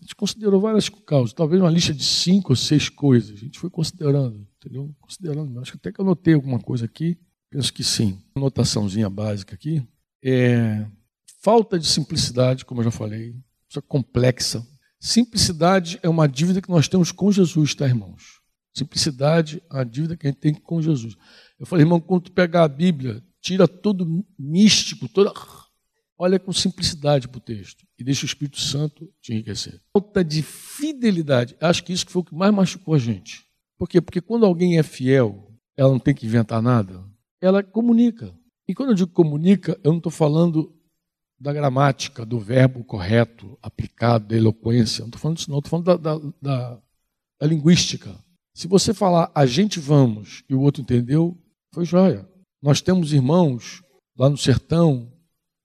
A 0.00 0.02
gente 0.02 0.14
considerou 0.14 0.60
várias 0.60 0.88
causas, 0.88 1.34
talvez 1.34 1.60
uma 1.60 1.70
lista 1.70 1.92
de 1.92 2.02
cinco 2.02 2.52
ou 2.52 2.56
seis 2.56 2.88
coisas. 2.88 3.36
A 3.36 3.44
gente 3.44 3.58
foi 3.58 3.68
considerando. 3.68 4.46
entendeu? 4.56 4.94
Considerando, 4.98 5.60
acho 5.60 5.72
que 5.72 5.76
até 5.76 5.92
que 5.92 6.00
eu 6.00 6.04
anotei 6.04 6.32
alguma 6.32 6.58
coisa 6.58 6.86
aqui, 6.86 7.18
penso 7.50 7.72
que 7.72 7.84
sim. 7.84 8.18
Anotaçãozinha 8.34 9.10
básica 9.10 9.54
aqui. 9.54 9.86
É, 10.22 10.86
falta 11.42 11.78
de 11.78 11.86
simplicidade, 11.86 12.64
como 12.64 12.80
eu 12.80 12.84
já 12.84 12.90
falei, 12.90 13.36
isso 13.68 13.78
é 13.78 13.82
complexa. 13.82 14.66
Simplicidade 15.00 15.98
é 16.02 16.08
uma 16.08 16.28
dívida 16.28 16.60
que 16.60 16.68
nós 16.68 16.86
temos 16.86 17.10
com 17.10 17.32
Jesus, 17.32 17.74
tá, 17.74 17.86
irmãos? 17.86 18.40
Simplicidade 18.76 19.62
é 19.72 19.80
a 19.80 19.82
dívida 19.82 20.14
que 20.14 20.26
a 20.26 20.30
gente 20.30 20.40
tem 20.40 20.54
com 20.54 20.82
Jesus. 20.82 21.16
Eu 21.58 21.64
falei, 21.64 21.84
irmão, 21.84 21.98
quando 21.98 22.24
tu 22.24 22.32
pegar 22.32 22.64
a 22.64 22.68
Bíblia, 22.68 23.24
tira 23.40 23.66
todo 23.66 24.24
místico, 24.38 25.08
toda. 25.08 25.32
Olha 26.18 26.38
com 26.38 26.52
simplicidade 26.52 27.26
para 27.28 27.38
o 27.38 27.40
texto 27.40 27.86
e 27.98 28.04
deixa 28.04 28.24
o 28.24 28.26
Espírito 28.26 28.60
Santo 28.60 29.10
te 29.22 29.32
enriquecer. 29.32 29.80
Falta 29.96 30.22
de 30.22 30.42
fidelidade. 30.42 31.56
Acho 31.58 31.82
que 31.82 31.94
isso 31.94 32.04
foi 32.06 32.20
o 32.20 32.24
que 32.24 32.34
mais 32.34 32.52
machucou 32.52 32.94
a 32.94 32.98
gente. 32.98 33.42
Por 33.78 33.88
quê? 33.88 34.02
Porque 34.02 34.20
quando 34.20 34.44
alguém 34.44 34.78
é 34.78 34.82
fiel, 34.82 35.50
ela 35.78 35.90
não 35.90 35.98
tem 35.98 36.14
que 36.14 36.26
inventar 36.26 36.60
nada, 36.60 37.02
ela 37.40 37.62
comunica. 37.62 38.34
E 38.68 38.74
quando 38.74 38.90
eu 38.90 38.94
digo 38.94 39.10
comunica, 39.10 39.80
eu 39.82 39.92
não 39.92 39.98
estou 39.98 40.12
falando 40.12 40.78
da 41.40 41.52
gramática, 41.52 42.26
do 42.26 42.38
verbo 42.38 42.84
correto, 42.84 43.58
aplicado, 43.62 44.28
da 44.28 44.36
eloquência. 44.36 45.00
Não 45.00 45.06
estou 45.08 45.20
falando 45.20 45.36
disso, 45.38 45.50
não. 45.50 45.58
Estou 45.58 45.70
falando 45.70 45.86
da, 45.86 45.96
da, 45.96 46.32
da, 46.40 46.82
da 47.40 47.46
linguística. 47.46 48.14
Se 48.52 48.68
você 48.68 48.92
falar 48.92 49.30
a 49.34 49.46
gente 49.46 49.80
vamos 49.80 50.44
e 50.48 50.54
o 50.54 50.60
outro 50.60 50.82
entendeu, 50.82 51.36
foi 51.72 51.84
joia. 51.84 52.28
Nós 52.62 52.82
temos 52.82 53.12
irmãos 53.12 53.82
lá 54.16 54.28
no 54.28 54.36
sertão 54.36 55.10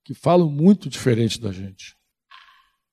que 0.04 0.14
falam 0.14 0.50
muito 0.50 0.88
diferente 0.88 1.42
da 1.42 1.52
gente. 1.52 1.98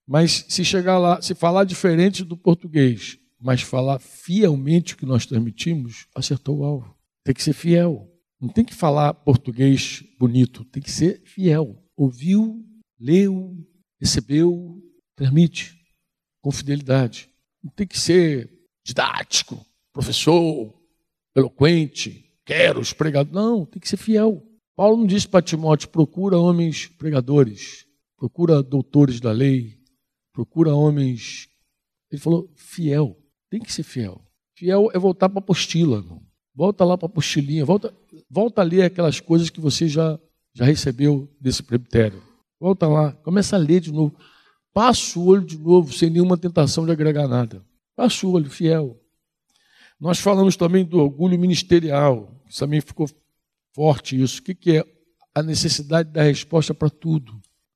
Mas 0.06 0.44
se 0.48 0.64
chegar 0.64 0.98
lá, 0.98 1.22
se 1.22 1.34
falar 1.34 1.64
diferente 1.64 2.24
do 2.24 2.36
português, 2.36 3.16
mas 3.40 3.62
falar 3.62 4.00
fielmente 4.00 4.94
o 4.94 4.96
que 4.96 5.06
nós 5.06 5.24
transmitimos, 5.24 6.06
acertou 6.16 6.58
o 6.58 6.64
alvo. 6.64 6.96
Tem 7.22 7.34
que 7.34 7.42
ser 7.42 7.52
fiel. 7.52 8.08
Não 8.40 8.48
tem 8.48 8.64
que 8.64 8.74
falar 8.74 9.14
português 9.14 10.02
bonito, 10.18 10.64
tem 10.64 10.82
que 10.82 10.90
ser 10.90 11.22
fiel. 11.24 11.80
Ouviu, 11.96 12.64
leu, 13.02 13.56
recebeu, 14.00 14.80
transmite 15.16 15.76
com 16.40 16.52
fidelidade. 16.52 17.28
Não 17.62 17.70
tem 17.72 17.86
que 17.86 17.98
ser 17.98 18.48
didático, 18.84 19.64
professor, 19.92 20.72
eloquente, 21.34 22.32
quero 22.44 22.80
os 22.80 22.92
pregadores. 22.92 23.34
Não, 23.34 23.66
tem 23.66 23.80
que 23.80 23.88
ser 23.88 23.96
fiel. 23.96 24.46
Paulo 24.76 24.98
não 24.98 25.06
disse 25.06 25.28
para 25.28 25.42
Timóteo: 25.42 25.88
procura 25.88 26.38
homens 26.38 26.86
pregadores, 26.86 27.86
procura 28.16 28.62
doutores 28.62 29.20
da 29.20 29.32
lei, 29.32 29.78
procura 30.32 30.74
homens. 30.74 31.48
Ele 32.10 32.20
falou: 32.20 32.52
fiel, 32.56 33.18
tem 33.50 33.60
que 33.60 33.72
ser 33.72 33.82
fiel. 33.82 34.24
Fiel 34.56 34.90
é 34.94 34.98
voltar 34.98 35.28
para 35.28 35.38
a 35.38 35.42
apostila, 35.42 35.96
irmão. 35.96 36.22
Volta 36.54 36.84
lá 36.84 36.98
para 36.98 37.06
a 37.06 37.10
apostilinha, 37.10 37.64
volta, 37.64 37.94
volta 38.28 38.60
a 38.60 38.64
ler 38.64 38.82
aquelas 38.82 39.18
coisas 39.20 39.48
que 39.48 39.60
você 39.60 39.88
já, 39.88 40.20
já 40.54 40.64
recebeu 40.64 41.34
desse 41.40 41.62
presbitério. 41.62 42.22
Volta 42.62 42.86
lá, 42.86 43.10
começa 43.24 43.56
a 43.56 43.58
ler 43.58 43.80
de 43.80 43.90
novo. 43.90 44.14
Passa 44.72 45.18
o 45.18 45.26
olho 45.26 45.44
de 45.44 45.58
novo, 45.58 45.92
sem 45.92 46.08
nenhuma 46.08 46.38
tentação 46.38 46.86
de 46.86 46.92
agregar 46.92 47.26
nada. 47.26 47.60
Passa 47.96 48.24
o 48.24 48.30
olho, 48.30 48.48
fiel. 48.48 48.96
Nós 49.98 50.20
falamos 50.20 50.54
também 50.54 50.84
do 50.84 51.00
orgulho 51.00 51.36
ministerial. 51.36 52.40
Isso 52.48 52.60
também 52.60 52.80
ficou 52.80 53.10
forte 53.74 54.22
isso. 54.22 54.40
O 54.40 54.44
que 54.44 54.76
é 54.76 54.84
a 55.34 55.42
necessidade 55.42 56.12
da 56.12 56.22
resposta 56.22 56.72
para 56.72 56.88
tudo? 56.88 57.32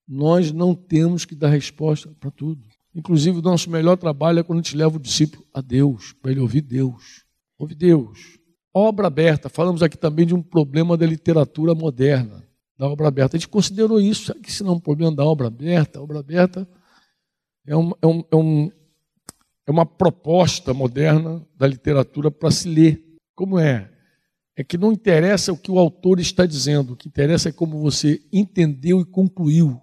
Nós 0.07 0.53
não 0.53 0.73
temos 0.73 1.25
que 1.25 1.35
dar 1.35 1.49
resposta 1.49 2.09
para 2.21 2.31
tudo. 2.31 2.63
Inclusive, 2.95 3.41
o 3.41 3.43
nosso 3.43 3.69
melhor 3.69 3.97
trabalho 3.97 4.39
é 4.39 4.45
quando 4.45 4.61
a 4.61 4.63
gente 4.63 4.77
leva 4.77 4.99
o 4.99 5.01
discípulo 5.01 5.45
a 5.53 5.61
Deus, 5.61 6.13
para 6.23 6.31
ele 6.31 6.39
ouvir 6.39 6.61
Deus. 6.61 7.25
Ouvir 7.59 7.75
Deus. 7.75 8.39
Obra 8.73 9.09
aberta. 9.09 9.49
Falamos 9.49 9.83
aqui 9.83 9.99
também 9.99 10.25
de 10.25 10.33
um 10.33 10.41
problema 10.41 10.97
da 10.97 11.05
literatura 11.05 11.75
moderna, 11.75 12.47
da 12.79 12.87
obra 12.89 13.09
aberta. 13.09 13.37
A 13.37 13.39
gente 13.39 13.49
considerou 13.49 14.01
isso. 14.01 14.35
Que 14.35 14.53
se 14.53 14.63
não 14.63 14.75
um 14.75 14.81
problema 14.81 15.15
da 15.15 15.25
obra 15.25 15.47
aberta? 15.49 15.99
A 15.99 16.03
obra 16.03 16.21
aberta 16.21 16.69
é 17.67 17.73
é 17.73 17.77
um, 17.77 17.93
é 18.31 18.37
um 18.37 18.71
é 19.67 19.71
uma 19.71 19.85
proposta 19.85 20.73
moderna 20.73 21.45
da 21.57 21.67
literatura 21.67 22.31
para 22.31 22.51
se 22.51 22.69
ler. 22.69 23.03
Como 23.35 23.59
é? 23.59 23.91
é 24.57 24.65
que 24.65 24.79
não 24.79 24.91
interessa 24.91 25.53
o 25.53 25.59
que 25.59 25.71
o 25.71 25.79
autor 25.79 26.19
está 26.19 26.47
dizendo, 26.47 26.95
o 26.95 26.97
que 26.97 27.09
interessa 27.09 27.51
é 27.51 27.53
como 27.53 27.79
você 27.79 28.23
entendeu 28.33 29.01
e 29.01 29.05
concluiu 29.05 29.79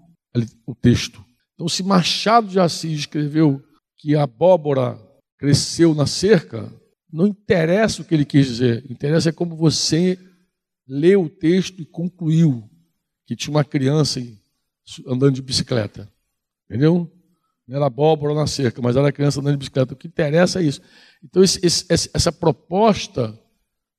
o 0.66 0.74
texto. 0.74 1.24
Então, 1.54 1.70
se 1.70 1.84
Machado 1.84 2.48
de 2.48 2.60
Assis 2.60 3.00
escreveu 3.00 3.62
que 3.98 4.16
a 4.16 4.24
abóbora 4.24 5.00
cresceu 5.38 5.94
na 5.94 6.08
cerca, 6.08 6.74
não 7.12 7.28
interessa 7.28 8.02
o 8.02 8.06
que 8.06 8.16
ele 8.16 8.26
quis 8.26 8.48
dizer, 8.48 8.84
interessa 8.90 9.30
é 9.30 9.32
como 9.32 9.56
você 9.56 10.18
leu 10.88 11.24
o 11.24 11.30
texto 11.30 11.80
e 11.82 11.86
concluiu 11.86 12.68
que 13.26 13.36
tinha 13.36 13.56
uma 13.56 13.64
criança 13.64 14.22
andando 15.08 15.36
de 15.36 15.42
bicicleta. 15.42 16.12
Entendeu? 16.70 17.12
Não 17.68 17.78
era 17.78 17.86
abóbora 17.86 18.34
na 18.34 18.48
cerca, 18.48 18.82
mas 18.82 18.96
era 18.96 19.12
criança 19.12 19.40
andando 19.40 19.54
de 19.54 19.60
bicicleta. 19.60 19.94
O 19.94 19.98
que 19.98 20.08
interessa 20.08 20.62
é 20.62 20.64
isso. 20.64 20.82
Então, 21.24 21.44
esse, 21.44 21.60
esse, 21.66 22.10
essa 22.14 22.32
proposta 22.32 23.40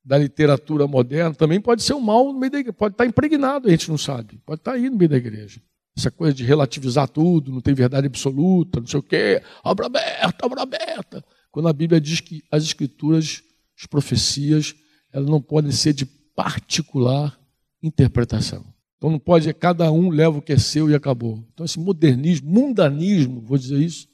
da 0.05 0.17
literatura 0.19 0.85
moderna 0.85 1.33
também 1.33 1.59
pode 1.59 1.81
ser 1.81 1.95
um 1.95 1.99
mal 1.99 2.31
no 2.31 2.39
meio 2.39 2.51
da 2.51 2.59
igreja, 2.59 2.73
pode 2.73 2.93
estar 2.93 3.07
impregnado, 3.07 3.67
a 3.67 3.71
gente 3.71 3.89
não 3.89 3.97
sabe, 3.97 4.39
pode 4.45 4.61
estar 4.61 4.73
aí 4.73 4.87
no 4.87 4.97
meio 4.97 5.09
da 5.09 5.17
igreja. 5.17 5.59
Essa 5.97 6.11
coisa 6.11 6.33
de 6.33 6.43
relativizar 6.43 7.07
tudo, 7.07 7.51
não 7.51 7.61
tem 7.61 7.73
verdade 7.73 8.05
absoluta, 8.05 8.79
não 8.79 8.85
sei 8.85 8.99
o 8.99 9.03
quê, 9.03 9.41
obra 9.63 9.87
aberta, 9.87 10.45
obra 10.45 10.61
aberta. 10.61 11.25
Quando 11.51 11.67
a 11.67 11.73
Bíblia 11.73 11.99
diz 11.99 12.19
que 12.19 12.43
as 12.51 12.63
escrituras, 12.63 13.41
as 13.79 13.87
profecias, 13.87 14.75
elas 15.11 15.27
não 15.27 15.41
podem 15.41 15.71
ser 15.71 15.93
de 15.93 16.05
particular 16.05 17.39
interpretação. 17.81 18.74
Então 18.97 19.09
não 19.09 19.19
pode, 19.19 19.53
cada 19.53 19.91
um 19.91 20.09
leva 20.09 20.37
o 20.37 20.41
que 20.41 20.53
é 20.53 20.57
seu 20.57 20.89
e 20.89 20.95
acabou. 20.95 21.45
Então 21.53 21.65
esse 21.65 21.79
modernismo, 21.79 22.49
mundanismo, 22.49 23.41
vou 23.41 23.57
dizer 23.57 23.79
isso, 23.79 24.07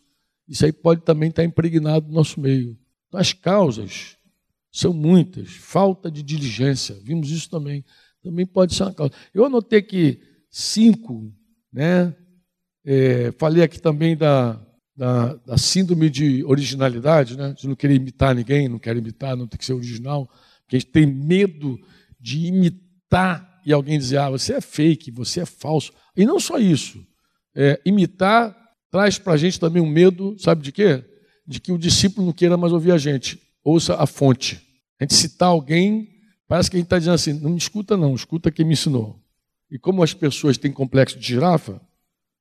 isso 0.48 0.66
aí 0.66 0.72
pode 0.72 1.02
também 1.02 1.30
estar 1.30 1.44
impregnado 1.44 2.08
no 2.08 2.14
nosso 2.14 2.40
meio. 2.40 2.78
Então 3.08 3.20
as 3.20 3.34
causas 3.34 4.18
são 4.72 4.94
muitas. 4.94 5.50
Falta 5.52 6.10
de 6.10 6.24
diligência, 6.24 6.98
vimos 7.04 7.30
isso 7.30 7.50
também. 7.50 7.86
Também 8.24 8.46
pode 8.46 8.74
ser 8.74 8.84
uma 8.84 8.94
causa. 8.94 9.14
Eu 9.34 9.46
anotei 9.46 9.82
que 9.82 10.20
cinco, 10.50 11.34
né? 11.72 12.16
É, 12.84 13.32
falei 13.34 13.64
aqui 13.64 13.80
também 13.80 14.18
da, 14.18 14.60
da, 14.96 15.36
da, 15.36 15.58
síndrome 15.58 16.10
de 16.10 16.44
originalidade, 16.46 17.38
né? 17.38 17.54
De 17.54 17.68
não 17.68 17.76
querer 17.76 17.96
imitar 17.96 18.34
ninguém, 18.34 18.68
não 18.68 18.80
quer 18.80 18.96
imitar, 18.98 19.36
não 19.36 19.48
tem 19.48 19.58
que 19.58 19.66
ser 19.66 19.74
original, 19.74 20.28
porque 20.64 20.76
a 20.76 20.80
gente 20.80 20.92
tem 20.92 21.06
medo 21.06 21.80
de 22.20 22.48
imitar 22.48 23.51
e 23.66 23.74
alguém 23.74 23.98
dizer, 23.98 24.18
ah, 24.18 24.30
você 24.30 24.54
é 24.54 24.62
fake, 24.62 25.12
você 25.12 25.42
é 25.42 25.46
falso. 25.46 25.92
E 26.16 26.26
não 26.26 26.40
só 26.40 26.58
isso. 26.58 27.06
É, 27.56 27.80
imitar 27.86 28.56
traz 28.90 29.18
para 29.18 29.34
a 29.34 29.38
gente 29.38 29.60
também 29.60 29.82
um 29.82 29.90
medo, 29.90 30.36
sabe 30.40 30.62
de 30.62 30.72
quê? 30.72 31.04
De 31.48 31.60
que 31.60 31.72
o 31.72 31.78
discípulo 31.78 32.26
não 32.26 32.34
queira 32.34 32.58
mais 32.58 32.74
ouvir 32.74 32.92
a 32.92 32.98
gente 32.98 33.40
ouça 33.64 33.96
a 33.96 34.06
fonte. 34.06 34.62
A 35.00 35.04
gente 35.04 35.14
citar 35.14 35.50
alguém, 35.50 36.10
parece 36.48 36.70
que 36.70 36.78
a 36.78 36.80
gente 36.80 36.88
está 36.88 36.98
dizendo 36.98 37.16
assim: 37.16 37.34
não 37.34 37.52
me 37.52 37.58
escuta, 37.58 37.96
não, 37.96 38.14
escuta 38.14 38.52
quem 38.52 38.66
me 38.66 38.74
ensinou. 38.74 39.20
E 39.70 39.80
como 39.80 40.04
as 40.04 40.14
pessoas 40.14 40.58
têm 40.58 40.72
complexo 40.72 41.18
de 41.18 41.26
girafa, 41.26 41.82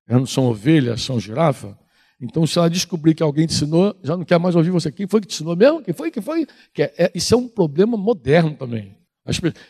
elas 0.07 0.21
não 0.21 0.27
são 0.27 0.47
ovelhas, 0.47 1.03
são 1.03 1.21
girafa, 1.21 1.79
então 2.21 2.47
se 2.47 2.59
ela 2.59 2.68
descobrir 2.68 3.14
que 3.14 3.23
alguém 3.23 3.47
te 3.47 3.55
ensinou, 3.55 3.97
já 4.03 4.16
não 4.16 4.25
quer 4.25 4.39
mais 4.39 4.55
ouvir 4.55 4.71
você. 4.71 4.93
Quem 4.93 5.07
foi 5.07 5.21
que 5.21 5.27
te 5.27 5.35
ensinou 5.35 5.57
mesmo? 5.57 5.83
Quem 5.83 5.95
foi? 5.95 6.11
Quem 6.11 6.23
foi? 6.23 6.47
Que 6.75 6.83
é, 6.83 6.95
é, 6.99 7.12
isso 7.14 7.33
é 7.33 7.37
um 7.37 7.49
problema 7.49 7.97
moderno 7.97 8.55
também. 8.55 8.95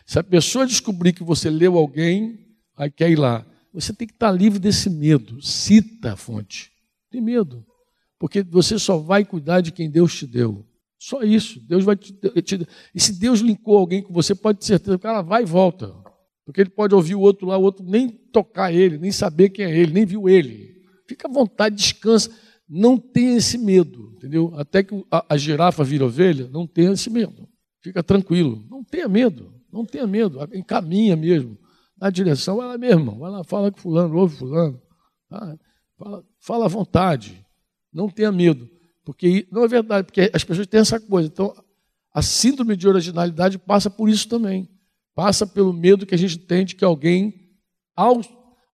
Se 0.07 0.19
a 0.19 0.23
pessoa 0.23 0.67
descobrir 0.67 1.13
que 1.13 1.25
você 1.25 1.51
leu 1.51 1.77
alguém, 1.77 2.39
aí 2.77 2.91
quer 2.91 3.11
ir 3.11 3.17
lá. 3.17 3.47
Você 3.73 3.93
tem 3.93 4.07
que 4.07 4.15
estar 4.15 4.33
livre 4.33 4.59
desse 4.59 4.91
medo. 4.91 5.41
Cita 5.43 6.13
a 6.13 6.17
fonte. 6.17 6.71
Tem 7.11 7.21
medo. 7.21 7.65
Porque 8.19 8.43
você 8.43 8.79
só 8.79 8.99
vai 8.99 9.25
cuidar 9.25 9.61
de 9.61 9.73
quem 9.73 9.91
Deus 9.91 10.17
te 10.17 10.27
deu. 10.27 10.67
Só 10.99 11.23
isso. 11.23 11.61
Deus 11.67 11.85
vai 11.85 11.97
te, 11.97 12.13
te, 12.13 12.67
E 12.95 13.01
se 13.01 13.19
Deus 13.19 13.41
linkou 13.41 13.77
alguém 13.77 14.03
com 14.03 14.13
você, 14.13 14.35
pode 14.35 14.59
ter 14.59 14.67
certeza 14.67 14.99
que 14.99 15.07
ela 15.07 15.23
vai 15.23 15.43
e 15.43 15.47
volta. 15.47 15.95
Porque 16.45 16.61
ele 16.61 16.71
pode 16.71 16.95
ouvir 16.95 17.15
o 17.15 17.21
outro 17.21 17.47
lá, 17.47 17.57
o 17.57 17.63
outro 17.63 17.85
nem 17.85 18.09
tocar 18.09 18.73
ele, 18.73 18.99
nem 18.99 19.13
saber 19.13 19.51
quem 19.51 19.65
é 19.65 19.79
ele, 19.79 19.93
nem 19.93 20.05
viu 20.05 20.29
ele. 20.29 20.75
Fica 21.09 21.29
à 21.29 21.31
vontade, 21.31 21.77
descansa. 21.77 22.31
Não 22.69 22.99
tenha 22.99 23.37
esse 23.37 23.57
medo, 23.57 24.13
entendeu? 24.17 24.53
Até 24.57 24.83
que 24.83 24.95
a, 25.11 25.25
a 25.29 25.37
girafa 25.37 25.83
vira 25.83 26.05
ovelha, 26.05 26.49
não 26.53 26.67
tenha 26.67 26.93
esse 26.93 27.09
medo. 27.09 27.49
Fica 27.83 28.03
tranquilo. 28.03 28.65
Não 28.71 28.85
tenha 28.85 29.09
medo. 29.09 29.53
Não 29.73 29.85
tenha 29.85 30.07
medo. 30.07 30.39
Encaminha 30.55 31.17
mesmo. 31.17 31.59
Na 31.99 32.11
direção, 32.11 32.57
vai 32.57 32.67
lá 32.67 32.79
mesmo. 32.79 33.19
Vai 33.19 33.31
lá, 33.31 33.45
fala 33.45 33.71
com 33.71 33.79
fulano, 33.79 34.17
ouve 34.17 34.37
fulano. 34.37 34.81
Tá? 35.29 35.59
Fala, 35.99 36.25
fala 36.39 36.65
à 36.65 36.69
vontade. 36.69 37.45
Não 37.93 38.09
tenha 38.09 38.33
medo. 38.33 38.69
Porque 39.05 39.47
não 39.51 39.65
é 39.65 39.69
verdade, 39.69 40.05
porque 40.07 40.31
as 40.33 40.45
pessoas 40.45 40.67
têm 40.67 40.81
essa 40.81 41.01
coisa. 41.01 41.29
Então, 41.29 41.55
a 42.13 42.23
síndrome 42.23 42.77
de 42.77 42.89
originalidade 42.89 43.59
passa 43.59 43.91
por 43.91 44.09
isso 44.09 44.29
também. 44.29 44.69
Passa 45.15 45.47
pelo 45.47 45.73
medo 45.73 46.07
que 46.07 46.15
a 46.15 46.19
gente 46.19 46.39
tem 46.39 46.65
de 46.65 46.75
que 46.75 46.85
alguém, 46.85 47.35
ao, 47.97 48.21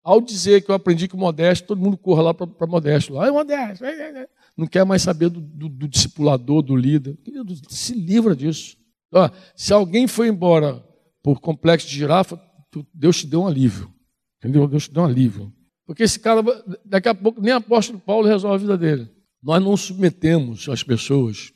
ao 0.03 0.21
dizer 0.21 0.63
que 0.63 0.71
eu 0.71 0.75
aprendi 0.75 1.09
que 1.09 1.15
o 1.15 1.19
modesto, 1.19 1.67
todo 1.67 1.81
mundo 1.81 1.97
corra 1.97 2.23
lá 2.23 2.35
para 2.35 2.67
modesto. 2.67 3.15
Lá, 3.15 3.27
é 3.27 3.31
modesto, 3.31 3.85
não 4.57 4.67
quer 4.67 4.85
mais 4.85 5.03
saber 5.03 5.29
do, 5.29 5.41
do, 5.41 5.69
do 5.69 5.89
discipulador, 5.89 6.63
do 6.63 6.75
líder. 6.75 7.17
Querido, 7.19 7.55
se 7.69 7.95
livra 7.95 8.35
disso. 8.35 8.77
Ó, 9.13 9.31
se 9.55 9.73
alguém 9.73 10.07
foi 10.07 10.29
embora 10.29 10.85
por 11.23 11.41
complexo 11.41 11.89
de 11.89 11.95
girafa, 11.95 12.41
Deus 12.93 13.19
te 13.19 13.27
deu 13.27 13.43
um 13.43 13.47
alívio. 13.47 13.93
Entendeu? 14.39 14.69
Deus 14.69 14.85
te 14.85 14.93
deu 14.93 15.03
um 15.03 15.07
alívio. 15.07 15.53
Porque 15.87 16.03
esse 16.03 16.19
cara, 16.19 16.43
daqui 16.85 17.09
a 17.09 17.15
pouco, 17.15 17.41
nem 17.41 17.53
apóstolo 17.53 17.99
Paulo 17.99 18.27
resolve 18.27 18.57
a 18.57 18.59
vida 18.59 18.79
dele. 18.79 19.11
Nós 19.43 19.63
não 19.63 19.77
submetemos 19.77 20.69
as 20.69 20.83
pessoas 20.83 21.53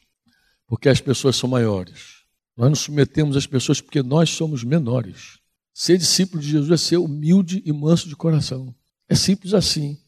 porque 0.67 0.89
as 0.89 1.01
pessoas 1.01 1.35
são 1.35 1.51
maiores. 1.51 2.21
Nós 2.57 2.69
não 2.69 2.77
submetemos 2.77 3.37
as 3.37 3.47
pessoas 3.47 3.81
porque 3.81 4.03
nós 4.03 4.31
somos 4.31 4.63
menores. 4.63 5.41
Ser 5.75 5.99
discípulo 5.99 6.41
de 6.41 6.49
Jesus 6.49 6.71
é 6.71 6.77
ser 6.77 6.99
humilde 6.99 7.63
e 7.65 7.73
manso 7.73 8.09
de 8.09 8.15
coração. 8.15 8.73
É 9.09 9.15
simples 9.17 9.55
assim. 9.55 9.99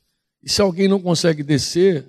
E 0.43 0.49
se 0.49 0.63
alguém 0.63 0.87
não 0.87 1.01
consegue 1.01 1.43
descer, 1.43 2.09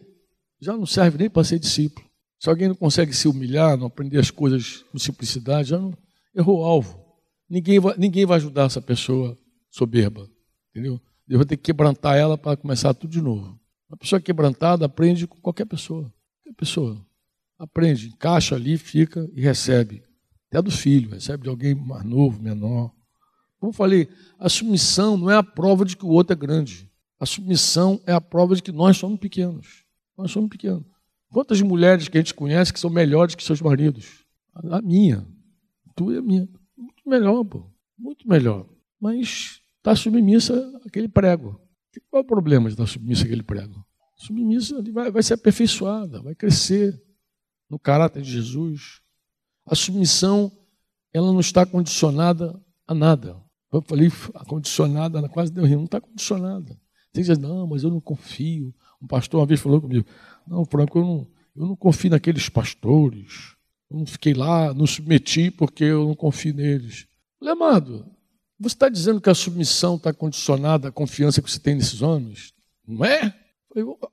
já 0.60 0.78
não 0.78 0.86
serve 0.86 1.18
nem 1.18 1.30
para 1.30 1.44
ser 1.44 1.58
discípulo. 1.58 2.06
Se 2.44 2.50
alguém 2.50 2.68
não 2.68 2.76
consegue 2.76 3.14
se 3.14 3.26
humilhar, 3.26 3.78
não 3.78 3.88
aprender 3.88 4.20
as 4.20 4.30
coisas 4.30 4.84
com 4.92 5.00
simplicidade, 5.00 5.70
já 5.70 5.80
não, 5.80 5.94
errou 6.36 6.60
o 6.60 6.66
alvo. 6.66 7.02
Ninguém 7.50 7.80
vai, 7.80 7.96
ninguém 7.98 8.26
vai 8.26 8.36
ajudar 8.36 8.66
essa 8.66 8.82
pessoa 8.82 9.38
soberba. 9.72 10.30
Entendeu? 10.70 11.00
Deus 11.26 11.40
vai 11.40 11.46
ter 11.46 11.56
que 11.56 11.64
quebrantar 11.64 12.18
ela 12.18 12.38
para 12.38 12.58
começar 12.58 12.94
tudo 12.96 13.12
de 13.12 13.22
novo. 13.22 13.58
Uma 13.90 13.96
pessoa 13.96 14.20
quebrantada 14.20 14.86
aprende 14.86 15.26
com 15.26 15.40
qualquer 15.40 15.64
pessoa. 15.64 16.14
Qualquer 16.44 16.58
pessoa. 16.58 17.06
Aprende, 17.58 18.10
encaixa 18.10 18.56
ali, 18.56 18.78
fica 18.78 19.26
e 19.34 19.40
recebe. 19.40 20.04
Até 20.50 20.62
do 20.62 20.70
filho, 20.70 21.12
recebe 21.12 21.44
de 21.44 21.50
alguém 21.50 21.74
mais 21.74 22.04
novo, 22.04 22.44
menor. 22.44 22.92
Como 23.58 23.70
eu 23.70 23.74
falei, 23.74 24.10
a 24.38 24.50
submissão 24.50 25.16
não 25.16 25.32
é 25.32 25.38
a 25.38 25.44
prova 25.44 25.86
de 25.86 25.96
que 25.96 26.04
o 26.04 26.10
outro 26.10 26.34
é 26.34 26.36
grande. 26.36 26.92
A 27.18 27.26
submissão 27.26 28.02
é 28.06 28.12
a 28.12 28.20
prova 28.20 28.54
de 28.54 28.62
que 28.62 28.74
nós 28.74 28.98
somos 28.98 29.18
pequenos. 29.18 29.86
Nós 30.18 30.30
somos 30.30 30.50
pequenos. 30.50 30.93
Quantas 31.34 31.60
mulheres 31.64 32.08
que 32.08 32.16
a 32.16 32.22
gente 32.22 32.36
conhece 32.36 32.72
que 32.72 32.80
são 32.80 32.92
melhores 32.92 33.34
que 33.34 33.44
seus 33.44 33.60
maridos? 33.60 34.24
A 34.54 34.80
minha. 34.84 35.28
Tu 35.96 36.14
e 36.14 36.18
a 36.18 36.22
minha. 36.22 36.48
Muito 36.78 37.02
melhor, 37.08 37.44
pô. 37.44 37.66
Muito 37.98 38.30
melhor. 38.30 38.70
Mas 39.02 39.60
está 39.78 39.96
submissa 39.96 40.72
àquele 40.86 41.08
prego. 41.08 41.60
Qual 42.12 42.22
é 42.22 42.24
o 42.24 42.28
problema 42.28 42.68
de 42.68 42.76
estar 42.76 42.86
submissa 42.86 43.26
àquele 43.26 43.42
prego? 43.42 43.84
Submissa 44.16 44.80
vai, 44.94 45.10
vai 45.10 45.24
ser 45.24 45.34
aperfeiçoada, 45.34 46.22
vai 46.22 46.36
crescer 46.36 47.02
no 47.68 47.80
caráter 47.80 48.22
de 48.22 48.32
Jesus. 48.32 49.02
A 49.66 49.74
submissão, 49.74 50.52
ela 51.12 51.34
não 51.34 51.40
está 51.40 51.66
condicionada 51.66 52.62
a 52.88 52.94
nada. 52.94 53.42
Eu 53.72 53.82
falei, 53.82 54.12
condicionada, 54.48 55.28
quase 55.30 55.52
deu 55.52 55.66
rio, 55.66 55.78
não 55.78 55.86
está 55.86 56.00
condicionada. 56.00 56.80
Tem 57.12 57.24
que 57.24 57.30
dizer, 57.30 57.40
não, 57.40 57.66
mas 57.66 57.84
eu 57.84 57.90
não 57.90 58.00
confio. 58.00 58.72
Um 59.02 59.08
pastor 59.08 59.40
uma 59.40 59.46
vez 59.46 59.60
falou 59.60 59.82
comigo, 59.82 60.06
não, 60.48 60.66
Franco, 60.66 61.00
eu 61.00 61.04
não, 61.04 61.28
eu 61.56 61.68
não 61.68 61.76
confio 61.76 62.12
naqueles 62.12 62.50
pastores. 62.50 63.54
Eu 63.90 64.00
não 64.00 64.06
fiquei 64.06 64.34
lá, 64.34 64.74
não 64.74 64.88
submeti 64.88 65.52
porque 65.52 65.84
eu 65.84 66.08
não 66.08 66.16
confio 66.16 66.54
neles. 66.54 67.06
Falei, 67.40 67.54
amado, 67.54 68.06
você 68.60 68.76
está 68.76 68.90
dizendo 68.90 69.22
que 69.22 69.30
a 69.30 69.36
submissão 69.36 69.96
está 69.96 70.14
condicionada 70.14 70.88
à 70.88 70.92
confiança 70.92 71.42
que 71.42 71.52
você 71.52 71.60
tem 71.60 71.76
nesses 71.76 72.02
homens? 72.02 72.54
Não 72.88 73.06
é? 73.06 73.34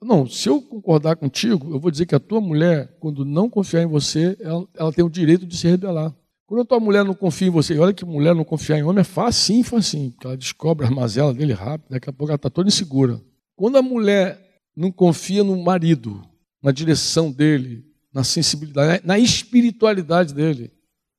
Não, 0.02 0.26
se 0.26 0.48
eu 0.48 0.60
concordar 0.62 1.16
contigo, 1.16 1.74
eu 1.74 1.78
vou 1.78 1.90
dizer 1.90 2.06
que 2.06 2.14
a 2.14 2.20
tua 2.20 2.40
mulher, 2.40 2.96
quando 2.98 3.24
não 3.24 3.48
confiar 3.48 3.82
em 3.82 3.86
você, 3.86 4.36
ela, 4.40 4.66
ela 4.74 4.92
tem 4.92 5.04
o 5.04 5.10
direito 5.10 5.46
de 5.46 5.56
se 5.56 5.68
rebelar. 5.68 6.14
Quando 6.46 6.62
a 6.62 6.64
tua 6.64 6.80
mulher 6.80 7.04
não 7.04 7.14
confia 7.14 7.46
em 7.46 7.50
você, 7.50 7.78
olha 7.78 7.92
que 7.92 8.04
mulher 8.04 8.34
não 8.34 8.42
confiar 8.42 8.78
em 8.78 8.82
homem 8.82 9.02
é 9.02 9.04
fácil, 9.04 9.62
fácil, 9.62 10.10
porque 10.10 10.26
ela 10.26 10.36
descobre 10.36 10.86
a 10.86 10.90
mazela 10.90 11.32
dele 11.32 11.52
rápido, 11.52 11.90
daqui 11.90 12.10
a 12.10 12.12
pouco 12.12 12.32
ela 12.32 12.36
está 12.36 12.50
toda 12.50 12.68
insegura. 12.68 13.20
Quando 13.54 13.76
a 13.76 13.82
mulher 13.82 14.49
não 14.80 14.90
confia 14.90 15.44
no 15.44 15.62
marido, 15.62 16.26
na 16.62 16.72
direção 16.72 17.30
dele, 17.30 17.84
na 18.10 18.24
sensibilidade, 18.24 19.06
na 19.06 19.18
espiritualidade 19.18 20.32
dele, 20.32 20.72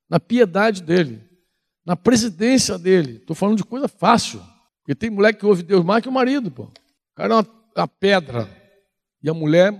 na 0.10 0.20
piedade 0.20 0.82
dele, 0.82 1.22
na 1.86 1.96
presidência 1.96 2.80
dele. 2.80 3.18
Estou 3.18 3.36
falando 3.36 3.58
de 3.58 3.64
coisa 3.64 3.88
fácil. 3.88 4.42
Porque 4.80 4.96
tem 4.96 5.12
mulher 5.12 5.34
que 5.34 5.46
ouve 5.46 5.62
Deus 5.62 5.86
mais 5.86 6.02
que 6.02 6.10
o 6.10 6.12
marido. 6.12 6.50
Pô. 6.50 6.64
O 6.64 6.72
cara 7.16 7.36
é 7.36 7.38
uma, 7.38 7.48
uma 7.78 7.88
pedra. 7.88 8.50
E 9.22 9.30
a 9.30 9.34
mulher 9.34 9.72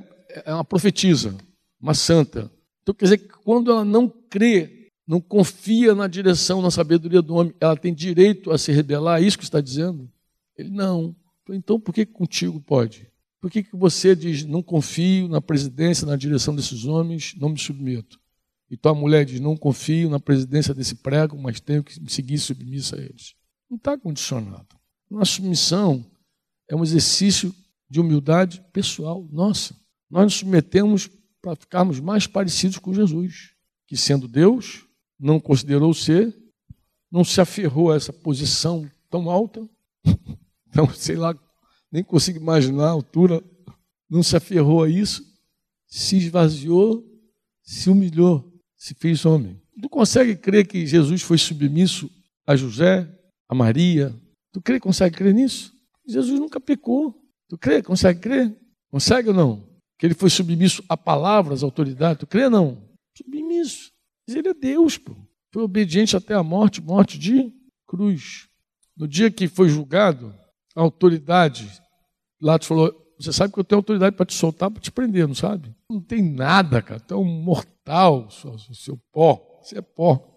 é 0.46 0.54
uma 0.54 0.64
profetisa, 0.64 1.36
uma 1.82 1.96
santa. 1.96 2.52
Então 2.84 2.94
quer 2.94 3.06
dizer 3.06 3.18
que 3.18 3.30
quando 3.30 3.72
ela 3.72 3.84
não 3.84 4.08
crê, 4.08 4.90
não 5.08 5.20
confia 5.20 5.96
na 5.96 6.06
direção, 6.08 6.62
na 6.62 6.70
sabedoria 6.70 7.22
do 7.22 7.34
homem, 7.34 7.54
ela 7.60 7.76
tem 7.76 7.96
direito 7.96 8.52
a 8.52 8.60
se 8.60 8.72
rebelar, 8.72 9.20
é 9.20 9.26
isso 9.26 9.40
que 9.40 9.44
está 9.44 9.60
dizendo? 9.60 10.08
Ele 10.56 10.70
não. 10.70 11.16
Então 11.50 11.80
por 11.80 11.94
que 11.94 12.06
contigo 12.06 12.62
pode? 12.62 13.11
Por 13.42 13.50
que, 13.50 13.64
que 13.64 13.76
você 13.76 14.16
diz, 14.16 14.46
não 14.46 14.62
confio 14.62 15.28
na 15.28 15.42
presidência, 15.42 16.06
na 16.06 16.16
direção 16.16 16.56
desses 16.56 16.86
homens, 16.86 17.34
não 17.36 17.50
me 17.50 17.58
submeto? 17.58 18.20
Então 18.70 18.92
a 18.92 18.96
mulher 18.96 19.26
diz, 19.26 19.40
não 19.40 19.58
confio 19.58 20.10
na 20.12 20.20
presidência 20.20 20.76
desse 20.76 20.96
prego, 20.96 21.38
mas 21.42 21.60
tenho 21.60 21.84
que 21.84 22.00
seguir 22.10 22.38
submissa 22.38 22.96
a 22.96 23.02
eles. 23.02 23.34
Não 23.68 23.78
está 23.78 23.98
condicionado. 23.98 24.68
Nossa 25.10 25.32
submissão 25.32 26.06
é 26.70 26.76
um 26.76 26.84
exercício 26.84 27.54
de 27.90 28.00
humildade 28.00 28.64
pessoal 28.72 29.28
nossa. 29.32 29.76
Nós 30.10 30.24
nos 30.24 30.34
submetemos 30.36 31.10
para 31.42 31.56
ficarmos 31.56 32.00
mais 32.00 32.28
parecidos 32.28 32.78
com 32.78 32.94
Jesus, 32.94 33.52
que 33.88 33.98
sendo 33.98 34.28
Deus, 34.28 34.86
não 35.20 35.40
considerou 35.40 35.94
ser, 35.94 36.34
não 37.12 37.24
se 37.24 37.42
aferrou 37.42 37.92
a 37.92 37.96
essa 37.96 38.14
posição 38.14 38.90
tão 39.10 39.30
alta, 39.30 39.68
então, 40.70 40.88
sei 40.94 41.16
lá, 41.16 41.36
nem 41.92 42.04
consigo 42.04 42.40
imaginar 42.40 42.86
a 42.86 42.92
altura, 42.92 43.44
não 44.10 44.24
se 44.24 44.36
aferrou 44.36 44.84
a 44.84 44.90
isso, 44.90 45.24
se 45.88 46.18
esvaziou, 46.18 47.06
se 47.62 47.90
humilhou, 47.90 48.52
se 48.78 48.94
fez 48.94 49.26
homem. 49.26 49.62
Tu 49.82 49.90
consegue 49.90 50.36
crer 50.36 50.68
que 50.68 50.86
Jesus 50.86 51.22
foi 51.22 51.38
submisso 51.38 52.10
a 52.46 52.56
José, 52.56 53.08
a 53.48 53.56
Maria? 53.56 54.16
Tu 54.52 54.62
crê, 54.62 54.80
consegue 54.80 55.18
crer 55.18 55.34
nisso? 55.34 55.74
Jesus 56.06 56.40
nunca 56.40 56.60
pecou. 56.60 57.16
Tu 57.48 57.58
crê, 57.58 57.82
consegue 57.82 58.20
crer? 58.20 58.56
Consegue 58.90 59.30
ou 59.30 59.34
não? 59.34 59.68
Que 59.98 60.06
ele 60.06 60.14
foi 60.14 60.30
submisso 60.30 60.84
a 60.90 60.98
palavras, 60.98 61.64
a 61.64 61.66
autoridade. 61.66 62.20
Tu 62.20 62.28
crê 62.28 62.46
ou 62.46 62.50
não? 62.50 62.90
Submisso. 63.18 63.92
Mas 64.28 64.36
ele 64.36 64.50
é 64.50 64.54
Deus, 64.54 64.98
pô. 64.98 65.16
Foi 65.52 65.64
obediente 65.64 66.16
até 66.16 66.34
a 66.34 66.44
morte, 66.44 66.82
morte 66.82 67.18
de 67.18 67.54
cruz. 67.88 68.48
No 68.96 69.08
dia 69.08 69.30
que 69.30 69.48
foi 69.48 69.68
julgado, 69.70 70.34
a 70.76 70.82
autoridade, 70.82 71.81
Pilatos 72.42 72.68
falou: 72.68 73.14
Você 73.20 73.32
sabe 73.32 73.54
que 73.54 73.60
eu 73.60 73.64
tenho 73.64 73.78
autoridade 73.78 74.16
para 74.16 74.26
te 74.26 74.34
soltar, 74.34 74.72
para 74.72 74.82
te 74.82 74.92
prender, 74.92 75.28
não 75.28 75.36
sabe? 75.36 75.74
Não 75.88 76.02
tem 76.02 76.24
nada, 76.24 76.82
cara. 76.82 77.00
Tu 77.00 77.14
é 77.14 77.18
um 77.18 77.24
mortal, 77.24 78.28
seu, 78.32 78.58
seu 78.74 79.00
pó. 79.12 79.62
Você 79.62 79.78
é 79.78 79.82
pó. 79.82 80.28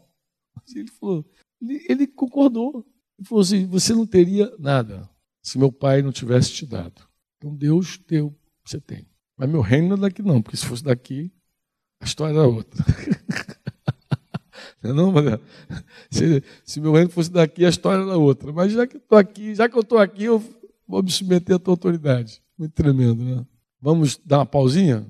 Ele 0.77 0.91
falou: 0.91 1.25
ele, 1.63 1.87
ele 1.89 2.07
concordou. 2.07 2.87
Ele 3.19 3.27
falou 3.27 3.41
assim: 3.41 3.67
Você 3.69 3.95
não 3.95 4.07
teria 4.07 4.55
nada 4.59 5.09
se 5.43 5.59
meu 5.59 5.73
pai 5.73 6.03
não 6.03 6.13
tivesse 6.13 6.53
te 6.53 6.67
dado. 6.67 7.03
Então 7.39 7.57
Deus 7.57 7.99
deu, 8.07 8.35
você 8.65 8.79
tem. 8.79 9.07
Mas 9.37 9.49
meu 9.49 9.63
reino 9.63 9.89
não 9.89 9.97
é 9.97 10.01
daqui, 10.01 10.23
não, 10.23 10.43
porque 10.43 10.57
se 10.57 10.67
fosse 10.67 10.85
daqui, 10.85 11.33
a 12.01 12.05
história 12.05 12.35
era 12.35 12.47
outra. 12.47 12.85
Não, 14.83 15.11
mas, 15.11 15.25
se, 16.11 16.45
se, 16.63 16.79
meu 16.79 16.93
reino 16.93 17.09
fosse 17.09 17.33
daqui, 17.33 17.65
a 17.65 17.71
história 17.71 18.03
era 18.03 18.19
outra. 18.19 18.53
Mas 18.53 18.71
já 18.71 18.87
que 18.87 18.99
estou 18.99 19.17
aqui, 19.17 19.55
já 19.55 19.67
que 19.67 19.75
eu 19.75 19.81
estou 19.81 19.97
aqui, 19.97 20.25
eu 20.25 20.45
vou 20.87 21.03
me 21.03 21.11
submeter 21.11 21.57
à 21.57 21.59
tua 21.59 21.73
autoridade. 21.73 22.43
Muito 22.59 22.73
tremendo, 22.73 23.25
né? 23.25 23.47
Vamos 23.81 24.21
dar 24.25 24.39
uma 24.39 24.47
pausinha? 24.47 25.07